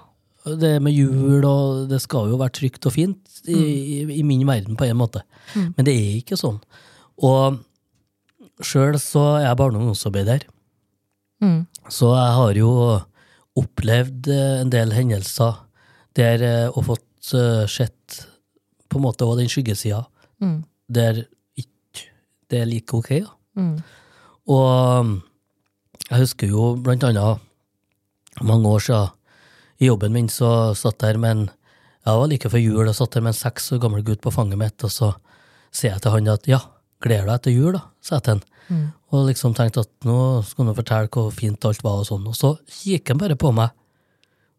Det 0.56 0.76
med 0.82 0.92
jul 0.94 1.44
og 1.44 1.88
Det 1.90 1.98
skal 2.00 2.28
jo 2.30 2.36
være 2.38 2.54
trygt 2.54 2.86
og 2.86 2.92
fint 2.94 3.40
i, 3.48 4.04
mm. 4.06 4.10
i 4.10 4.22
min 4.22 4.46
verden, 4.46 4.76
på 4.78 4.84
en 4.86 4.96
måte. 4.96 5.22
Mm. 5.54 5.72
Men 5.76 5.84
det 5.88 5.94
er 5.96 6.12
ikke 6.20 6.38
sånn. 6.38 6.60
Og 7.18 7.58
sjøl 8.62 8.96
så 9.02 9.24
er 9.40 9.48
jeg 9.48 9.56
barne- 9.58 9.76
og 9.76 9.82
ungdomsarbeider, 9.88 10.46
Mm. 11.42 11.66
så 11.92 12.14
jeg 12.16 12.32
har 12.38 12.54
jo 12.54 13.00
opplevd 13.60 14.28
eh, 14.32 14.60
en 14.62 14.70
del 14.72 14.90
hendelser 14.96 15.58
der 16.16 16.42
eh, 16.42 16.68
og 16.72 16.84
fått 16.86 17.34
eh, 17.36 17.66
sett 17.68 18.22
på 18.88 18.96
en 18.96 19.04
måte 19.04 19.26
òg 19.26 19.36
den 19.42 19.48
skyggesida, 19.52 20.06
Mm. 20.40 20.64
der 20.88 21.22
ikke 21.56 22.06
det 22.50 22.60
er 22.62 22.66
like 22.66 22.92
ok. 22.94 23.08
da. 23.20 23.30
Mm. 23.56 23.76
Og 24.52 25.12
jeg 26.06 26.22
husker 26.22 26.52
jo 26.52 26.74
blant 26.78 27.04
annet 27.06 27.42
mange 28.46 28.68
år 28.68 28.84
siden 28.84 29.14
i 29.82 29.88
jobben 29.90 30.14
min 30.14 30.28
så 30.32 30.72
satt 30.78 31.00
der 31.02 31.18
med 31.20 31.36
en 31.36 31.46
jeg 32.06 32.20
var 32.20 32.28
like 32.30 32.50
før 32.52 32.62
jul 32.62 32.86
og 32.86 32.94
satt 32.94 33.16
der 33.16 33.24
med 33.24 33.34
en 33.34 33.40
seks 33.40 33.72
år 33.74 33.80
gammel 33.82 34.04
gutt 34.06 34.20
på 34.22 34.30
fanget 34.30 34.60
mitt, 34.60 34.84
og 34.86 34.92
så 34.94 35.08
sier 35.74 35.96
jeg 35.96 36.04
til 36.04 36.12
han 36.14 36.28
at 36.30 36.44
ja, 36.46 36.60
gleder 37.02 37.26
deg 37.32 37.42
til 37.42 37.56
jul, 37.56 37.72
da, 37.74 37.82
sa 37.98 38.20
jeg 38.20 38.26
til 38.26 38.36
han. 38.36 38.44
Mm. 38.66 38.84
Og 39.10 39.24
liksom 39.26 39.56
tenkte 39.58 39.82
at 39.82 40.06
nå 40.06 40.18
skal 40.46 40.68
han 40.68 40.76
fortelle 40.78 41.10
hvor 41.10 41.34
fint 41.34 41.66
alt 41.66 41.82
var, 41.82 42.04
og 42.04 42.06
sånn. 42.06 42.28
Og 42.30 42.38
så 42.38 42.52
kikker 42.78 43.16
han 43.16 43.22
bare 43.24 43.38
på 43.42 43.50
meg, 43.56 43.74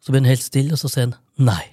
så 0.04 0.12
blir 0.12 0.26
han 0.26 0.32
helt 0.34 0.44
stille, 0.44 0.76
og 0.76 0.82
så 0.82 0.92
sier 0.92 1.08
han 1.08 1.16
nei. 1.40 1.64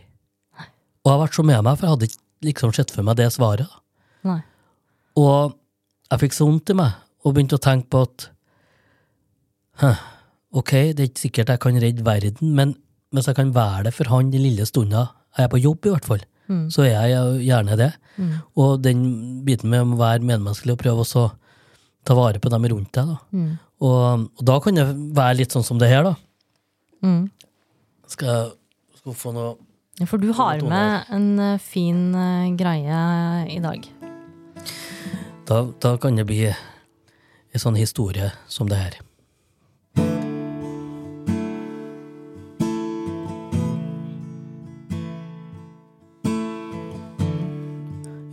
Og 1.02 1.10
jeg 1.10 1.22
vært 1.24 1.38
så 1.40 1.46
med 1.50 1.66
meg, 1.66 1.74
for 1.74 1.88
jeg 1.88 1.96
hadde 1.96 2.08
ikke 2.12 2.48
liksom 2.52 2.76
sett 2.78 2.94
for 2.94 3.06
meg 3.06 3.18
det 3.18 3.28
svaret. 3.34 3.66
da. 3.66 4.30
Nei. 4.30 4.40
Og 5.20 5.58
jeg 6.12 6.22
fikk 6.22 6.38
så 6.38 6.46
vondt 6.46 6.70
i 6.70 6.78
meg, 6.78 6.94
og 7.24 7.34
begynte 7.34 7.56
å 7.58 7.64
tenke 7.64 7.88
på 7.90 8.02
at 8.04 8.28
ok, 10.54 10.72
det 10.94 11.00
er 11.02 11.08
ikke 11.08 11.24
sikkert 11.24 11.50
jeg 11.54 11.62
kan 11.64 11.80
redde 11.82 12.06
verden, 12.06 12.52
men 12.54 12.76
hvis 13.14 13.26
jeg 13.30 13.38
kan 13.38 13.50
være 13.54 13.88
det 13.88 13.94
for 13.96 14.10
han 14.12 14.30
den 14.30 14.44
lille 14.44 14.66
stunda 14.68 15.08
jeg 15.34 15.48
er 15.48 15.50
på 15.50 15.62
jobb, 15.62 15.86
i 15.88 15.94
hvert 15.96 16.06
fall, 16.12 16.22
Mm. 16.44 16.66
så 16.68 16.82
er 16.84 17.06
jeg 17.08 17.44
gjerne 17.46 17.76
det. 17.80 17.92
Mm. 18.20 18.32
Og 18.60 18.82
den 18.84 18.98
biten 19.46 19.70
med 19.72 19.80
å 19.80 19.96
være 19.96 20.20
medmenneskelig 20.28 20.74
og 20.74 20.82
prøve 20.82 21.06
å 21.06 21.22
ta 22.04 22.16
vare 22.18 22.40
på 22.42 22.50
dem 22.52 22.66
rundt 22.68 22.92
deg. 22.92 23.08
Da. 23.08 23.16
Mm. 23.32 23.54
Og, 23.80 24.26
og 24.28 24.44
da 24.44 24.58
kan 24.60 24.76
det 24.76 24.84
være 25.16 25.38
litt 25.38 25.56
sånn 25.56 25.64
som 25.64 25.80
det 25.80 25.88
her, 25.88 26.04
da. 26.04 26.14
Mm. 27.00 27.30
Skal 28.12 28.28
jeg 28.28 28.52
skal 29.00 29.16
få 29.16 29.32
noe 29.32 30.06
For 30.08 30.20
du 30.20 30.30
har 30.36 30.60
med 30.68 31.10
en 31.16 31.26
eh, 31.40 31.58
fin 31.62 32.14
eh, 32.14 32.52
greie 32.60 33.00
i 33.48 33.58
dag. 33.64 33.88
Da, 35.48 35.62
da 35.80 35.96
kan 36.00 36.16
det 36.16 36.26
bli 36.28 36.42
en 37.54 37.62
sånn 37.62 37.76
historie 37.78 38.32
som 38.50 38.68
det 38.70 38.78
her. 38.80 38.96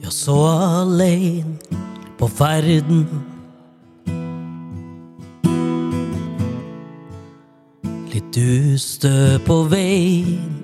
Jeg 0.02 0.14
så 0.16 0.38
alene 0.50 1.60
på 2.18 2.30
ferden. 2.30 3.06
Litt 8.12 8.42
ustø 8.42 9.38
på 9.46 9.62
veien. 9.70 10.58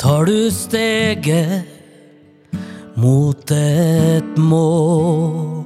Tar 0.00 0.24
du 0.30 0.48
steget 0.54 1.79
mot 3.00 3.50
et 3.50 4.38
mål. 4.38 5.64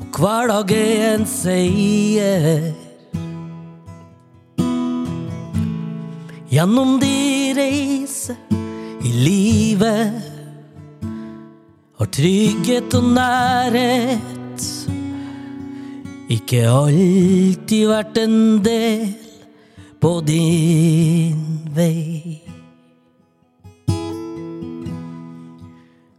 Og 0.00 0.20
hverdag 0.20 0.72
er 0.76 1.14
en 1.14 1.26
seier. 1.28 2.70
Gjennom 6.50 6.96
de 6.98 7.54
reiser 7.54 8.34
i 9.06 9.12
livet 9.14 10.16
Har 12.00 12.08
trygghet 12.10 12.96
og 12.98 13.06
nærhet 13.14 14.66
ikke 16.30 16.64
alltid 16.66 17.86
vært 17.90 18.18
en 18.22 18.38
del 18.64 19.29
på 20.00 20.20
din 20.26 21.68
vei. 21.74 22.40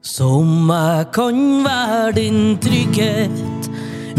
Som 0.02 0.70
jeg 0.70 1.06
kan 1.14 1.64
være 1.66 2.12
din 2.16 2.58
trygghet, 2.62 3.70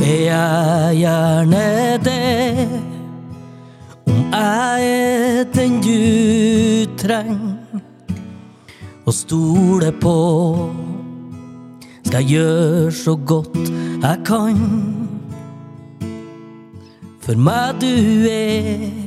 er 0.02 0.22
jeg 0.26 0.96
gjerne 0.98 1.98
det. 2.02 2.68
Om 4.06 4.18
jeg 4.32 4.88
er 4.88 5.44
den 5.54 5.78
du 5.84 6.96
trenger 6.98 7.82
å 9.06 9.14
stole 9.14 9.92
på, 10.02 10.16
skal 12.02 12.18
jeg 12.18 12.34
gjøre 12.34 12.90
så 12.98 13.14
godt 13.16 13.62
jeg 14.02 14.18
kan. 14.26 14.58
For 17.22 17.38
meg 17.38 17.78
du 17.78 18.26
er 18.26 19.01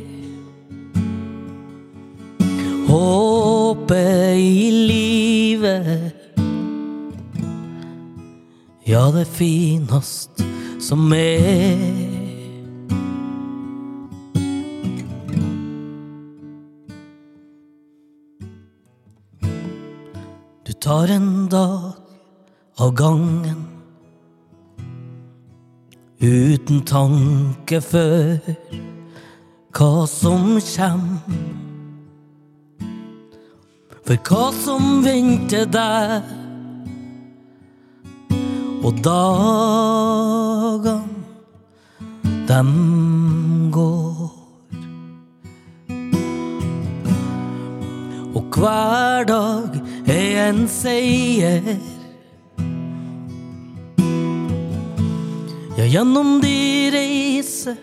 håpet 2.87 4.37
i 4.37 4.71
livet. 4.71 6.13
Ja, 8.85 9.11
det 9.11 9.25
finest 9.25 10.43
som 10.79 11.13
er. 11.13 12.15
Du 20.65 20.73
tar 20.73 21.07
en 21.07 21.47
dag 21.49 21.91
av 22.77 22.93
gangen 22.95 23.65
uten 26.19 26.81
tanke 26.85 27.81
for 27.81 28.39
hva 29.75 30.05
som 30.09 30.55
kjem. 30.61 31.09
For 34.05 34.19
hva 34.21 34.51
som 34.53 34.99
venter 35.01 35.65
deg, 35.73 36.27
og 38.85 38.99
dagene 39.01 41.01
dem 42.45 42.69
går. 43.73 44.29
Og 48.37 48.45
hver 48.53 49.25
dag 49.25 49.81
er 50.05 50.51
en 50.51 50.69
seier. 50.69 51.65
Ja, 55.75 55.83
gjennom 55.89 56.37
de 56.45 56.93
reiser 56.93 57.73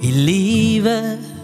i 0.00 0.16
livet. 0.16 1.37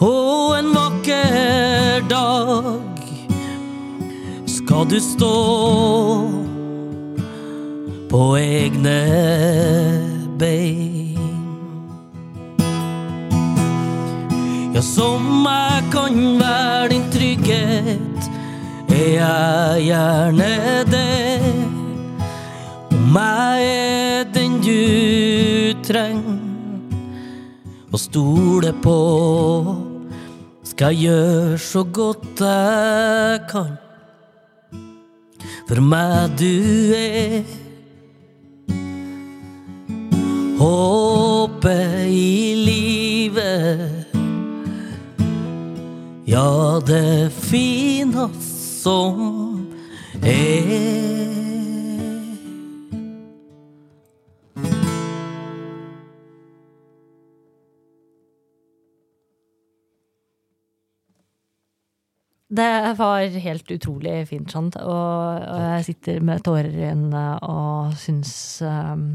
Og 0.00 0.54
en 0.56 0.70
vakker 0.72 2.06
dag 2.08 3.00
skal 4.48 4.86
du 4.88 4.96
stå 4.96 5.32
på 8.08 8.20
egne 8.40 8.94
bein. 10.40 11.20
Ja, 14.72 14.80
som 14.80 15.44
jeg 15.44 15.84
kan 15.92 16.16
være 16.40 16.88
din 16.94 17.04
trygghet, 17.12 18.30
er 18.88 19.10
jeg 19.18 19.84
gjerne 19.90 20.50
det. 20.88 21.42
Om 22.88 23.20
jeg 23.20 23.68
er 23.68 24.32
den 24.32 24.56
du 24.64 25.76
trenger 25.84 26.40
å 27.92 28.00
stole 28.00 28.72
på, 28.80 28.98
skal 30.80 30.96
gjøre 30.96 31.58
så 31.58 31.82
godt 31.92 32.40
jeg 32.40 33.40
kan. 33.50 33.74
For 35.68 35.82
meg 35.84 36.38
du 36.40 36.94
er 36.96 37.42
håpet 40.56 42.08
i 42.08 42.54
livet. 42.64 44.08
Ja, 46.24 46.80
det 46.88 47.28
fineste 47.44 48.80
som 48.80 49.68
er. 50.24 51.09
Det 62.50 62.94
var 62.98 63.40
helt 63.44 63.70
utrolig 63.70 64.14
fint, 64.26 64.50
sant. 64.50 64.76
Og, 64.82 65.42
og 65.46 65.66
jeg 65.68 65.84
sitter 65.86 66.24
med 66.26 66.42
tårer 66.42 66.72
i 66.72 66.88
øynene 66.90 67.26
og 67.46 67.92
syns 68.00 68.32
um, 68.66 69.12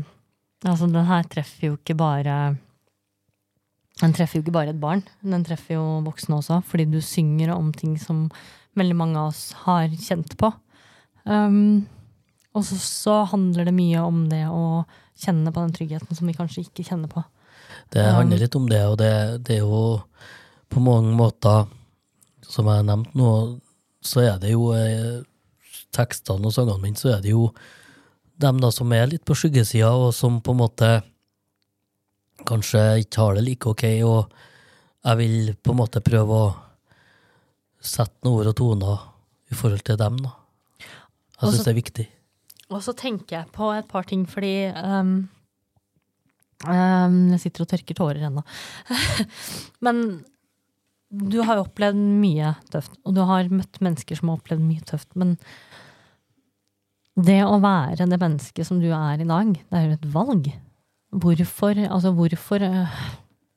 Altså, 0.65 0.87
den 0.89 1.05
her 1.05 1.25
treffer 1.29 1.67
jo 1.67 1.75
ikke 1.75 1.93
bare 1.99 2.35
Den 3.99 4.13
treffer 4.15 4.39
jo 4.39 4.45
ikke 4.45 4.55
bare 4.55 4.71
et 4.71 4.79
barn, 4.79 5.03
den 5.21 5.43
treffer 5.45 5.75
jo 5.75 5.83
voksne 6.07 6.39
også, 6.39 6.61
fordi 6.65 6.87
du 6.89 6.97
synger 7.03 7.53
om 7.53 7.69
ting 7.75 7.99
som 8.01 8.25
veldig 8.75 8.95
mange 8.97 9.19
av 9.19 9.29
oss 9.29 9.53
har 9.63 9.87
kjent 9.87 10.33
på. 10.39 10.49
Um, 11.23 11.85
og 12.55 12.65
så, 12.67 12.79
så 12.81 13.15
handler 13.31 13.69
det 13.69 13.75
mye 13.75 14.01
om 14.03 14.25
det 14.31 14.43
å 14.51 14.83
kjenne 15.15 15.51
på 15.51 15.63
den 15.63 15.71
tryggheten 15.77 16.17
som 16.17 16.27
vi 16.27 16.35
kanskje 16.35 16.65
ikke 16.65 16.83
kjenner 16.87 17.11
på. 17.11 17.23
Det 17.95 18.03
handler 18.03 18.41
litt 18.43 18.57
om 18.59 18.67
det, 18.67 18.81
og 18.89 18.97
det, 18.99 19.13
det 19.47 19.59
er 19.59 19.63
jo 19.63 20.01
på 20.71 20.83
mange 20.83 21.15
måter, 21.15 21.69
som 22.45 22.69
jeg 22.69 22.81
har 22.81 22.87
nevnt 22.87 23.15
nå, 23.17 23.31
så 24.05 24.21
er 24.25 24.37
det 24.41 24.53
jo 24.53 24.69
eh, 24.77 25.23
tekstene 25.95 26.49
og 26.49 26.53
sangene 26.53 26.81
mine, 26.83 26.99
så 26.99 27.15
er 27.15 27.23
det 27.23 27.33
jo 27.33 27.49
dem 28.41 28.59
da 28.61 28.71
som 28.73 28.91
er 28.93 29.07
litt 29.09 29.25
på 29.27 29.37
skyggesida, 29.37 29.91
og 29.95 30.13
som 30.15 30.41
på 30.43 30.55
en 30.55 30.61
måte 30.61 30.89
kanskje 32.45 32.81
ikke 33.05 33.21
har 33.23 33.37
det 33.37 33.45
like 33.45 33.69
ok, 33.71 33.85
og 34.05 34.35
jeg 35.05 35.21
vil 35.21 35.53
på 35.61 35.73
en 35.73 35.79
måte 35.79 36.03
prøve 36.03 36.39
å 36.47 36.49
sette 37.85 38.25
noen 38.25 38.41
ord 38.41 38.51
og 38.51 38.57
toner 38.57 39.05
i 39.53 39.57
forhold 39.57 39.85
til 39.85 39.99
dem, 40.01 40.19
da. 40.25 40.33
Jeg 41.35 41.51
syns 41.51 41.65
det 41.67 41.71
er 41.71 41.79
viktig. 41.79 42.05
Og 42.73 42.81
så 42.81 42.95
tenker 42.97 43.37
jeg 43.37 43.53
på 43.53 43.69
et 43.75 43.87
par 43.89 44.07
ting, 44.09 44.23
fordi 44.29 44.71
um, 44.73 45.27
um, 46.65 47.17
Jeg 47.35 47.41
sitter 47.43 47.65
og 47.65 47.69
tørker 47.69 47.97
tårer 47.97 48.25
ennå. 48.29 48.41
Men 49.85 50.01
du 51.09 51.39
har 51.45 51.59
jo 51.59 51.65
opplevd 51.65 51.99
mye 51.99 52.53
tøft, 52.73 52.97
og 53.05 53.15
du 53.15 53.21
har 53.27 53.49
møtt 53.53 53.81
mennesker 53.83 54.17
som 54.17 54.31
har 54.31 54.39
opplevd 54.39 54.63
mye 54.65 54.85
tøft. 54.87 55.09
Men 55.19 55.35
det 57.15 57.41
å 57.45 57.59
være 57.63 58.07
det 58.09 58.19
mennesket 58.19 58.67
som 58.67 58.81
du 58.81 58.89
er 58.91 59.21
i 59.21 59.27
dag, 59.27 59.53
det 59.55 59.79
er 59.79 59.85
jo 59.85 59.95
et 59.95 60.07
valg. 60.15 60.49
Hvorfor 61.15 61.77
Altså, 61.85 62.11
hvorfor 62.11 62.65
øh, 62.65 62.95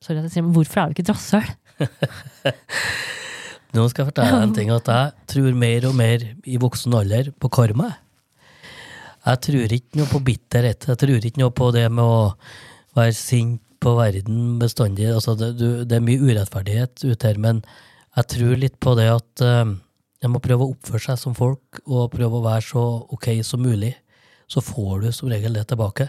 Sorry 0.05 0.21
at 0.21 0.29
jeg 0.29 0.37
sier 0.37 0.45
men 0.47 0.55
hvorfor 0.55 0.79
er 0.79 0.87
du 0.87 0.95
ikke 0.95 1.09
et 1.09 1.11
rasshøl? 1.11 1.49
Nå 3.75 3.87
skal 3.91 4.05
jeg 4.05 4.11
fortelle 4.13 4.43
en 4.45 4.55
ting, 4.55 4.71
at 4.71 4.87
jeg 4.87 5.27
tror 5.33 5.57
mer 5.59 5.87
og 5.89 5.97
mer 5.99 6.23
i 6.47 6.61
voksen 6.61 6.95
alder 6.95 7.33
på 7.35 7.51
karma. 7.53 7.91
Jeg 9.27 9.43
tror 9.45 9.75
ikke 9.75 9.99
noe 9.99 10.09
på 10.09 10.23
bitterhet. 10.25 10.87
Jeg 10.89 11.01
tror 11.03 11.27
ikke 11.29 11.43
noe 11.43 11.53
på 11.53 11.73
det 11.75 11.89
med 11.91 12.05
å 12.05 12.31
være 12.97 13.17
sint 13.19 13.61
på 13.83 13.95
verden 13.99 14.59
bestandig. 14.61 15.09
Altså, 15.13 15.37
det, 15.39 15.53
du, 15.59 15.85
det 15.89 15.99
er 15.99 16.05
mye 16.05 16.23
urettferdighet 16.23 17.05
ute 17.05 17.31
her, 17.31 17.41
men 17.43 17.63
jeg 18.19 18.31
tror 18.35 18.59
litt 18.59 18.79
på 18.83 18.95
det 18.99 19.09
at 19.13 19.45
uh, 19.45 19.75
jeg 20.19 20.33
må 20.33 20.43
prøve 20.43 20.67
å 20.67 20.75
oppføre 20.75 21.05
seg 21.05 21.21
som 21.21 21.37
folk, 21.39 21.81
og 21.87 22.11
prøve 22.15 22.41
å 22.41 22.47
være 22.47 22.65
så 22.67 22.85
ok 23.15 23.31
som 23.47 23.63
mulig. 23.63 23.95
Så 24.51 24.65
får 24.65 25.05
du 25.05 25.11
som 25.13 25.31
regel 25.31 25.55
det 25.55 25.67
tilbake. 25.71 26.09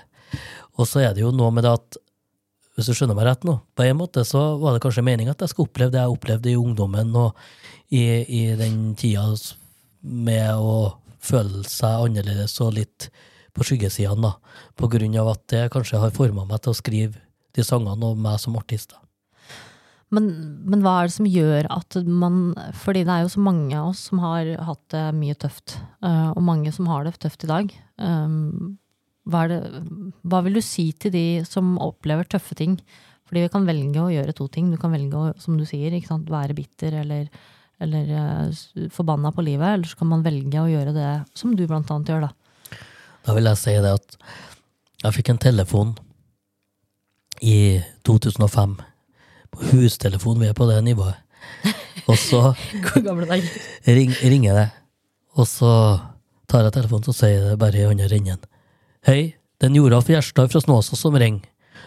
Og 0.79 0.87
så 0.87 1.03
er 1.03 1.13
det 1.13 1.25
jo 1.25 1.33
noe 1.35 1.51
med 1.53 1.67
det 1.67 1.75
at 1.75 1.99
hvis 2.79 2.87
du 2.87 2.95
skjønner 2.95 3.17
meg 3.17 3.27
rett 3.27 3.43
nå, 3.43 3.57
på 3.75 3.83
en 3.83 3.97
måte 3.99 4.23
så 4.23 4.55
var 4.61 4.75
det 4.75 4.83
kanskje 4.85 5.03
meninga 5.03 5.33
at 5.33 5.41
jeg 5.43 5.51
skulle 5.51 5.67
oppleve 5.67 5.91
det 5.91 5.99
jeg 5.99 6.13
opplevde 6.13 6.51
i 6.51 6.55
ungdommen 6.55 7.09
og 7.19 7.41
i, 7.91 8.03
i 8.23 8.43
den 8.55 8.93
tida 8.95 9.25
med 9.99 10.61
å 10.63 10.77
føle 11.19 11.65
seg 11.67 12.05
annerledes 12.05 12.55
og 12.63 12.77
litt 12.77 13.09
på 13.51 13.65
skyggesidene, 13.67 14.29
da. 14.29 14.61
På 14.79 14.87
grunn 14.87 15.17
av 15.19 15.33
at 15.33 15.43
det 15.51 15.65
kanskje 15.73 15.99
har 15.99 16.15
forma 16.15 16.45
meg 16.47 16.63
til 16.63 16.71
å 16.71 16.79
skrive 16.79 17.19
de 17.57 17.65
sangene 17.65 18.11
og 18.11 18.19
meg 18.21 18.39
som 18.41 18.57
artist. 18.59 18.95
Men, 20.13 20.29
men 20.65 20.81
hva 20.81 20.95
er 20.99 21.09
det 21.09 21.13
som 21.13 21.27
gjør 21.29 21.67
at 21.69 21.99
man 22.01 22.55
Fordi 22.81 23.03
det 23.05 23.13
er 23.13 23.25
jo 23.25 23.33
så 23.35 23.43
mange 23.45 23.75
av 23.77 23.91
oss 23.91 24.07
som 24.09 24.21
har 24.23 24.47
hatt 24.65 24.81
det 24.93 25.03
mye 25.19 25.37
tøft, 25.37 25.77
eh, 26.01 26.31
og 26.33 26.45
mange 26.45 26.73
som 26.73 26.89
har 26.89 27.05
det 27.05 27.19
tøft 27.21 27.45
i 27.45 27.51
dag. 27.51 27.75
Um, 28.01 28.79
hva, 29.29 29.45
det, 29.51 29.59
hva 30.25 30.41
vil 30.45 30.57
du 30.57 30.63
si 30.65 30.89
til 30.97 31.13
de 31.13 31.27
som 31.45 31.77
opplever 31.83 32.25
tøffe 32.25 32.57
ting? 32.57 32.79
Fordi 33.29 33.45
vi 33.45 33.53
kan 33.53 33.69
velge 33.69 34.01
å 34.01 34.09
gjøre 34.09 34.33
to 34.33 34.49
ting. 34.49 34.71
Du 34.73 34.79
kan 34.81 34.93
velge 34.95 35.13
å, 35.13 35.29
som 35.37 35.59
du 35.59 35.65
sier, 35.69 35.93
ikke 35.93 36.09
sant, 36.09 36.33
være 36.33 36.57
bitter 36.57 36.97
eller, 37.03 37.29
eller 37.77 38.13
eh, 38.23 38.89
forbanna 38.95 39.29
på 39.35 39.45
livet, 39.45 39.75
eller 39.75 39.91
så 39.91 40.01
kan 40.01 40.09
man 40.15 40.25
velge 40.25 40.63
å 40.63 40.69
gjøre 40.71 40.95
det 40.97 41.11
som 41.37 41.53
du 41.53 41.67
blant 41.69 41.93
annet 41.93 42.09
gjør, 42.09 42.25
da. 42.25 42.79
Da 43.27 43.35
vil 43.37 43.45
jeg 43.51 43.61
si 43.61 43.77
det 43.77 43.93
at 43.93 44.21
jeg 45.03 45.15
fikk 45.19 45.35
en 45.35 45.43
telefon 45.43 45.93
i 47.41 47.79
2005. 48.07 48.75
På 49.49 49.65
hustelefon, 49.71 50.39
vi 50.39 50.47
er 50.49 50.53
på 50.57 50.67
det 50.69 50.79
nivået. 50.83 51.15
Og 52.09 52.17
så 52.17 52.53
ring, 53.85 54.13
ringer 54.23 54.53
det, 54.57 54.67
og 55.37 55.47
så 55.47 55.71
tar 56.49 56.65
jeg 56.65 56.73
telefonen 56.73 57.05
så 57.05 57.13
sier 57.13 57.43
det 57.51 57.59
bare 57.61 57.77
i 57.77 57.85
andre 57.85 58.09
enden. 58.17 58.39
Hei, 59.05 59.35
det 59.61 59.69
er 59.69 59.75
Joralf 59.77 60.09
Gjerstad 60.09 60.49
fra 60.51 60.61
Snåsa 60.63 60.97
som 60.97 61.15
ringer. 61.15 61.45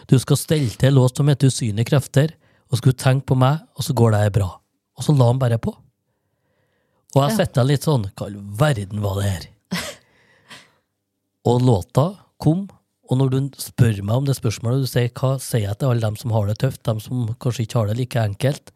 Du 0.09 0.15
skal 0.19 0.37
stelle 0.39 0.69
til 0.79 0.95
låt 0.95 1.17
som 1.19 1.27
heter 1.29 1.51
Usynlige 1.51 1.87
krefter, 1.91 2.33
og 2.71 2.79
skulle 2.79 2.97
tenke 2.97 3.27
på 3.29 3.35
meg, 3.37 3.59
og 3.77 3.85
så 3.85 3.93
går 3.93 4.15
det 4.15 4.33
bra. 4.39 4.47
Og 4.97 5.05
så 5.05 5.13
la 5.15 5.27
han 5.29 5.39
bare 5.41 5.59
på. 5.61 5.73
Og 7.13 7.19
jeg 7.21 7.31
Ja. 7.31 7.37
sitter 7.45 7.63
litt 7.67 7.83
sånn, 7.85 8.07
hva 8.17 8.25
i 8.25 8.31
all 8.33 8.39
verden 8.57 9.01
var 9.03 9.19
det 9.21 9.29
her? 9.29 9.43
Og 11.45 11.61
låta 11.61 12.05
kom, 12.41 12.63
og 13.11 13.19
når 13.19 13.31
du 13.33 13.39
spør 13.59 13.99
meg 14.05 14.15
om 14.15 14.27
det 14.27 14.37
spørsmålet, 14.37 14.85
du 14.85 14.89
sier 14.89 15.11
hva 15.19 15.35
sier 15.41 15.67
jeg 15.67 15.79
til 15.79 15.91
alle 15.91 16.05
dem 16.05 16.15
som 16.19 16.31
har 16.35 16.47
det 16.47 16.59
tøft, 16.63 16.83
dem 16.87 17.01
som 17.03 17.33
kanskje 17.43 17.65
ikke 17.65 17.81
har 17.81 17.89
det 17.89 17.97
like 17.99 18.21
enkelt, 18.21 18.71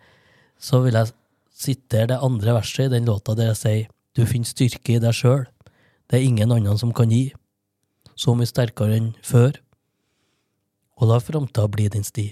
så 0.60 0.82
vil 0.84 0.98
jeg 1.00 1.14
sitere 1.58 2.12
det 2.12 2.24
andre 2.26 2.58
verset 2.58 2.88
i 2.88 2.96
den 2.98 3.08
låta 3.08 3.38
der 3.38 3.54
jeg 3.54 3.62
sier 3.62 3.94
du 4.18 4.26
finner 4.26 4.50
styrke 4.50 4.96
i 4.96 5.02
deg 5.02 5.14
sjøl. 5.14 5.46
Det 6.10 6.18
er 6.18 6.26
ingen 6.26 6.52
annen 6.52 6.80
som 6.82 6.94
kan 6.96 7.12
gi. 7.14 7.30
Så 8.18 8.34
mye 8.34 8.50
sterkere 8.50 8.98
enn 8.98 9.12
før. 9.22 9.60
Og 10.98 11.12
la 11.12 11.20
framtida 11.22 11.68
bli 11.70 11.86
din 11.94 12.08
sti. 12.08 12.32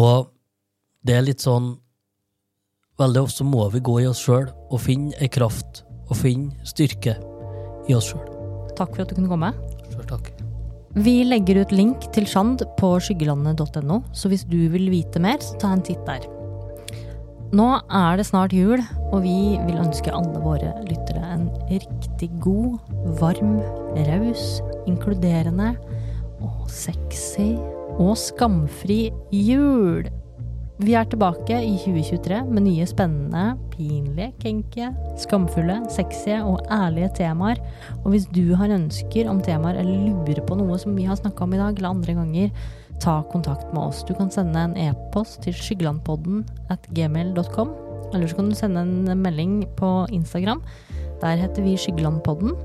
Og 0.00 0.32
det 1.04 1.18
er 1.18 1.26
litt 1.28 1.44
sånn 1.44 1.74
Veldig 3.00 3.22
ofte 3.24 3.44
må 3.48 3.64
vi 3.72 3.80
gå 3.82 3.94
i 4.02 4.06
oss 4.06 4.20
sjøl 4.20 4.50
og 4.52 4.82
finne 4.84 5.16
ei 5.24 5.30
kraft 5.32 5.80
og 6.04 6.12
finne 6.20 6.68
styrke 6.68 7.16
i 7.88 7.96
oss 7.96 8.12
sjøl. 8.12 8.31
Takk 8.78 8.94
for 8.94 9.04
at 9.04 9.12
du 9.12 9.18
kunne 9.18 9.30
komme. 9.30 9.52
Sjøl 9.92 10.08
takk. 10.10 10.32
Vi 10.92 11.22
legger 11.24 11.62
ut 11.62 11.72
link 11.72 12.04
til 12.12 12.26
Shand 12.28 12.60
på 12.76 12.92
skyggelandet.no, 13.00 14.02
så 14.12 14.28
hvis 14.28 14.44
du 14.44 14.58
vil 14.72 14.90
vite 14.92 15.22
mer, 15.24 15.40
så 15.40 15.56
ta 15.60 15.72
en 15.72 15.84
titt 15.84 16.02
der. 16.04 16.26
Nå 17.52 17.68
er 17.92 18.16
det 18.16 18.26
snart 18.28 18.52
jul, 18.56 18.80
og 19.10 19.22
vi 19.24 19.56
vil 19.64 19.80
ønske 19.80 20.12
alle 20.12 20.40
våre 20.40 20.72
lyttere 20.88 21.24
en 21.34 21.46
riktig 21.68 22.30
god, 22.44 22.78
varm, 23.20 23.58
raus, 24.08 24.60
inkluderende 24.88 25.74
og 26.44 26.68
sexy 26.72 27.54
og 28.00 28.14
skamfri 28.20 29.06
jul. 29.32 30.08
Vi 30.82 30.96
er 30.98 31.06
tilbake 31.06 31.54
i 31.62 31.76
2023 31.78 32.40
med 32.50 32.64
nye 32.64 32.86
spennende, 32.90 33.42
pinlige, 33.70 34.32
kenke, 34.42 34.88
skamfulle, 35.22 35.76
sexy 35.94 36.34
og 36.40 36.64
ærlige 36.74 37.12
temaer. 37.20 37.60
Og 38.00 38.08
hvis 38.10 38.26
du 38.34 38.56
har 38.58 38.72
ønsker 38.74 39.30
om 39.30 39.38
temaer 39.46 39.78
eller 39.78 40.08
lurer 40.08 40.42
på 40.48 40.58
noe 40.58 40.80
som 40.82 40.96
vi 40.98 41.06
har 41.06 41.20
snakka 41.20 41.46
om 41.46 41.54
i 41.54 41.60
dag, 41.60 41.78
eller 41.78 41.94
andre 41.94 42.16
ganger, 42.18 42.66
ta 42.98 43.20
kontakt 43.30 43.70
med 43.70 43.84
oss. 43.84 44.02
Du 44.08 44.12
kan 44.18 44.30
sende 44.34 44.58
en 44.58 44.74
e-post 44.88 45.44
til 45.46 45.54
skyggelandpodden 45.54 46.42
at 46.74 46.90
gmail.com. 46.98 47.72
Eller 48.12 48.26
så 48.26 48.40
kan 48.40 48.50
du 48.50 48.58
sende 48.58 48.82
en 48.82 49.22
melding 49.22 49.62
på 49.78 49.94
Instagram. 50.10 50.66
Der 51.22 51.38
heter 51.38 51.62
vi 51.62 51.78
Skyggelandpodden. 51.78 52.58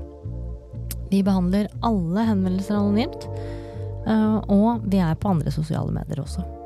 Vi 1.14 1.22
behandler 1.22 1.70
alle 1.86 2.26
henvendelser 2.26 2.82
anonymt. 2.82 3.30
eh, 4.06 4.38
Og 4.50 4.80
vi 4.90 4.98
er 4.98 5.14
på 5.14 5.28
andre 5.28 5.50
sosiale 5.50 5.92
medier 5.92 6.20
også. 6.26 6.57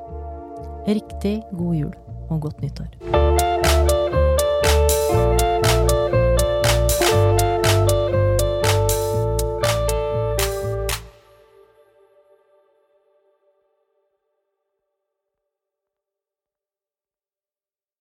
Riktig 0.88 1.42
god 1.58 1.74
jul 1.74 1.92
og 2.30 2.40
godt 2.40 2.62
nyttår. 2.62 3.21